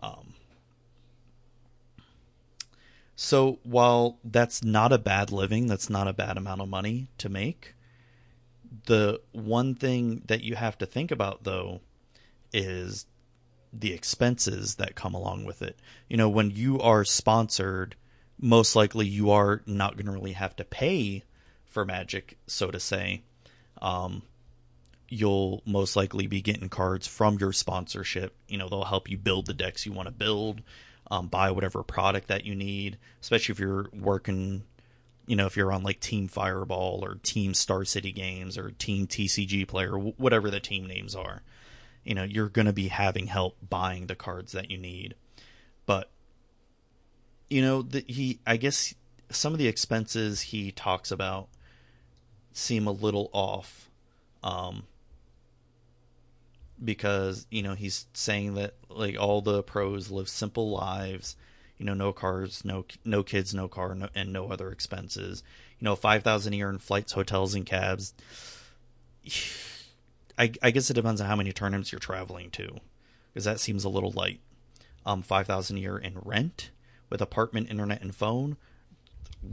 um, 0.00 0.34
so 3.16 3.58
while 3.64 4.18
that's 4.24 4.64
not 4.64 4.92
a 4.94 4.98
bad 4.98 5.30
living, 5.30 5.66
that's 5.66 5.90
not 5.90 6.08
a 6.08 6.14
bad 6.14 6.38
amount 6.38 6.62
of 6.62 6.68
money 6.70 7.08
to 7.18 7.28
make. 7.28 7.74
The 8.86 9.20
one 9.32 9.74
thing 9.74 10.22
that 10.26 10.42
you 10.42 10.54
have 10.54 10.78
to 10.78 10.86
think 10.86 11.10
about 11.10 11.44
though 11.44 11.80
is 12.52 13.04
the 13.72 13.92
expenses 13.92 14.76
that 14.76 14.94
come 14.94 15.14
along 15.14 15.44
with 15.44 15.60
it. 15.60 15.78
You 16.08 16.16
know, 16.16 16.30
when 16.30 16.50
you 16.50 16.80
are 16.80 17.04
sponsored, 17.04 17.94
most 18.38 18.74
likely 18.74 19.06
you 19.06 19.30
are 19.30 19.60
not 19.66 19.96
going 19.96 20.06
to 20.06 20.12
really 20.12 20.32
have 20.32 20.56
to 20.56 20.64
pay 20.64 21.24
for 21.66 21.84
magic, 21.84 22.38
so 22.46 22.70
to 22.70 22.80
say. 22.80 23.22
Um, 23.82 24.22
you'll 25.10 25.60
most 25.66 25.96
likely 25.96 26.28
be 26.28 26.40
getting 26.40 26.68
cards 26.68 27.06
from 27.06 27.36
your 27.38 27.52
sponsorship. 27.52 28.34
You 28.48 28.56
know, 28.56 28.68
they'll 28.68 28.84
help 28.84 29.10
you 29.10 29.18
build 29.18 29.46
the 29.46 29.52
decks 29.52 29.84
you 29.84 29.92
want 29.92 30.06
to 30.06 30.12
build, 30.12 30.62
um, 31.10 31.26
buy 31.26 31.50
whatever 31.50 31.82
product 31.82 32.28
that 32.28 32.46
you 32.46 32.54
need, 32.54 32.96
especially 33.20 33.52
if 33.52 33.58
you're 33.58 33.90
working, 33.92 34.62
you 35.26 35.34
know, 35.34 35.46
if 35.46 35.56
you're 35.56 35.72
on 35.72 35.82
like 35.82 35.98
Team 35.98 36.28
Fireball 36.28 37.00
or 37.04 37.16
Team 37.16 37.54
Star 37.54 37.84
City 37.84 38.12
Games 38.12 38.56
or 38.56 38.70
Team 38.70 39.08
TCG 39.08 39.66
Player, 39.66 39.98
whatever 39.98 40.48
the 40.48 40.60
team 40.60 40.86
names 40.86 41.16
are. 41.16 41.42
You 42.04 42.14
know, 42.14 42.22
you're 42.22 42.48
going 42.48 42.66
to 42.66 42.72
be 42.72 42.88
having 42.88 43.26
help 43.26 43.56
buying 43.68 44.06
the 44.06 44.14
cards 44.14 44.52
that 44.52 44.70
you 44.70 44.78
need. 44.78 45.16
But, 45.86 46.08
you 47.50 47.62
know, 47.62 47.82
the, 47.82 48.04
he, 48.06 48.38
I 48.46 48.56
guess 48.56 48.94
some 49.28 49.52
of 49.52 49.58
the 49.58 49.66
expenses 49.66 50.40
he 50.40 50.70
talks 50.70 51.10
about 51.10 51.48
seem 52.52 52.86
a 52.86 52.92
little 52.92 53.28
off. 53.32 53.90
Um, 54.42 54.84
because 56.82 57.46
you 57.50 57.62
know 57.62 57.74
he's 57.74 58.06
saying 58.12 58.54
that 58.54 58.74
like 58.88 59.18
all 59.18 59.40
the 59.40 59.62
pros 59.62 60.10
live 60.10 60.28
simple 60.28 60.70
lives 60.70 61.36
you 61.80 61.86
know 61.86 61.94
no 61.94 62.12
cars 62.12 62.62
no 62.62 62.84
no 63.06 63.22
kids 63.22 63.54
no 63.54 63.66
car 63.66 63.94
no, 63.94 64.08
and 64.14 64.32
no 64.32 64.50
other 64.52 64.70
expenses. 64.70 65.42
You 65.78 65.86
know 65.86 65.96
5000 65.96 66.52
a 66.52 66.56
year 66.56 66.68
in 66.68 66.78
flights 66.78 67.12
hotels 67.12 67.54
and 67.54 67.64
cabs. 67.64 68.12
I, 70.38 70.52
I 70.62 70.70
guess 70.70 70.88
it 70.88 70.94
depends 70.94 71.20
on 71.20 71.26
how 71.26 71.36
many 71.36 71.52
tournaments 71.52 71.90
you're 71.90 71.98
traveling 71.98 72.50
to 72.52 72.78
because 73.32 73.44
that 73.44 73.60
seems 73.60 73.84
a 73.84 73.88
little 73.88 74.10
light. 74.10 74.40
Um 75.06 75.22
5000 75.22 75.76
a 75.76 75.80
year 75.80 75.96
in 75.96 76.18
rent 76.22 76.70
with 77.08 77.22
apartment 77.22 77.70
internet 77.70 78.02
and 78.02 78.14
phone. 78.14 78.58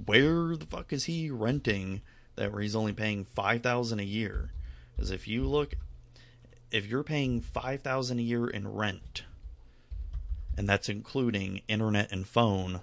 Where 0.05 0.57
the 0.57 0.65
fuck 0.65 0.91
is 0.91 1.05
he 1.05 1.29
renting 1.31 2.01
that 2.35 2.51
where 2.51 2.61
he's 2.61 2.75
only 2.75 2.91
paying 2.91 3.23
5000 3.23 3.99
a 4.01 4.03
year? 4.03 4.51
Because 4.95 5.11
if 5.11 5.29
you 5.29 5.47
look 5.47 5.75
if 6.71 6.85
you're 6.85 7.03
paying 7.03 7.41
five 7.41 7.81
thousand 7.81 8.19
a 8.19 8.23
year 8.23 8.47
in 8.47 8.67
rent, 8.67 9.23
and 10.57 10.67
that's 10.67 10.89
including 10.89 11.61
internet 11.67 12.11
and 12.11 12.27
phone, 12.27 12.81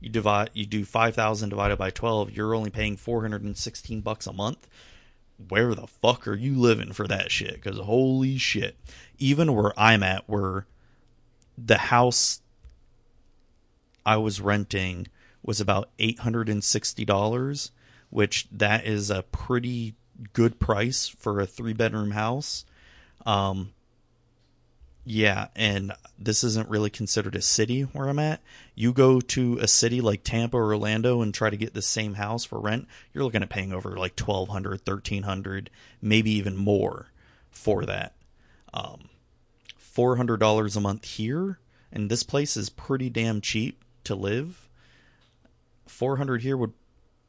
you 0.00 0.08
divide 0.08 0.50
you 0.52 0.66
do 0.66 0.84
five 0.84 1.14
thousand 1.14 1.48
divided 1.48 1.76
by 1.76 1.90
twelve, 1.90 2.30
you're 2.30 2.54
only 2.54 2.70
paying 2.70 2.96
four 2.96 3.22
hundred 3.22 3.42
and 3.42 3.56
sixteen 3.56 4.00
bucks 4.00 4.26
a 4.26 4.32
month. 4.32 4.68
Where 5.48 5.74
the 5.74 5.88
fuck 5.88 6.28
are 6.28 6.36
you 6.36 6.54
living 6.54 6.92
for 6.92 7.08
that 7.08 7.32
shit? 7.32 7.54
Because 7.54 7.78
holy 7.78 8.38
shit, 8.38 8.76
even 9.18 9.54
where 9.54 9.72
I'm 9.76 10.02
at, 10.04 10.28
where 10.28 10.66
the 11.58 11.78
house 11.78 12.40
I 14.06 14.16
was 14.16 14.40
renting 14.40 15.08
was 15.42 15.60
about 15.60 15.90
eight 15.98 16.20
hundred 16.20 16.48
and 16.48 16.62
sixty 16.62 17.04
dollars, 17.04 17.72
which 18.10 18.46
that 18.52 18.86
is 18.86 19.10
a 19.10 19.24
pretty 19.24 19.96
good 20.32 20.60
price 20.60 21.08
for 21.08 21.40
a 21.40 21.46
three 21.46 21.72
bedroom 21.72 22.12
house. 22.12 22.64
Um, 23.24 23.72
yeah, 25.04 25.48
and 25.54 25.92
this 26.18 26.44
isn't 26.44 26.70
really 26.70 26.90
considered 26.90 27.36
a 27.36 27.42
city 27.42 27.82
where 27.82 28.08
I'm 28.08 28.18
at. 28.18 28.40
You 28.74 28.92
go 28.92 29.20
to 29.20 29.58
a 29.58 29.68
city 29.68 30.00
like 30.00 30.24
Tampa 30.24 30.56
or 30.56 30.72
Orlando 30.72 31.20
and 31.20 31.32
try 31.34 31.50
to 31.50 31.56
get 31.56 31.74
the 31.74 31.82
same 31.82 32.14
house 32.14 32.44
for 32.44 32.58
rent, 32.58 32.88
you're 33.12 33.24
looking 33.24 33.42
at 33.42 33.50
paying 33.50 33.72
over 33.72 33.96
like 33.96 34.18
1200 34.18 34.80
1300 34.86 35.70
maybe 36.00 36.30
even 36.32 36.56
more 36.56 37.08
for 37.50 37.84
that. 37.84 38.14
Um, 38.72 39.08
$400 39.78 40.76
a 40.76 40.80
month 40.80 41.04
here, 41.04 41.58
and 41.92 42.10
this 42.10 42.22
place 42.22 42.56
is 42.56 42.70
pretty 42.70 43.10
damn 43.10 43.40
cheap 43.40 43.84
to 44.04 44.14
live. 44.14 44.68
400 45.86 46.42
here 46.42 46.56
would 46.56 46.72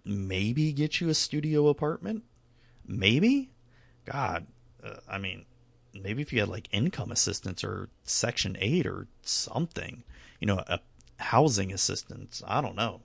maybe 0.06 0.72
get 0.72 1.02
you 1.02 1.10
a 1.10 1.14
studio 1.14 1.68
apartment 1.68 2.24
maybe. 2.88 3.50
God, 4.06 4.48
uh, 4.84 4.98
I 5.10 5.18
mean, 5.18 5.46
maybe 6.02 6.22
if 6.22 6.34
you 6.34 6.40
had 6.40 6.50
like 6.50 6.70
income 6.72 7.12
assistance 7.12 7.64
or 7.64 7.90
Section 8.04 8.58
Eight 8.60 8.86
or 8.86 9.08
something, 9.22 10.04
you 10.40 10.48
know, 10.48 10.64
a 10.68 10.80
housing 11.18 11.72
assistance. 11.72 12.42
I 12.48 12.62
don't 12.62 12.76
know. 12.76 13.02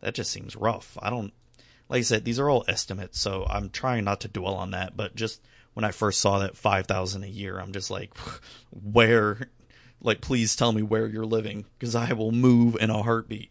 That 0.00 0.14
just 0.14 0.30
seems 0.30 0.56
rough. 0.56 0.98
I 1.00 1.10
don't. 1.10 1.32
Like 1.88 1.98
I 1.98 2.02
said, 2.02 2.24
these 2.24 2.38
are 2.38 2.48
all 2.48 2.64
estimates, 2.66 3.18
so 3.18 3.46
I'm 3.48 3.68
trying 3.70 4.04
not 4.04 4.20
to 4.22 4.28
dwell 4.28 4.54
on 4.54 4.70
that. 4.70 4.96
But 4.96 5.14
just 5.14 5.42
when 5.74 5.84
I 5.84 5.90
first 5.90 6.20
saw 6.20 6.38
that 6.38 6.56
five 6.56 6.86
thousand 6.86 7.24
a 7.24 7.28
year, 7.28 7.58
I'm 7.58 7.72
just 7.72 7.90
like, 7.90 8.16
where? 8.70 9.50
Like, 10.00 10.20
please 10.20 10.54
tell 10.54 10.72
me 10.72 10.82
where 10.82 11.06
you're 11.06 11.24
living, 11.24 11.64
because 11.78 11.94
I 11.94 12.12
will 12.12 12.32
move 12.32 12.76
in 12.78 12.90
a 12.90 13.02
heartbeat. 13.02 13.50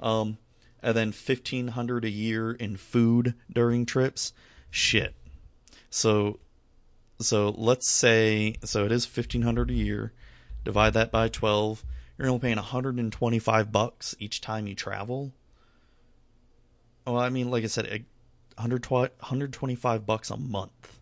Um, 0.00 0.38
and 0.82 0.96
then 0.96 1.12
fifteen 1.12 1.68
hundred 1.68 2.04
a 2.04 2.10
year 2.10 2.52
in 2.52 2.76
food 2.76 3.34
during 3.52 3.86
trips. 3.86 4.32
Shit. 4.70 5.14
So, 5.90 6.40
so 7.20 7.54
let's 7.56 7.88
say 7.88 8.56
so 8.64 8.84
it 8.84 8.92
is 8.92 9.06
fifteen 9.06 9.42
hundred 9.42 9.70
a 9.70 9.74
year. 9.74 10.12
Divide 10.64 10.94
that 10.94 11.10
by 11.10 11.28
twelve. 11.28 11.84
You're 12.18 12.28
only 12.28 12.40
paying 12.40 12.56
125 12.56 13.72
bucks 13.72 14.14
each 14.20 14.40
time 14.40 14.66
you 14.66 14.74
travel. 14.74 15.32
Well, 17.06 17.18
I 17.18 17.30
mean, 17.30 17.50
like 17.50 17.64
I 17.64 17.66
said, 17.66 18.04
125 18.56 20.06
bucks 20.06 20.30
a 20.30 20.36
month. 20.36 21.00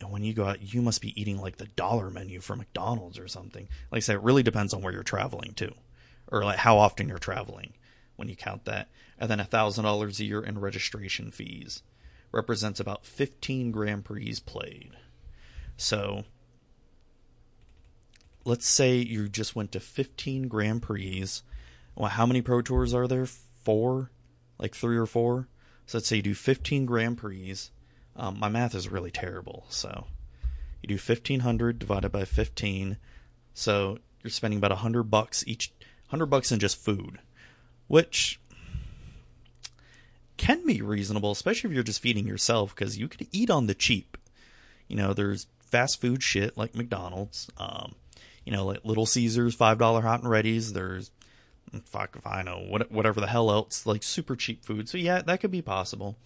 And 0.00 0.10
when 0.12 0.22
you 0.22 0.32
go 0.32 0.46
out, 0.46 0.72
you 0.72 0.80
must 0.80 1.02
be 1.02 1.20
eating 1.20 1.38
like 1.38 1.56
the 1.56 1.66
dollar 1.66 2.08
menu 2.08 2.40
for 2.40 2.56
McDonald's 2.56 3.18
or 3.18 3.28
something. 3.28 3.68
Like 3.90 3.98
I 3.98 4.00
said, 4.00 4.16
it 4.16 4.22
really 4.22 4.42
depends 4.44 4.72
on 4.72 4.80
where 4.80 4.92
you're 4.92 5.02
traveling 5.02 5.52
to, 5.54 5.74
or 6.30 6.44
like 6.44 6.58
how 6.58 6.78
often 6.78 7.08
you're 7.08 7.18
traveling 7.18 7.74
when 8.16 8.28
you 8.28 8.36
count 8.36 8.64
that. 8.64 8.88
And 9.18 9.28
then 9.28 9.40
$1,000 9.40 10.20
a 10.20 10.24
year 10.24 10.42
in 10.42 10.60
registration 10.60 11.32
fees 11.32 11.82
represents 12.32 12.80
about 12.80 13.04
15 13.04 13.70
Grand 13.70 14.04
Prix 14.04 14.36
played. 14.44 14.92
So 15.76 16.24
let's 18.44 18.68
say 18.68 18.96
you 18.96 19.28
just 19.28 19.56
went 19.56 19.72
to 19.72 19.80
15 19.80 20.48
Grand 20.48 20.82
Prix. 20.82 21.26
Well, 21.94 22.10
how 22.10 22.26
many 22.26 22.42
Pro 22.42 22.62
Tours 22.62 22.94
are 22.94 23.06
there? 23.06 23.26
Four? 23.26 24.10
Like 24.58 24.74
three 24.74 24.96
or 24.96 25.06
four? 25.06 25.48
So 25.86 25.98
let's 25.98 26.08
say 26.08 26.16
you 26.16 26.22
do 26.22 26.34
15 26.34 26.86
Grand 26.86 27.18
Prix. 27.18 27.54
Um, 28.16 28.38
my 28.38 28.48
math 28.48 28.74
is 28.74 28.88
really 28.88 29.10
terrible. 29.10 29.64
So 29.68 30.06
you 30.82 30.88
do 30.88 30.94
1500 30.94 31.78
divided 31.78 32.10
by 32.10 32.24
15. 32.24 32.98
So 33.54 33.98
you're 34.22 34.30
spending 34.30 34.58
about 34.58 34.70
100 34.72 35.04
bucks 35.04 35.44
each, 35.46 35.72
100 36.08 36.26
bucks 36.26 36.52
in 36.52 36.58
just 36.58 36.76
food, 36.76 37.20
which 37.86 38.40
can 40.38 40.64
be 40.64 40.80
reasonable, 40.80 41.32
especially 41.32 41.68
if 41.68 41.74
you're 41.74 41.82
just 41.82 42.00
feeding 42.00 42.26
yourself 42.26 42.74
because 42.74 42.96
you 42.96 43.08
could 43.08 43.26
eat 43.32 43.50
on 43.50 43.66
the 43.66 43.74
cheap. 43.74 44.16
You 44.86 44.96
know, 44.96 45.12
there's 45.12 45.46
fast 45.60 46.00
food 46.00 46.22
shit 46.22 46.56
like 46.56 46.74
McDonald's. 46.74 47.48
Um, 47.58 47.94
you 48.44 48.52
know, 48.52 48.64
like 48.64 48.84
Little 48.84 49.04
Caesars, 49.04 49.54
five 49.54 49.78
dollar 49.78 50.00
hot 50.00 50.22
and 50.22 50.30
ready's. 50.30 50.72
There's 50.72 51.10
fuck 51.84 52.16
if 52.16 52.26
I 52.26 52.42
know 52.42 52.64
what 52.66 52.90
whatever 52.90 53.20
the 53.20 53.26
hell 53.26 53.50
else, 53.50 53.84
like 53.84 54.02
super 54.02 54.36
cheap 54.36 54.64
food. 54.64 54.88
So 54.88 54.96
yeah, 54.96 55.20
that 55.20 55.40
could 55.40 55.50
be 55.50 55.60
possible. 55.60 56.16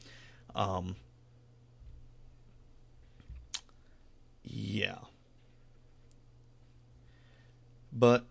Um, 0.55 0.95
yeah, 4.45 4.99
but 7.93 8.25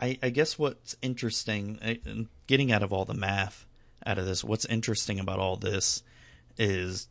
I, 0.00 0.18
I 0.22 0.30
guess 0.30 0.58
what's 0.58 0.96
interesting, 1.02 2.28
getting 2.46 2.72
out 2.72 2.82
of 2.82 2.92
all 2.92 3.04
the 3.04 3.14
math 3.14 3.66
out 4.06 4.18
of 4.18 4.26
this, 4.26 4.44
what's 4.44 4.64
interesting 4.66 5.18
about 5.18 5.38
all 5.38 5.56
this 5.56 6.02
is, 6.56 7.08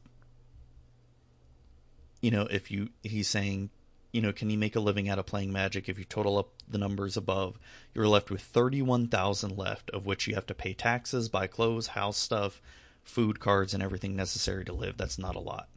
you 2.21 2.31
know, 2.31 2.47
if 2.49 2.71
you 2.71 2.89
he's 3.03 3.27
saying 3.27 3.69
you 4.13 4.21
know, 4.21 4.31
can 4.31 4.51
you 4.51 4.57
make 4.59 4.75
a 4.75 4.79
living 4.79 5.09
out 5.09 5.17
of 5.17 5.25
playing 5.25 5.51
Magic? 5.51 5.89
If 5.89 5.97
you 5.97 6.05
total 6.05 6.37
up 6.37 6.49
the 6.69 6.77
numbers 6.77 7.17
above, 7.17 7.57
you're 7.95 8.07
left 8.07 8.29
with 8.29 8.41
31,000 8.41 9.57
left, 9.57 9.89
of 9.89 10.05
which 10.05 10.27
you 10.27 10.35
have 10.35 10.45
to 10.45 10.53
pay 10.53 10.73
taxes, 10.73 11.29
buy 11.29 11.47
clothes, 11.47 11.87
house 11.87 12.17
stuff, 12.17 12.61
food 13.03 13.39
cards, 13.39 13.73
and 13.73 13.81
everything 13.81 14.15
necessary 14.15 14.63
to 14.65 14.71
live. 14.73 14.97
That's 14.97 15.17
not 15.17 15.35
a 15.35 15.39
lot. 15.39 15.67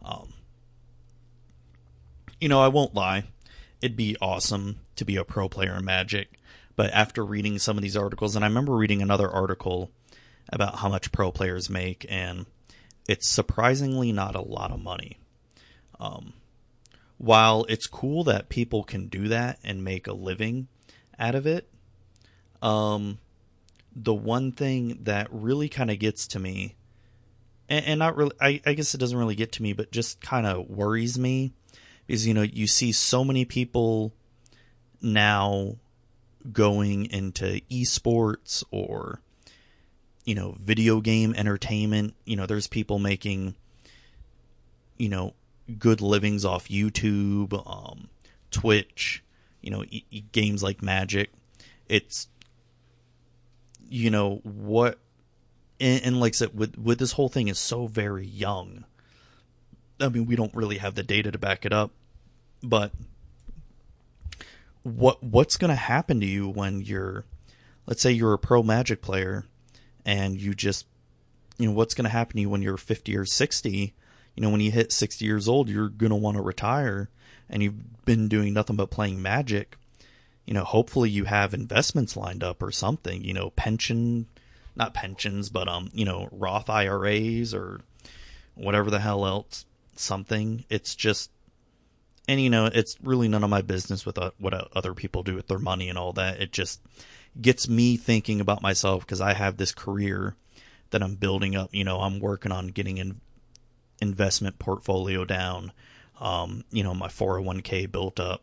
Um, 0.00 0.32
you 2.40 2.48
know, 2.48 2.60
I 2.60 2.68
won't 2.68 2.94
lie. 2.94 3.24
It'd 3.80 3.96
be 3.96 4.16
awesome 4.22 4.78
to 4.94 5.04
be 5.04 5.16
a 5.16 5.24
pro 5.24 5.48
player 5.48 5.76
in 5.76 5.84
Magic, 5.84 6.38
but 6.76 6.92
after 6.92 7.24
reading 7.24 7.58
some 7.58 7.76
of 7.76 7.82
these 7.82 7.96
articles, 7.96 8.36
and 8.36 8.44
I 8.44 8.48
remember 8.48 8.74
reading 8.74 9.02
another 9.02 9.28
article 9.28 9.90
about 10.50 10.76
how 10.76 10.88
much 10.88 11.12
pro 11.12 11.30
players 11.30 11.70
make, 11.70 12.06
and 12.08 12.46
it's 13.08 13.28
surprisingly 13.28 14.12
not 14.12 14.34
a 14.34 14.40
lot 14.40 14.70
of 14.70 14.80
money. 14.80 15.18
Um, 15.98 16.34
while 17.18 17.64
it's 17.68 17.86
cool 17.86 18.24
that 18.24 18.48
people 18.48 18.82
can 18.82 19.08
do 19.08 19.28
that 19.28 19.58
and 19.62 19.84
make 19.84 20.06
a 20.06 20.12
living 20.12 20.68
out 21.18 21.34
of 21.34 21.46
it, 21.46 21.68
um, 22.60 23.18
the 23.94 24.14
one 24.14 24.52
thing 24.52 24.98
that 25.02 25.28
really 25.30 25.68
kind 25.68 25.90
of 25.90 25.98
gets 25.98 26.26
to 26.28 26.38
me, 26.38 26.74
and, 27.68 27.84
and 27.84 27.98
not 27.98 28.16
really, 28.16 28.32
I, 28.40 28.60
I, 28.66 28.74
guess 28.74 28.94
it 28.94 28.98
doesn't 28.98 29.18
really 29.18 29.34
get 29.34 29.52
to 29.52 29.62
me, 29.62 29.72
but 29.72 29.92
just 29.92 30.20
kind 30.20 30.46
of 30.46 30.68
worries 30.68 31.18
me, 31.18 31.52
is 32.08 32.26
you 32.26 32.34
know 32.34 32.42
you 32.42 32.66
see 32.66 32.92
so 32.92 33.24
many 33.24 33.44
people 33.44 34.12
now 35.00 35.76
going 36.50 37.06
into 37.06 37.60
esports 37.70 38.64
or 38.70 39.20
you 40.24 40.34
know 40.34 40.56
video 40.60 41.00
game 41.00 41.34
entertainment. 41.36 42.14
You 42.24 42.36
know, 42.36 42.46
there's 42.46 42.66
people 42.66 42.98
making 42.98 43.54
you 44.96 45.08
know 45.08 45.34
good 45.78 46.00
livings 46.00 46.44
off 46.44 46.68
YouTube, 46.68 47.52
um, 47.66 48.08
Twitch, 48.50 49.22
you 49.60 49.70
know, 49.70 49.84
e- 49.84 50.04
e- 50.10 50.24
games 50.32 50.62
like 50.62 50.82
Magic. 50.82 51.30
It's 51.88 52.28
you 53.88 54.10
know 54.10 54.40
what, 54.44 54.98
and, 55.80 56.02
and 56.04 56.20
like 56.20 56.34
I 56.34 56.36
said, 56.36 56.58
with 56.58 56.76
with 56.78 56.98
this 56.98 57.12
whole 57.12 57.28
thing 57.28 57.48
is 57.48 57.58
so 57.58 57.86
very 57.86 58.26
young. 58.26 58.84
I 60.00 60.08
mean, 60.08 60.26
we 60.26 60.36
don't 60.36 60.54
really 60.54 60.78
have 60.78 60.94
the 60.94 61.02
data 61.02 61.30
to 61.30 61.38
back 61.38 61.64
it 61.64 61.72
up, 61.72 61.92
but 62.62 62.92
what 64.82 65.22
what's 65.22 65.56
going 65.56 65.68
to 65.70 65.76
happen 65.76 66.20
to 66.20 66.26
you 66.26 66.48
when 66.48 66.80
you're, 66.80 67.24
let's 67.86 68.02
say 68.02 68.10
you're 68.10 68.32
a 68.32 68.38
pro 68.38 68.62
Magic 68.62 69.00
player, 69.02 69.46
and 70.04 70.40
you 70.40 70.54
just, 70.54 70.86
you 71.58 71.66
know, 71.66 71.72
what's 71.72 71.94
going 71.94 72.04
to 72.04 72.10
happen 72.10 72.36
to 72.36 72.42
you 72.42 72.50
when 72.50 72.62
you're 72.62 72.76
50 72.76 73.16
or 73.16 73.24
60 73.24 73.94
you 74.34 74.42
know, 74.42 74.50
when 74.50 74.60
you 74.60 74.70
hit 74.70 74.92
60 74.92 75.24
years 75.24 75.48
old, 75.48 75.68
you're 75.68 75.88
going 75.88 76.10
to 76.10 76.16
want 76.16 76.36
to 76.36 76.42
retire 76.42 77.10
and 77.50 77.62
you've 77.62 78.04
been 78.04 78.28
doing 78.28 78.54
nothing 78.54 78.76
but 78.76 78.90
playing 78.90 79.20
magic. 79.20 79.76
You 80.46 80.54
know, 80.54 80.64
hopefully 80.64 81.10
you 81.10 81.24
have 81.24 81.54
investments 81.54 82.16
lined 82.16 82.42
up 82.42 82.62
or 82.62 82.70
something, 82.70 83.22
you 83.22 83.34
know, 83.34 83.50
pension, 83.50 84.26
not 84.74 84.94
pensions, 84.94 85.50
but, 85.50 85.68
um, 85.68 85.90
you 85.92 86.04
know, 86.04 86.28
Roth 86.32 86.70
IRAs 86.70 87.54
or 87.54 87.80
whatever 88.54 88.90
the 88.90 89.00
hell 89.00 89.26
else, 89.26 89.66
something. 89.96 90.64
It's 90.70 90.94
just, 90.94 91.30
and 92.26 92.40
you 92.40 92.50
know, 92.50 92.66
it's 92.66 92.96
really 93.02 93.28
none 93.28 93.44
of 93.44 93.50
my 93.50 93.62
business 93.62 94.06
with 94.06 94.16
uh, 94.16 94.30
what 94.38 94.54
other 94.74 94.94
people 94.94 95.22
do 95.22 95.34
with 95.34 95.48
their 95.48 95.58
money 95.58 95.88
and 95.88 95.98
all 95.98 96.12
that. 96.14 96.40
It 96.40 96.52
just 96.52 96.80
gets 97.40 97.68
me 97.68 97.96
thinking 97.96 98.40
about 98.40 98.62
myself 98.62 99.00
because 99.00 99.20
I 99.20 99.32
have 99.32 99.56
this 99.56 99.72
career 99.72 100.36
that 100.90 101.02
I'm 101.02 101.14
building 101.14 101.56
up. 101.56 101.70
You 101.72 101.84
know, 101.84 102.00
I'm 102.00 102.20
working 102.20 102.52
on 102.52 102.68
getting 102.68 102.98
in, 102.98 103.20
investment 104.00 104.58
portfolio 104.58 105.24
down, 105.24 105.72
um, 106.20 106.64
you 106.70 106.82
know, 106.82 106.94
my 106.94 107.08
401k 107.08 107.90
built 107.90 108.20
up, 108.20 108.42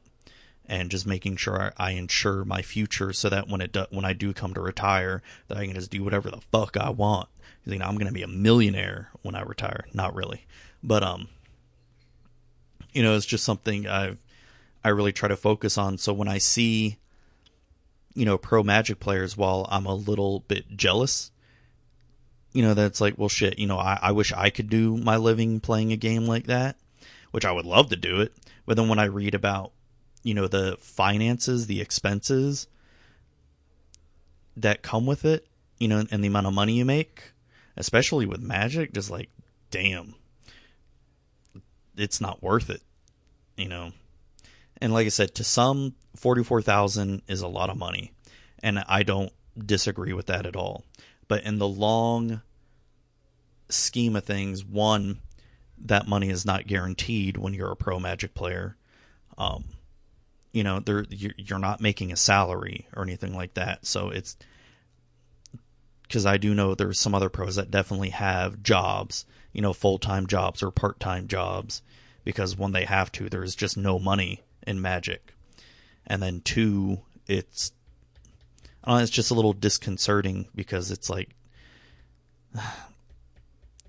and 0.65 0.89
just 0.89 1.05
making 1.05 1.35
sure 1.35 1.73
I 1.77 1.91
insure 1.91 2.45
my 2.45 2.61
future 2.61 3.13
so 3.13 3.29
that 3.29 3.47
when 3.47 3.61
it 3.61 3.71
do, 3.71 3.85
when 3.89 4.05
I 4.05 4.13
do 4.13 4.33
come 4.33 4.53
to 4.53 4.61
retire, 4.61 5.21
that 5.47 5.57
I 5.57 5.65
can 5.65 5.75
just 5.75 5.91
do 5.91 6.03
whatever 6.03 6.31
the 6.31 6.41
fuck 6.51 6.77
I 6.77 6.89
want. 6.89 7.27
You 7.65 7.77
know, 7.77 7.85
I'm 7.85 7.95
going 7.95 8.07
to 8.07 8.13
be 8.13 8.23
a 8.23 8.27
millionaire 8.27 9.09
when 9.21 9.35
I 9.35 9.41
retire. 9.41 9.85
Not 9.93 10.15
really, 10.15 10.45
but 10.81 11.03
um, 11.03 11.27
you 12.93 13.03
know, 13.03 13.15
it's 13.15 13.25
just 13.25 13.43
something 13.43 13.87
I've 13.87 14.17
I 14.83 14.89
really 14.89 15.11
try 15.11 15.27
to 15.27 15.35
focus 15.35 15.77
on. 15.77 15.97
So 15.97 16.13
when 16.13 16.29
I 16.29 16.37
see, 16.37 16.97
you 18.19 18.25
know, 18.25 18.37
pro 18.37 18.61
Magic 18.63 18.99
players, 18.99 19.37
while 19.37 19.65
I'm 19.71 19.85
a 19.85 19.95
little 19.95 20.41
bit 20.41 20.77
jealous 20.77 21.31
you 22.53 22.63
know, 22.63 22.73
that's 22.73 22.99
like, 22.99 23.17
well, 23.17 23.29
shit, 23.29 23.59
you 23.59 23.67
know, 23.67 23.77
I, 23.77 23.99
I 24.01 24.11
wish 24.11 24.33
I 24.33 24.49
could 24.49 24.69
do 24.69 24.97
my 24.97 25.17
living 25.17 25.59
playing 25.59 25.91
a 25.91 25.97
game 25.97 26.25
like 26.25 26.47
that, 26.47 26.77
which 27.31 27.45
I 27.45 27.51
would 27.51 27.65
love 27.65 27.89
to 27.89 27.95
do 27.95 28.21
it. 28.21 28.33
But 28.65 28.77
then 28.77 28.89
when 28.89 28.99
I 28.99 29.05
read 29.05 29.35
about, 29.35 29.71
you 30.23 30.33
know, 30.33 30.47
the 30.47 30.77
finances, 30.79 31.67
the 31.67 31.81
expenses 31.81 32.67
that 34.57 34.81
come 34.81 35.05
with 35.05 35.25
it, 35.25 35.47
you 35.79 35.87
know, 35.87 36.05
and 36.11 36.23
the 36.23 36.27
amount 36.27 36.47
of 36.47 36.53
money 36.53 36.73
you 36.73 36.85
make, 36.85 37.33
especially 37.77 38.25
with 38.25 38.41
magic, 38.41 38.93
just 38.93 39.11
like, 39.11 39.29
damn, 39.71 40.15
it's 41.95 42.19
not 42.19 42.41
worth 42.41 42.69
it, 42.69 42.81
you 43.57 43.69
know. 43.69 43.91
And 44.81 44.93
like 44.93 45.05
I 45.05 45.09
said, 45.09 45.35
to 45.35 45.43
some, 45.43 45.95
44,000 46.15 47.21
is 47.27 47.41
a 47.41 47.47
lot 47.47 47.69
of 47.69 47.77
money. 47.77 48.13
And 48.61 48.83
I 48.87 49.03
don't 49.03 49.31
disagree 49.57 50.13
with 50.13 50.27
that 50.27 50.45
at 50.45 50.55
all 50.55 50.83
but 51.29 51.43
in 51.43 51.59
the 51.59 51.67
long 51.67 52.41
scheme 53.69 54.17
of 54.17 54.25
things, 54.25 54.65
one, 54.65 55.21
that 55.77 56.07
money 56.07 56.29
is 56.29 56.45
not 56.45 56.67
guaranteed 56.67 57.37
when 57.37 57.53
you're 57.53 57.71
a 57.71 57.77
pro 57.77 57.99
Magic 57.99 58.33
player. 58.33 58.75
Um, 59.37 59.63
you 60.51 60.63
know, 60.63 60.79
there 60.79 61.05
you're 61.09 61.59
not 61.59 61.79
making 61.79 62.11
a 62.11 62.17
salary 62.17 62.87
or 62.93 63.03
anything 63.03 63.33
like 63.33 63.53
that. 63.53 63.85
So 63.85 64.09
it's 64.09 64.35
because 66.01 66.25
I 66.25 66.37
do 66.37 66.55
know 66.55 66.73
there's 66.73 66.99
some 66.99 67.13
other 67.15 67.29
pros 67.29 67.55
that 67.55 67.71
definitely 67.71 68.09
have 68.09 68.63
jobs, 68.63 69.25
you 69.53 69.61
know, 69.61 69.71
full 69.71 69.99
time 69.99 70.25
jobs 70.25 70.63
or 70.63 70.71
part 70.71 70.99
time 70.99 71.27
jobs, 71.27 71.83
because 72.25 72.57
when 72.57 72.71
they 72.71 72.85
have 72.85 73.11
to, 73.13 73.29
there's 73.29 73.55
just 73.55 73.77
no 73.77 73.99
money 73.99 74.41
in 74.69 74.81
Magic. 74.81 75.33
And 76.05 76.21
then 76.21 76.41
two, 76.41 76.99
it's 77.27 77.71
know, 78.85 78.97
it's 78.97 79.11
just 79.11 79.31
a 79.31 79.33
little 79.33 79.53
disconcerting 79.53 80.47
because 80.55 80.91
it's 80.91 81.09
like 81.09 81.35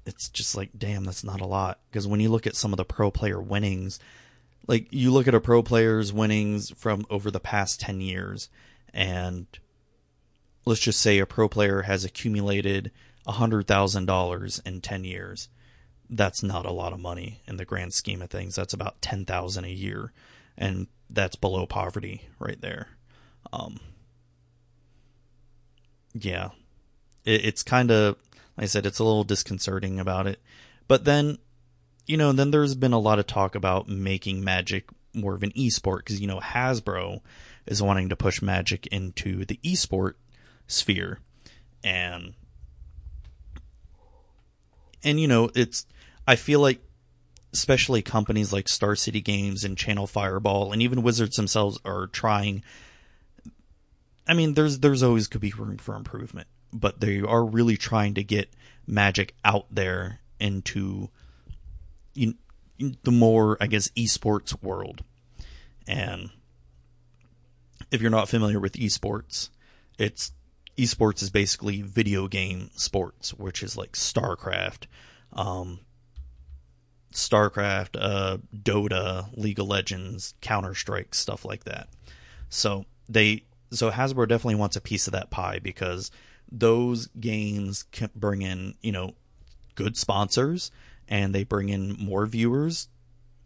it's 0.06 0.28
just 0.30 0.56
like 0.56 0.70
damn 0.76 1.04
that's 1.04 1.24
not 1.24 1.40
a 1.40 1.46
lot. 1.46 1.78
Because 1.90 2.06
when 2.06 2.20
you 2.20 2.30
look 2.30 2.46
at 2.46 2.56
some 2.56 2.72
of 2.72 2.78
the 2.78 2.84
pro 2.84 3.10
player 3.10 3.40
winnings 3.40 4.00
like 4.66 4.88
you 4.90 5.10
look 5.10 5.28
at 5.28 5.34
a 5.34 5.40
pro 5.40 5.62
player's 5.62 6.12
winnings 6.12 6.70
from 6.76 7.04
over 7.10 7.30
the 7.30 7.40
past 7.40 7.80
10 7.80 8.00
years 8.00 8.48
and 8.92 9.46
let's 10.64 10.80
just 10.80 11.00
say 11.00 11.18
a 11.18 11.26
pro 11.26 11.48
player 11.48 11.82
has 11.82 12.04
accumulated 12.04 12.90
$100,000 13.26 14.66
in 14.66 14.80
10 14.80 15.04
years 15.04 15.48
that's 16.10 16.42
not 16.42 16.66
a 16.66 16.72
lot 16.72 16.92
of 16.92 17.00
money 17.00 17.40
in 17.46 17.56
the 17.56 17.64
grand 17.64 17.94
scheme 17.94 18.20
of 18.20 18.30
things. 18.30 18.56
That's 18.56 18.74
about 18.74 19.00
10,000 19.00 19.64
a 19.64 19.68
year 19.68 20.12
and 20.60 20.86
that's 21.08 21.34
below 21.34 21.66
poverty 21.66 22.28
right 22.38 22.60
there. 22.60 22.88
Um, 23.52 23.80
yeah, 26.12 26.50
it, 27.24 27.44
it's 27.46 27.62
kind 27.64 27.90
of 27.90 28.16
like 28.56 28.64
I 28.64 28.66
said, 28.66 28.86
it's 28.86 28.98
a 28.98 29.04
little 29.04 29.24
disconcerting 29.24 29.98
about 29.98 30.26
it. 30.26 30.38
But 30.86 31.04
then, 31.04 31.38
you 32.06 32.16
know, 32.16 32.30
then 32.32 32.50
there's 32.50 32.74
been 32.74 32.92
a 32.92 32.98
lot 32.98 33.18
of 33.18 33.26
talk 33.26 33.54
about 33.54 33.88
making 33.88 34.44
Magic 34.44 34.84
more 35.14 35.34
of 35.34 35.42
an 35.42 35.52
esport 35.52 35.98
because 35.98 36.20
you 36.20 36.26
know 36.26 36.38
Hasbro 36.38 37.20
is 37.66 37.82
wanting 37.82 38.10
to 38.10 38.16
push 38.16 38.42
Magic 38.42 38.86
into 38.88 39.44
the 39.44 39.58
esport 39.64 40.14
sphere, 40.66 41.20
and 41.82 42.34
and 45.02 45.18
you 45.18 45.26
know 45.26 45.50
it's 45.54 45.86
I 46.28 46.36
feel 46.36 46.60
like 46.60 46.80
especially 47.52 48.02
companies 48.02 48.52
like 48.52 48.68
Star 48.68 48.94
City 48.94 49.20
Games 49.20 49.64
and 49.64 49.76
Channel 49.76 50.06
Fireball 50.06 50.72
and 50.72 50.80
even 50.82 51.02
Wizards 51.02 51.36
themselves 51.36 51.78
are 51.84 52.06
trying 52.06 52.62
I 54.30 54.34
mean, 54.34 54.54
there's 54.54 54.78
there's 54.78 55.02
always 55.02 55.26
could 55.26 55.40
be 55.40 55.50
room 55.50 55.76
for 55.76 55.96
improvement, 55.96 56.46
but 56.72 57.00
they 57.00 57.20
are 57.20 57.44
really 57.44 57.76
trying 57.76 58.14
to 58.14 58.22
get 58.22 58.48
Magic 58.86 59.34
out 59.44 59.66
there 59.72 60.20
into 60.38 61.10
you, 62.14 62.34
the 62.78 63.10
more, 63.10 63.56
I 63.60 63.66
guess, 63.66 63.88
esports 63.96 64.62
world. 64.62 65.02
And 65.88 66.30
if 67.90 68.00
you're 68.00 68.10
not 68.12 68.28
familiar 68.28 68.60
with 68.60 68.74
esports, 68.74 69.50
it's 69.98 70.30
esports 70.78 71.22
is 71.22 71.30
basically 71.30 71.82
video 71.82 72.28
game 72.28 72.70
sports, 72.74 73.34
which 73.34 73.64
is 73.64 73.76
like 73.76 73.92
StarCraft, 73.92 74.84
um, 75.32 75.80
StarCraft, 77.12 77.96
uh, 77.98 78.38
Dota, 78.54 79.26
League 79.36 79.58
of 79.58 79.66
Legends, 79.66 80.34
Counter 80.40 80.74
Strike, 80.74 81.14
stuff 81.14 81.44
like 81.44 81.64
that. 81.64 81.88
So 82.48 82.84
they 83.08 83.44
so 83.72 83.90
Hasbro 83.90 84.28
definitely 84.28 84.56
wants 84.56 84.76
a 84.76 84.80
piece 84.80 85.06
of 85.06 85.12
that 85.12 85.30
pie 85.30 85.58
because 85.60 86.10
those 86.50 87.06
games 87.18 87.84
can 87.92 88.10
bring 88.14 88.42
in, 88.42 88.74
you 88.80 88.92
know, 88.92 89.14
good 89.76 89.96
sponsors 89.96 90.70
and 91.08 91.34
they 91.34 91.44
bring 91.44 91.68
in 91.68 91.92
more 91.92 92.26
viewers. 92.26 92.88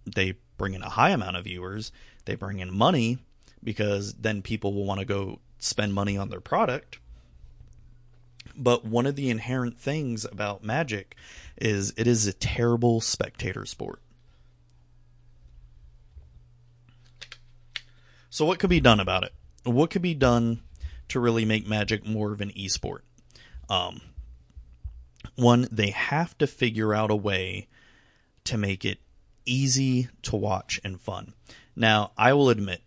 They 0.06 0.34
bring 0.56 0.74
in 0.74 0.82
a 0.82 0.88
high 0.88 1.10
amount 1.10 1.36
of 1.36 1.44
viewers. 1.44 1.92
They 2.24 2.34
bring 2.34 2.60
in 2.60 2.74
money 2.74 3.18
because 3.62 4.14
then 4.14 4.42
people 4.42 4.72
will 4.72 4.84
want 4.84 5.00
to 5.00 5.06
go 5.06 5.40
spend 5.58 5.94
money 5.94 6.16
on 6.16 6.30
their 6.30 6.40
product. 6.40 6.98
But 8.57 8.84
one 8.84 9.07
of 9.07 9.16
the 9.16 9.30
inherent 9.30 9.78
things 9.78 10.24
about 10.24 10.62
Magic 10.62 11.16
is 11.57 11.92
it 11.96 12.07
is 12.07 12.26
a 12.26 12.32
terrible 12.32 13.00
spectator 13.00 13.66
sport. 13.66 14.00
So, 18.30 18.44
what 18.44 18.59
could 18.59 18.70
be 18.70 18.80
done 18.80 19.00
about 19.00 19.24
it? 19.24 19.32
what 19.64 19.90
could 19.90 20.02
be 20.02 20.14
done 20.14 20.61
to 21.09 21.18
really 21.18 21.44
make 21.44 21.66
Magic 21.66 22.07
more 22.07 22.32
of 22.32 22.40
an 22.40 22.50
esport? 22.50 23.00
Um, 23.68 24.00
one, 25.36 25.66
they 25.70 25.90
have 25.90 26.36
to 26.38 26.46
figure 26.46 26.94
out 26.94 27.11
a 27.11 27.16
way 27.16 27.68
to 28.44 28.59
make 28.59 28.84
it 28.84 28.98
easy 29.46 30.09
to 30.22 30.36
watch 30.36 30.80
and 30.84 31.00
fun. 31.00 31.32
Now, 31.74 32.12
I 32.16 32.34
will 32.34 32.50
admit, 32.50 32.82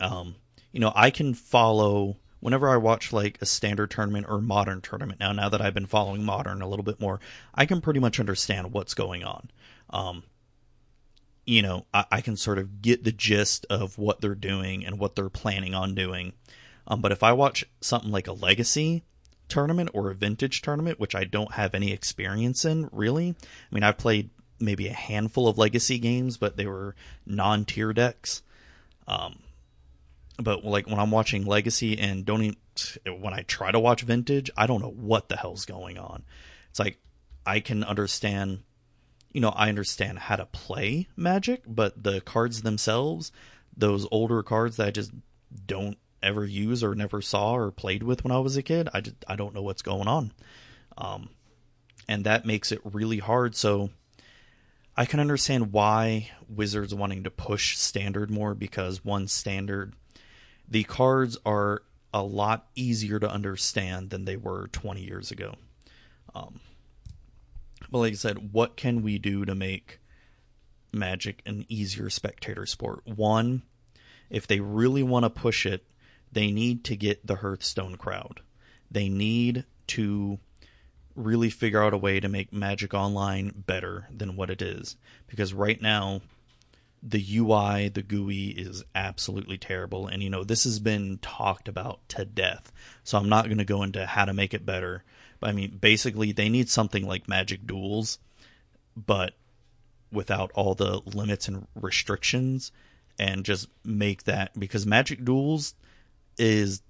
um, 0.00 0.36
you 0.72 0.80
know, 0.80 0.92
I 0.94 1.10
can 1.10 1.34
follow 1.34 2.16
whenever 2.42 2.68
I 2.68 2.76
watch 2.76 3.12
like 3.12 3.38
a 3.40 3.46
standard 3.46 3.92
tournament 3.92 4.26
or 4.28 4.40
modern 4.40 4.80
tournament. 4.80 5.20
Now, 5.20 5.30
now 5.30 5.48
that 5.48 5.62
I've 5.62 5.74
been 5.74 5.86
following 5.86 6.24
modern 6.24 6.60
a 6.60 6.68
little 6.68 6.82
bit 6.82 7.00
more, 7.00 7.20
I 7.54 7.66
can 7.66 7.80
pretty 7.80 8.00
much 8.00 8.18
understand 8.18 8.72
what's 8.72 8.94
going 8.94 9.22
on. 9.22 9.48
Um, 9.90 10.24
you 11.46 11.62
know, 11.62 11.86
I, 11.94 12.04
I, 12.10 12.20
can 12.20 12.36
sort 12.36 12.58
of 12.58 12.82
get 12.82 13.04
the 13.04 13.12
gist 13.12 13.64
of 13.70 13.96
what 13.96 14.20
they're 14.20 14.34
doing 14.34 14.84
and 14.84 14.98
what 14.98 15.14
they're 15.14 15.28
planning 15.28 15.74
on 15.74 15.94
doing. 15.94 16.32
Um, 16.88 17.00
but 17.00 17.12
if 17.12 17.22
I 17.22 17.32
watch 17.32 17.64
something 17.80 18.10
like 18.10 18.26
a 18.26 18.32
legacy 18.32 19.04
tournament 19.48 19.90
or 19.92 20.10
a 20.10 20.14
vintage 20.14 20.62
tournament, 20.62 20.98
which 20.98 21.14
I 21.14 21.22
don't 21.22 21.52
have 21.52 21.74
any 21.76 21.92
experience 21.92 22.64
in, 22.64 22.88
really, 22.90 23.36
I 23.38 23.74
mean, 23.74 23.84
I've 23.84 23.98
played 23.98 24.30
maybe 24.58 24.88
a 24.88 24.94
handful 24.94 25.46
of 25.46 25.58
legacy 25.58 26.00
games, 26.00 26.38
but 26.38 26.56
they 26.56 26.66
were 26.66 26.96
non 27.24 27.64
tier 27.66 27.92
decks. 27.92 28.42
Um, 29.06 29.38
but 30.42 30.64
like 30.64 30.86
when 30.86 30.98
I'm 30.98 31.10
watching 31.10 31.44
legacy 31.44 31.98
and 31.98 32.24
don't 32.24 32.42
even, 32.42 33.20
when 33.20 33.34
I 33.34 33.42
try 33.42 33.70
to 33.70 33.80
watch 33.80 34.02
vintage, 34.02 34.50
I 34.56 34.66
don't 34.66 34.82
know 34.82 34.90
what 34.90 35.28
the 35.28 35.36
hell's 35.36 35.64
going 35.64 35.98
on. 35.98 36.24
It's 36.70 36.78
like 36.78 36.98
I 37.46 37.60
can 37.60 37.84
understand 37.84 38.62
you 39.32 39.40
know, 39.40 39.50
I 39.50 39.68
understand 39.68 40.18
how 40.18 40.36
to 40.36 40.46
play 40.46 41.08
Magic, 41.16 41.62
but 41.66 42.02
the 42.02 42.20
cards 42.20 42.62
themselves, 42.62 43.32
those 43.76 44.06
older 44.10 44.42
cards 44.42 44.76
that 44.76 44.86
I 44.86 44.90
just 44.90 45.10
don't 45.66 45.96
ever 46.22 46.44
use 46.44 46.84
or 46.84 46.94
never 46.94 47.20
saw 47.20 47.54
or 47.54 47.70
played 47.70 48.02
with 48.02 48.22
when 48.24 48.30
I 48.30 48.38
was 48.38 48.56
a 48.56 48.62
kid, 48.62 48.88
I 48.92 49.00
just 49.00 49.16
I 49.26 49.36
don't 49.36 49.54
know 49.54 49.62
what's 49.62 49.82
going 49.82 50.06
on. 50.06 50.32
Um, 50.98 51.30
and 52.08 52.24
that 52.24 52.44
makes 52.44 52.72
it 52.72 52.80
really 52.84 53.18
hard. 53.18 53.56
So 53.56 53.90
I 54.96 55.06
can 55.06 55.20
understand 55.20 55.72
why 55.72 56.30
Wizards 56.48 56.94
wanting 56.94 57.24
to 57.24 57.30
push 57.30 57.78
standard 57.78 58.30
more 58.30 58.54
because 58.54 59.04
one 59.04 59.26
standard, 59.28 59.94
the 60.72 60.84
cards 60.84 61.36
are 61.44 61.82
a 62.14 62.22
lot 62.22 62.66
easier 62.74 63.20
to 63.20 63.30
understand 63.30 64.08
than 64.08 64.24
they 64.24 64.36
were 64.36 64.68
20 64.68 65.02
years 65.02 65.30
ago. 65.30 65.54
Um, 66.34 66.60
but 67.90 67.98
like 67.98 68.12
I 68.14 68.16
said, 68.16 68.54
what 68.54 68.74
can 68.74 69.02
we 69.02 69.18
do 69.18 69.44
to 69.44 69.54
make 69.54 70.00
Magic 70.90 71.42
an 71.44 71.66
easier 71.68 72.08
spectator 72.08 72.64
sport? 72.64 73.02
One, 73.04 73.62
if 74.30 74.46
they 74.46 74.60
really 74.60 75.02
want 75.02 75.24
to 75.24 75.30
push 75.30 75.66
it, 75.66 75.84
they 76.32 76.50
need 76.50 76.84
to 76.84 76.96
get 76.96 77.26
the 77.26 77.36
Hearthstone 77.36 77.96
crowd. 77.96 78.40
They 78.90 79.10
need 79.10 79.64
to 79.88 80.38
really 81.14 81.50
figure 81.50 81.82
out 81.82 81.92
a 81.92 81.98
way 81.98 82.18
to 82.18 82.30
make 82.30 82.50
Magic 82.50 82.94
Online 82.94 83.52
better 83.66 84.08
than 84.10 84.36
what 84.36 84.48
it 84.48 84.62
is. 84.62 84.96
Because 85.26 85.52
right 85.52 85.82
now, 85.82 86.22
the 87.02 87.24
UI, 87.38 87.88
the 87.88 88.02
GUI 88.02 88.50
is 88.50 88.84
absolutely 88.94 89.58
terrible. 89.58 90.06
And, 90.06 90.22
you 90.22 90.30
know, 90.30 90.44
this 90.44 90.64
has 90.64 90.78
been 90.78 91.18
talked 91.18 91.66
about 91.66 92.08
to 92.10 92.24
death. 92.24 92.72
So 93.02 93.18
I'm 93.18 93.28
not 93.28 93.46
going 93.46 93.58
to 93.58 93.64
go 93.64 93.82
into 93.82 94.06
how 94.06 94.24
to 94.24 94.32
make 94.32 94.54
it 94.54 94.64
better. 94.64 95.02
But 95.40 95.50
I 95.50 95.52
mean, 95.52 95.78
basically, 95.80 96.30
they 96.30 96.48
need 96.48 96.68
something 96.68 97.04
like 97.04 97.28
Magic 97.28 97.66
Duels, 97.66 98.20
but 98.96 99.34
without 100.12 100.52
all 100.54 100.74
the 100.74 101.00
limits 101.04 101.48
and 101.48 101.66
restrictions, 101.74 102.70
and 103.18 103.44
just 103.44 103.68
make 103.84 104.24
that 104.24 104.58
because 104.58 104.86
Magic 104.86 105.24
Duels 105.24 105.74
is 106.38 106.82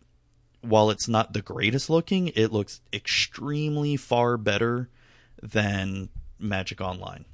while 0.60 0.90
it's 0.90 1.08
not 1.08 1.32
the 1.32 1.42
greatest 1.42 1.90
looking, 1.90 2.28
it 2.28 2.52
looks 2.52 2.80
extremely 2.92 3.96
far 3.96 4.36
better 4.36 4.88
than 5.42 6.08
Magic 6.38 6.80
Online. 6.80 7.24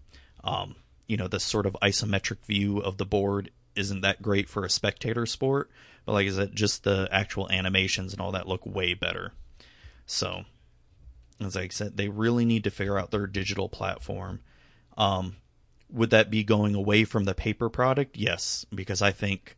Um, 0.42 0.76
you 1.08 1.16
know, 1.16 1.26
the 1.26 1.40
sort 1.40 1.66
of 1.66 1.76
isometric 1.82 2.44
view 2.46 2.78
of 2.78 2.98
the 2.98 3.06
board 3.06 3.50
isn't 3.74 4.02
that 4.02 4.22
great 4.22 4.48
for 4.48 4.64
a 4.64 4.70
spectator 4.70 5.26
sport, 5.26 5.70
but 6.04 6.12
like 6.12 6.28
I 6.28 6.30
said, 6.30 6.54
just 6.54 6.84
the 6.84 7.08
actual 7.10 7.50
animations 7.50 8.12
and 8.12 8.20
all 8.20 8.32
that 8.32 8.46
look 8.46 8.64
way 8.64 8.94
better. 8.94 9.32
So 10.06 10.44
as 11.40 11.56
I 11.56 11.68
said, 11.68 11.96
they 11.96 12.08
really 12.08 12.44
need 12.44 12.64
to 12.64 12.70
figure 12.70 12.98
out 12.98 13.10
their 13.10 13.26
digital 13.26 13.68
platform. 13.68 14.40
Um, 14.96 15.36
would 15.90 16.10
that 16.10 16.30
be 16.30 16.44
going 16.44 16.74
away 16.74 17.04
from 17.04 17.24
the 17.24 17.34
paper 17.34 17.68
product? 17.68 18.16
Yes, 18.16 18.66
because 18.74 19.00
I 19.00 19.12
think 19.12 19.56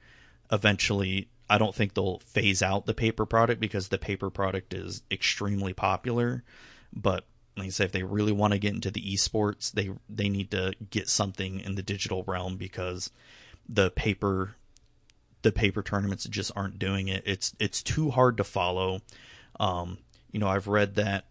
eventually 0.52 1.28
I 1.48 1.58
don't 1.58 1.74
think 1.74 1.94
they'll 1.94 2.20
phase 2.20 2.62
out 2.62 2.86
the 2.86 2.94
paper 2.94 3.26
product 3.26 3.60
because 3.60 3.88
the 3.88 3.98
paper 3.98 4.30
product 4.30 4.74
is 4.74 5.02
extremely 5.10 5.72
popular. 5.72 6.44
But 6.92 7.24
like 7.60 7.68
I 7.68 7.70
say, 7.70 7.84
if 7.84 7.92
they 7.92 8.02
really 8.02 8.32
want 8.32 8.52
to 8.52 8.58
get 8.58 8.74
into 8.74 8.90
the 8.90 9.00
esports, 9.00 9.72
they 9.72 9.90
they 10.08 10.28
need 10.28 10.50
to 10.50 10.74
get 10.90 11.08
something 11.08 11.60
in 11.60 11.74
the 11.74 11.82
digital 11.82 12.24
realm 12.24 12.56
because 12.56 13.10
the 13.68 13.90
paper 13.90 14.56
the 15.42 15.52
paper 15.52 15.82
tournaments 15.82 16.24
just 16.24 16.52
aren't 16.56 16.78
doing 16.78 17.08
it. 17.08 17.22
It's 17.26 17.54
it's 17.58 17.82
too 17.82 18.10
hard 18.10 18.36
to 18.38 18.44
follow. 18.44 19.00
Um, 19.58 19.98
you 20.32 20.40
know, 20.40 20.48
I've 20.48 20.68
read 20.68 20.96
that 20.96 21.24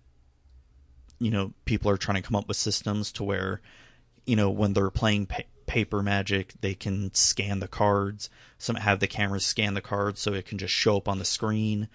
you 1.20 1.30
know 1.30 1.54
people 1.66 1.92
are 1.92 1.98
trying 1.98 2.22
to 2.22 2.28
come 2.28 2.36
up 2.36 2.48
with 2.48 2.58
systems 2.58 3.12
to 3.14 3.24
where 3.24 3.62
you 4.26 4.36
know 4.36 4.50
when 4.50 4.74
they're 4.74 4.90
playing 4.90 5.28
pa- 5.28 5.44
paper 5.66 6.02
magic 6.02 6.54
they 6.62 6.74
can 6.74 7.14
scan 7.14 7.60
the 7.60 7.68
cards 7.68 8.30
some 8.58 8.76
have 8.76 9.00
the 9.00 9.08
cameras 9.08 9.46
scan 9.46 9.76
the 9.76 9.82
cards 9.82 10.20
so 10.20 10.34
it 10.34 10.46
can 10.46 10.58
just 10.58 10.74
show 10.74 10.98
up 10.98 11.08
on 11.08 11.20
the 11.20 11.26
screen 11.26 11.88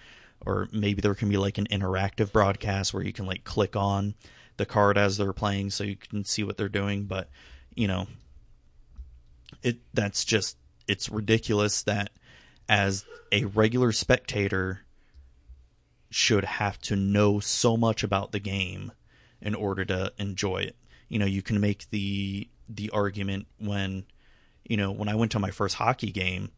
or 0.47 0.69
maybe 0.73 1.01
there 1.01 1.15
can 1.15 1.29
be 1.29 1.37
like 1.37 1.59
an 1.59 1.67
interactive 1.67 2.33
broadcast 2.33 2.93
where 2.93 3.03
you 3.03 3.13
can 3.13 3.27
like 3.27 3.45
click 3.45 3.77
on 3.77 4.15
the 4.57 4.67
card 4.67 4.97
as 4.97 5.17
they're 5.17 5.33
playing 5.33 5.71
so 5.71 5.85
you 5.85 5.97
can 5.97 6.25
see 6.25 6.45
what 6.45 6.57
they're 6.57 6.69
doing 6.69 7.05
but 7.05 7.29
you 7.75 7.89
know 7.89 8.07
it 9.63 9.79
that's 9.93 10.25
just 10.25 10.57
it's 10.87 11.09
ridiculous 11.09 11.83
that 11.83 12.11
as 12.69 13.05
a 13.33 13.45
regular 13.47 13.93
spectator 13.93 14.81
should 16.11 16.45
have 16.45 16.79
to 16.79 16.95
know 16.95 17.41
so 17.41 17.77
much 17.77 18.05
about 18.05 18.33
the 18.33 18.39
game 18.39 18.93
in 19.41 19.55
order 19.55 19.85
to 19.85 20.13
enjoy 20.19 20.59
it. 20.59 20.77
You 21.09 21.19
know, 21.19 21.27
you 21.27 21.43
can 21.43 21.61
make 21.61 21.91
the 21.91 22.49
the 22.69 22.91
argument 22.91 23.47
when 23.59 24.05
you 24.65 24.77
know, 24.77 24.93
when 24.93 25.09
I 25.09 25.15
went 25.15 25.33
to 25.33 25.39
my 25.39 25.51
first 25.51 25.75
hockey 25.75 26.11
game, 26.11 26.51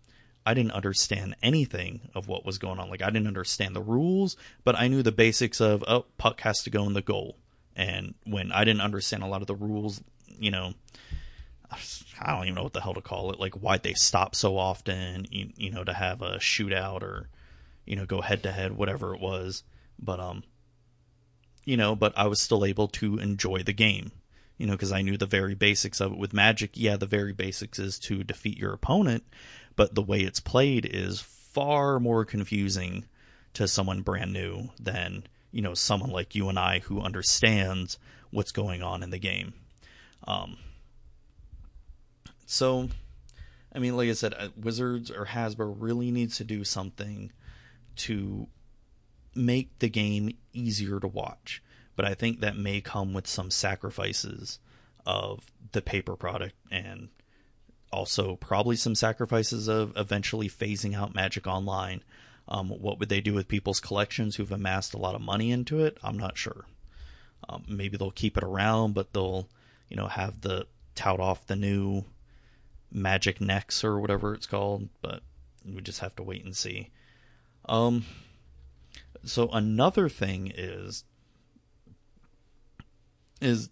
I 0.47 0.55
didn't 0.55 0.73
understand 0.73 1.35
anything 1.43 2.09
of 2.15 2.29
what 2.29 2.47
was 2.47 2.59
going 2.59 2.79
on. 2.79 2.89
Like 2.89 3.03
I 3.03 3.11
didn't 3.11 3.27
understand 3.27 3.75
the 3.75 3.83
rules, 3.83 4.37
but 4.63 4.77
I 4.77 4.87
knew 4.87 5.03
the 5.03 5.13
basics 5.13 5.61
of 5.61 5.83
oh, 5.89 6.07
puck 6.17 6.41
has 6.43 6.63
to 6.63 6.71
go 6.71 6.85
in 6.85 6.93
the 6.93 7.03
goal. 7.03 7.37
And 7.75 8.15
when 8.25 8.53
I 8.53 8.65
didn't 8.65 8.81
understand 8.81 9.25
a 9.25 9.27
lot 9.27 9.43
of 9.43 9.49
the 9.49 9.57
rules, 9.57 10.01
you 10.39 10.53
know, 10.53 10.75
I 12.21 12.33
don't 12.33 12.45
even 12.45 12.55
know 12.55 12.63
what 12.63 12.73
the 12.73 12.81
hell 12.81 12.95
to 12.95 13.03
call 13.03 13.33
it. 13.33 13.41
Like 13.41 13.55
why 13.55 13.79
they 13.79 13.95
stop 13.95 14.35
so 14.37 14.57
often, 14.57 15.27
you, 15.31 15.51
you 15.57 15.71
know, 15.71 15.85
to 15.85 15.93
have 15.93 16.23
a 16.23 16.37
shootout 16.37 17.03
or 17.03 17.29
you 17.85 17.97
know 17.97 18.07
go 18.07 18.21
head 18.21 18.43
to 18.45 18.53
head, 18.53 18.77
whatever 18.77 19.15
it 19.15 19.21
was. 19.21 19.65
But 19.99 20.21
um, 20.21 20.45
you 21.65 21.77
know, 21.77 21.97
but 21.97 22.17
I 22.17 22.29
was 22.29 22.41
still 22.41 22.65
able 22.65 22.89
to 22.89 23.19
enjoy 23.19 23.63
the 23.63 23.73
game, 23.73 24.13
you 24.59 24.67
know, 24.67 24.75
because 24.75 24.93
I 24.93 25.03
knew 25.03 25.17
the 25.17 25.27
very 25.27 25.55
basics 25.55 26.01
of 26.01 26.13
it. 26.13 26.19
With 26.19 26.33
Magic, 26.33 26.71
yeah, 26.75 26.97
the 26.97 27.07
very 27.07 27.33
basics 27.33 27.79
is 27.79 27.99
to 28.01 28.23
defeat 28.23 28.59
your 28.59 28.73
opponent, 28.73 29.25
but 29.77 29.95
the 29.95 30.03
way 30.03 30.21
it's 30.21 30.41
played 30.41 30.87
is 30.87 31.21
far 31.21 32.01
more 32.01 32.25
confusing 32.25 33.05
to 33.55 33.69
someone 33.69 34.03
brand 34.03 34.33
new 34.33 34.71
than 34.81 35.25
you 35.53 35.63
know 35.63 35.75
someone 35.75 36.11
like 36.11 36.35
you 36.35 36.49
and 36.49 36.59
I 36.59 36.81
who 36.81 37.01
understands 37.01 37.99
what's 38.31 38.53
going 38.53 38.83
on 38.83 39.03
in 39.03 39.11
the 39.11 39.19
game. 39.19 39.55
Um, 40.27 40.59
so, 42.47 42.89
I 43.75 43.79
mean, 43.79 43.97
like 43.97 44.09
I 44.09 44.13
said, 44.13 44.35
uh, 44.35 44.49
Wizards 44.57 45.11
or 45.11 45.27
Hasbro 45.27 45.75
really 45.79 46.11
needs 46.11 46.37
to 46.37 46.45
do 46.45 46.65
something 46.65 47.33
to 47.97 48.49
make 49.35 49.79
the 49.79 49.89
game 49.89 50.37
easier 50.53 51.01
to 51.01 51.09
watch. 51.09 51.63
But 51.95 52.05
I 52.05 52.15
think 52.15 52.41
that 52.41 52.57
may 52.57 52.81
come 52.81 53.15
with 53.15 53.27
some 53.27 53.51
sacrifices 53.51 54.59
of 55.07 55.47
the 55.73 55.81
paper 55.81 56.17
product 56.17 56.55
and 56.71 57.09
also 57.93 58.37
probably 58.37 58.77
some 58.77 58.95
sacrifices 58.95 59.69
of 59.69 59.97
eventually 59.97 60.49
phasing 60.49 60.95
out 60.95 61.15
Magic 61.15 61.47
Online. 61.47 62.03
Um, 62.49 62.69
what 62.69 62.99
would 62.99 63.09
they 63.09 63.21
do 63.21 63.35
with 63.35 63.49
people's 63.49 63.81
collections 63.81 64.37
who've 64.37 64.53
amassed 64.53 64.95
a 64.95 64.99
lot 64.99 65.15
of 65.15 65.21
money 65.21 65.51
into 65.51 65.85
it? 65.85 65.99
I'm 66.03 66.19
not 66.19 66.39
sure. 66.39 66.67
Um, 67.49 67.65
maybe 67.69 67.97
they'll 67.97 68.11
keep 68.11 68.37
it 68.37 68.45
around, 68.45 68.95
but 68.95 69.13
they'll, 69.13 69.49
you 69.89 69.97
know, 69.97 70.09
have 70.09 70.41
the 70.41 70.67
tout 70.95 71.21
off 71.21 71.47
the 71.47 71.57
new 71.57 72.05
Magic 72.93 73.41
Next 73.41 73.85
or 73.85 73.99
whatever 73.99 74.35
it's 74.35 74.47
called. 74.47 74.89
But 75.03 75.23
we 75.65 75.81
just 75.81 76.01
have 76.01 76.15
to 76.17 76.23
wait 76.23 76.45
and 76.45 76.57
see. 76.57 76.91
Um, 77.69 78.05
so 79.25 79.49
another 79.49 80.09
thing 80.09 80.53
is 80.55 81.05
is 83.41 83.69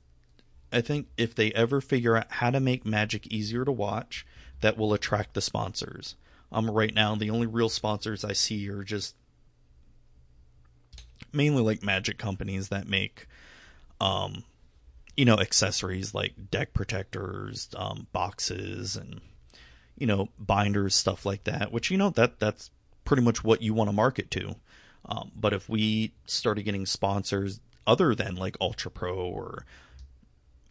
I 0.74 0.80
think 0.80 1.06
if 1.16 1.34
they 1.34 1.52
ever 1.52 1.80
figure 1.80 2.16
out 2.16 2.26
how 2.30 2.50
to 2.50 2.60
make 2.60 2.84
Magic 2.84 3.26
easier 3.28 3.64
to 3.64 3.72
watch, 3.72 4.26
that 4.60 4.76
will 4.76 4.92
attract 4.92 5.34
the 5.34 5.40
sponsors. 5.40 6.16
Um, 6.50 6.70
right 6.70 6.94
now 6.94 7.14
the 7.14 7.30
only 7.30 7.46
real 7.46 7.68
sponsors 7.68 8.24
I 8.24 8.32
see 8.32 8.68
are 8.68 8.82
just 8.82 9.14
mainly 11.32 11.62
like 11.62 11.82
Magic 11.82 12.18
companies 12.18 12.68
that 12.68 12.88
make, 12.88 13.26
um, 14.00 14.44
you 15.16 15.24
know, 15.24 15.38
accessories 15.38 16.14
like 16.14 16.50
deck 16.50 16.74
protectors, 16.74 17.68
um, 17.76 18.08
boxes, 18.12 18.96
and 18.96 19.20
you 19.96 20.06
know, 20.06 20.28
binders, 20.38 20.94
stuff 20.94 21.24
like 21.24 21.44
that. 21.44 21.72
Which 21.72 21.90
you 21.90 21.96
know 21.96 22.10
that 22.10 22.40
that's 22.40 22.70
pretty 23.04 23.22
much 23.22 23.44
what 23.44 23.62
you 23.62 23.74
want 23.74 23.88
to 23.88 23.92
market 23.92 24.30
to. 24.32 24.56
Um, 25.06 25.30
but 25.36 25.52
if 25.52 25.68
we 25.68 26.12
started 26.26 26.62
getting 26.62 26.86
sponsors 26.86 27.60
other 27.86 28.14
than 28.14 28.34
like 28.34 28.56
Ultra 28.60 28.90
Pro 28.90 29.16
or 29.16 29.66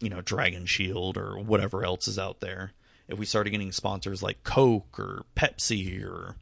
you 0.00 0.08
know 0.08 0.20
Dragon 0.20 0.66
Shield 0.66 1.16
or 1.16 1.38
whatever 1.38 1.84
else 1.84 2.08
is 2.08 2.18
out 2.18 2.40
there, 2.40 2.72
if 3.08 3.18
we 3.18 3.26
started 3.26 3.50
getting 3.50 3.72
sponsors 3.72 4.22
like 4.22 4.44
Coke 4.44 4.98
or 4.98 5.24
Pepsi 5.36 6.04
or 6.04 6.36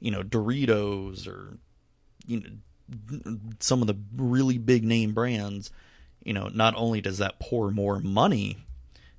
you 0.00 0.10
know 0.10 0.22
Doritos 0.22 1.26
or 1.26 1.58
you 2.26 2.40
know 2.40 2.50
some 3.60 3.80
of 3.80 3.88
the 3.88 3.96
really 4.16 4.58
big 4.58 4.84
name 4.84 5.12
brands, 5.12 5.70
you 6.22 6.32
know, 6.32 6.48
not 6.48 6.74
only 6.76 7.00
does 7.00 7.18
that 7.18 7.40
pour 7.40 7.70
more 7.70 7.98
money 7.98 8.58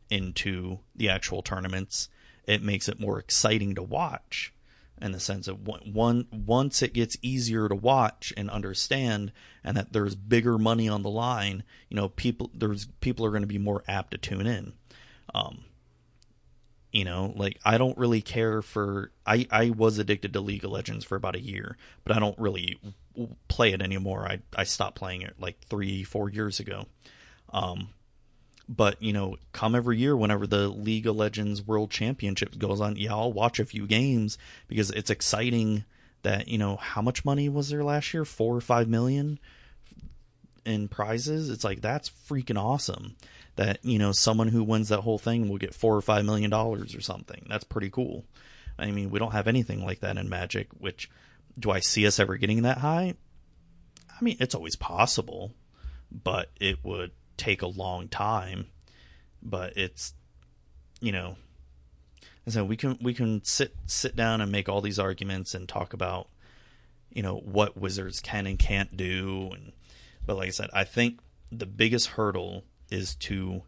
into 0.09 0.79
the 0.95 1.09
actual 1.09 1.41
tournaments, 1.41 2.09
it 2.45 2.61
makes 2.61 2.87
it 2.87 2.99
more 2.99 3.19
exciting 3.19 3.75
to 3.75 3.83
watch 3.83 4.53
in 5.01 5.11
the 5.11 5.19
sense 5.19 5.47
of 5.47 5.67
one 5.67 6.27
once 6.31 6.81
it 6.81 6.93
gets 6.93 7.17
easier 7.21 7.69
to 7.69 7.75
watch 7.75 8.33
and 8.35 8.49
understand 8.49 9.31
and 9.63 9.77
that 9.77 9.93
there's 9.93 10.15
bigger 10.15 10.57
money 10.57 10.89
on 10.89 11.03
the 11.03 11.09
line 11.09 11.63
you 11.89 11.95
know 11.95 12.09
people 12.09 12.49
there's 12.53 12.87
people 13.01 13.25
are 13.25 13.31
going 13.31 13.41
to 13.41 13.47
be 13.47 13.57
more 13.57 13.83
apt 13.87 14.11
to 14.11 14.17
tune 14.17 14.47
in. 14.47 14.73
Um 15.33 15.63
you 16.93 17.03
know 17.03 17.33
like 17.35 17.59
i 17.65 17.77
don't 17.77 17.97
really 17.97 18.21
care 18.21 18.61
for 18.61 19.11
i 19.25 19.45
i 19.51 19.69
was 19.69 19.97
addicted 19.97 20.31
to 20.31 20.39
league 20.39 20.63
of 20.63 20.71
legends 20.71 21.03
for 21.03 21.17
about 21.17 21.35
a 21.35 21.41
year 21.41 21.75
but 22.05 22.15
i 22.15 22.19
don't 22.19 22.39
really 22.39 22.79
play 23.47 23.73
it 23.73 23.81
anymore. 23.81 24.27
I 24.27 24.39
i 24.55 24.63
stopped 24.63 24.97
playing 24.97 25.21
it 25.21 25.35
like 25.39 25.57
three 25.69 26.03
four 26.03 26.29
years 26.29 26.59
ago. 26.59 26.85
Um 27.51 27.89
but 28.69 29.01
you 29.01 29.13
know, 29.13 29.37
come 29.53 29.75
every 29.75 29.97
year 29.97 30.15
whenever 30.15 30.45
the 30.45 30.67
League 30.67 31.07
of 31.07 31.15
Legends 31.15 31.65
World 31.65 31.89
Championship 31.91 32.57
goes 32.57 32.81
on, 32.81 32.95
yeah, 32.97 33.13
I'll 33.13 33.33
watch 33.33 33.59
a 33.59 33.65
few 33.65 33.87
games 33.87 34.37
because 34.67 34.91
it's 34.91 35.09
exciting. 35.09 35.85
That 36.23 36.47
you 36.47 36.57
know, 36.57 36.75
how 36.77 37.01
much 37.01 37.23
money 37.23 37.47
was 37.47 37.69
there 37.69 37.83
last 37.83 38.13
year? 38.13 38.25
Four 38.25 38.57
or 38.57 38.61
five 38.61 38.89
million 38.89 39.39
in 40.65 40.87
prizes. 40.89 41.49
It's 41.49 41.63
like 41.63 41.81
that's 41.81 42.09
freaking 42.09 42.61
awesome. 42.61 43.15
That 43.55 43.79
you 43.83 43.97
know, 43.97 44.11
someone 44.11 44.49
who 44.49 44.63
wins 44.63 44.89
that 44.89 45.01
whole 45.01 45.19
thing 45.19 45.47
will 45.47 45.57
get 45.57 45.73
four 45.73 45.95
or 45.95 46.01
five 46.01 46.25
million 46.25 46.49
dollars 46.49 46.95
or 46.95 47.01
something. 47.01 47.45
That's 47.47 47.63
pretty 47.63 47.89
cool. 47.89 48.25
I 48.77 48.91
mean, 48.91 49.09
we 49.09 49.19
don't 49.19 49.31
have 49.31 49.47
anything 49.47 49.85
like 49.85 50.01
that 50.01 50.17
in 50.17 50.27
Magic. 50.27 50.67
Which 50.77 51.09
do 51.57 51.71
I 51.71 51.79
see 51.79 52.05
us 52.05 52.19
ever 52.19 52.35
getting 52.35 52.63
that 52.63 52.79
high? 52.79 53.13
I 54.09 54.23
mean, 54.23 54.37
it's 54.39 54.55
always 54.55 54.75
possible, 54.75 55.53
but 56.11 56.49
it 56.59 56.83
would 56.83 57.11
take 57.37 57.61
a 57.61 57.67
long 57.67 58.07
time, 58.07 58.67
but 59.41 59.75
it's 59.77 60.13
you 60.99 61.11
know 61.11 61.35
so 62.47 62.63
we 62.63 62.75
can 62.75 62.97
we 63.01 63.13
can 63.13 63.43
sit 63.43 63.75
sit 63.85 64.15
down 64.15 64.41
and 64.41 64.51
make 64.51 64.67
all 64.67 64.81
these 64.81 64.99
arguments 64.99 65.53
and 65.53 65.69
talk 65.69 65.93
about 65.93 66.27
you 67.11 67.21
know 67.21 67.37
what 67.37 67.77
wizards 67.77 68.19
can 68.19 68.47
and 68.47 68.57
can't 68.57 68.97
do 68.97 69.51
and 69.53 69.73
but 70.27 70.35
like 70.35 70.49
I 70.49 70.51
said, 70.51 70.69
I 70.73 70.83
think 70.83 71.21
the 71.51 71.65
biggest 71.65 72.09
hurdle 72.09 72.65
is 72.91 73.15
to 73.15 73.63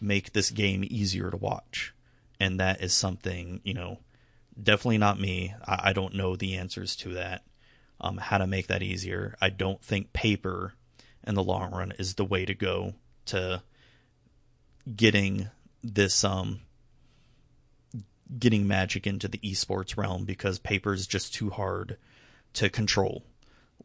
make 0.00 0.32
this 0.32 0.50
game 0.50 0.84
easier 0.88 1.30
to 1.30 1.36
watch. 1.36 1.92
And 2.38 2.60
that 2.60 2.80
is 2.80 2.94
something, 2.94 3.60
you 3.64 3.74
know, 3.74 3.98
definitely 4.60 4.98
not 4.98 5.20
me. 5.20 5.54
I, 5.66 5.90
I 5.90 5.92
don't 5.92 6.14
know 6.14 6.36
the 6.36 6.54
answers 6.54 6.94
to 6.96 7.14
that. 7.14 7.42
Um, 8.00 8.18
how 8.18 8.38
to 8.38 8.46
make 8.46 8.68
that 8.68 8.82
easier. 8.82 9.36
I 9.40 9.48
don't 9.48 9.82
think 9.82 10.12
paper 10.12 10.74
in 11.26 11.34
the 11.34 11.42
long 11.42 11.72
run 11.72 11.92
is 11.98 12.14
the 12.14 12.24
way 12.24 12.44
to 12.44 12.54
go 12.54 12.94
to 13.26 13.62
getting 14.94 15.50
this 15.82 16.24
um 16.24 16.60
getting 18.38 18.66
magic 18.66 19.06
into 19.06 19.28
the 19.28 19.38
esports 19.38 19.96
realm 19.96 20.24
because 20.24 20.58
paper 20.58 20.92
is 20.92 21.06
just 21.06 21.32
too 21.32 21.50
hard 21.50 21.96
to 22.52 22.68
control. 22.68 23.22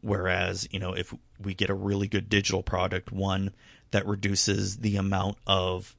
Whereas 0.00 0.68
you 0.70 0.80
know 0.80 0.94
if 0.94 1.14
we 1.40 1.54
get 1.54 1.70
a 1.70 1.74
really 1.74 2.08
good 2.08 2.28
digital 2.28 2.62
product 2.62 3.12
one 3.12 3.52
that 3.90 4.06
reduces 4.06 4.78
the 4.78 4.96
amount 4.96 5.38
of 5.46 5.96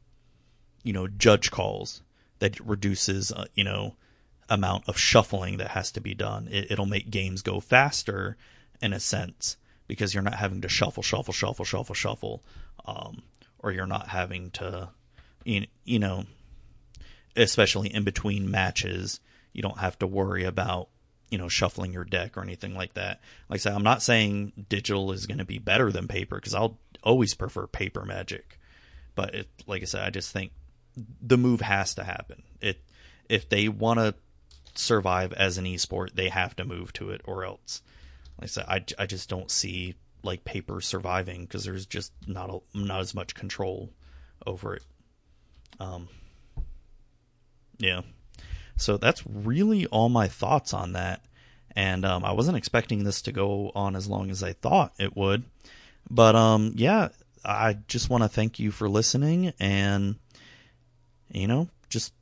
you 0.83 0.93
know 0.93 1.07
judge 1.07 1.51
calls 1.51 2.01
that 2.39 2.59
reduces 2.59 3.31
uh, 3.31 3.45
you 3.53 3.63
know 3.63 3.95
amount 4.49 4.89
of 4.89 4.97
shuffling 4.97 5.57
that 5.57 5.69
has 5.69 5.91
to 5.93 6.01
be 6.01 6.13
done 6.13 6.49
it, 6.51 6.69
it'll 6.69 6.85
make 6.85 7.09
games 7.09 7.41
go 7.41 7.61
faster 7.61 8.35
in 8.81 8.91
a 8.91 8.99
sense 8.99 9.55
because 9.87 10.13
you're 10.13 10.23
not 10.23 10.35
having 10.35 10.61
to 10.61 10.69
shuffle, 10.69 11.03
shuffle, 11.03 11.33
shuffle, 11.33 11.65
shuffle, 11.65 11.95
shuffle 11.95 12.43
um, 12.85 13.23
or 13.59 13.71
you're 13.71 13.85
not 13.87 14.09
having 14.09 14.51
to, 14.51 14.89
you 15.45 15.99
know, 15.99 16.25
especially 17.35 17.93
in 17.93 18.03
between 18.03 18.49
matches, 18.51 19.19
you 19.53 19.61
don't 19.61 19.79
have 19.79 19.97
to 19.99 20.07
worry 20.07 20.43
about 20.43 20.89
you 21.29 21.39
know 21.39 21.49
shuffling 21.49 21.93
your 21.93 22.03
deck 22.03 22.37
or 22.37 22.43
anything 22.43 22.75
like 22.75 22.93
that. 22.93 23.19
Like 23.49 23.57
I 23.57 23.61
said, 23.61 23.73
I'm 23.73 23.83
not 23.83 24.03
saying 24.03 24.53
digital 24.69 25.11
is 25.11 25.25
going 25.25 25.39
to 25.39 25.45
be 25.45 25.57
better 25.57 25.91
than 25.91 26.07
paper 26.07 26.35
because 26.35 26.53
I'll 26.53 26.77
always 27.01 27.33
prefer 27.33 27.65
paper 27.65 28.05
Magic, 28.05 28.59
but 29.15 29.33
it, 29.33 29.47
like 29.65 29.81
I 29.81 29.85
said, 29.85 30.03
I 30.03 30.09
just 30.11 30.31
think 30.31 30.51
the 30.95 31.37
move 31.37 31.61
has 31.61 31.95
to 31.95 32.03
happen. 32.03 32.43
It 32.61 32.81
if 33.29 33.49
they 33.49 33.67
want 33.67 33.99
to 33.99 34.13
survive 34.75 35.33
as 35.33 35.57
an 35.57 35.65
esport, 35.65 36.13
they 36.13 36.29
have 36.29 36.55
to 36.57 36.65
move 36.65 36.93
to 36.93 37.09
it, 37.09 37.21
or 37.25 37.45
else, 37.45 37.81
like 38.43 38.49
I 38.49 38.51
said, 38.51 38.65
I, 38.67 39.03
I 39.03 39.05
just 39.05 39.29
don't 39.29 39.49
see 39.49 39.95
like 40.21 40.43
paper 40.43 40.81
surviving 40.81 41.43
because 41.45 41.63
there's 41.63 41.85
just 41.85 42.11
not 42.27 42.49
a, 42.49 42.59
not 42.77 42.99
as 42.99 43.15
much 43.15 43.35
control 43.35 43.89
over 44.45 44.75
it. 44.75 44.83
Um, 45.79 46.09
yeah. 47.77 48.01
So 48.75 48.97
that's 48.97 49.25
really 49.25 49.85
all 49.85 50.09
my 50.09 50.27
thoughts 50.27 50.73
on 50.73 50.91
that. 50.91 51.23
And 51.73 52.03
um, 52.03 52.25
I 52.25 52.33
wasn't 52.33 52.57
expecting 52.57 53.05
this 53.05 53.21
to 53.23 53.31
go 53.31 53.71
on 53.75 53.95
as 53.95 54.09
long 54.09 54.29
as 54.29 54.43
I 54.43 54.51
thought 54.51 54.91
it 54.99 55.15
would. 55.15 55.45
But 56.09 56.35
um, 56.35 56.73
yeah, 56.75 57.09
I 57.45 57.77
just 57.87 58.09
want 58.09 58.23
to 58.23 58.29
thank 58.29 58.59
you 58.59 58.71
for 58.71 58.89
listening 58.89 59.53
and, 59.57 60.17
you 61.31 61.47
know, 61.47 61.69
just 61.87 62.13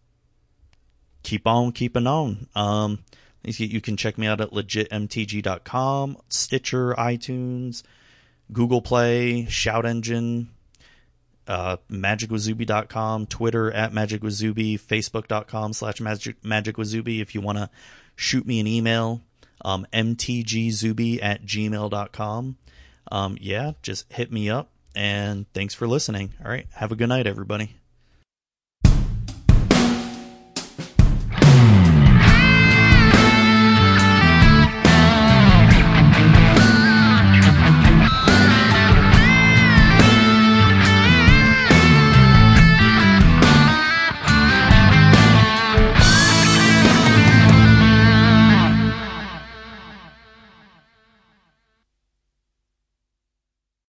keep 1.24 1.48
on 1.48 1.72
keeping 1.72 2.06
on. 2.06 2.48
Um, 2.54 3.00
you 3.44 3.82
can 3.82 3.98
check 3.98 4.18
me 4.18 4.28
out 4.28 4.42
at 4.42 4.52
legitmtg.com, 4.52 6.18
Stitcher, 6.30 6.94
iTunes, 6.94 7.84
Google 8.52 8.82
Play, 8.82 9.46
Shout 9.46 9.86
Engine, 9.86 10.50
uh, 11.48 11.78
magicwazubi.com, 11.90 13.26
Twitter 13.28 13.72
at 13.72 13.92
magicwazubi, 13.92 14.80
facebook.com 14.80 15.74
slash 15.74 15.98
magicwazubi 15.98 17.22
if 17.22 17.36
you 17.36 17.42
want 17.42 17.58
to 17.58 17.70
shoot 18.16 18.46
me 18.46 18.60
an 18.60 18.68
email, 18.68 19.22
um, 19.66 19.86
mtgzubi 19.92 21.20
at 21.22 21.44
gmail.com. 21.44 22.58
Um, 23.12 23.38
yeah, 23.42 23.72
just 23.82 24.12
hit 24.14 24.32
me 24.32 24.50
up 24.50 24.70
and 24.96 25.52
thanks 25.54 25.74
for 25.74 25.88
listening. 25.88 26.34
All 26.44 26.50
right. 26.50 26.68
Have 26.76 26.92
a 26.92 26.96
good 26.96 27.10
night, 27.10 27.28
everybody. 27.28 27.81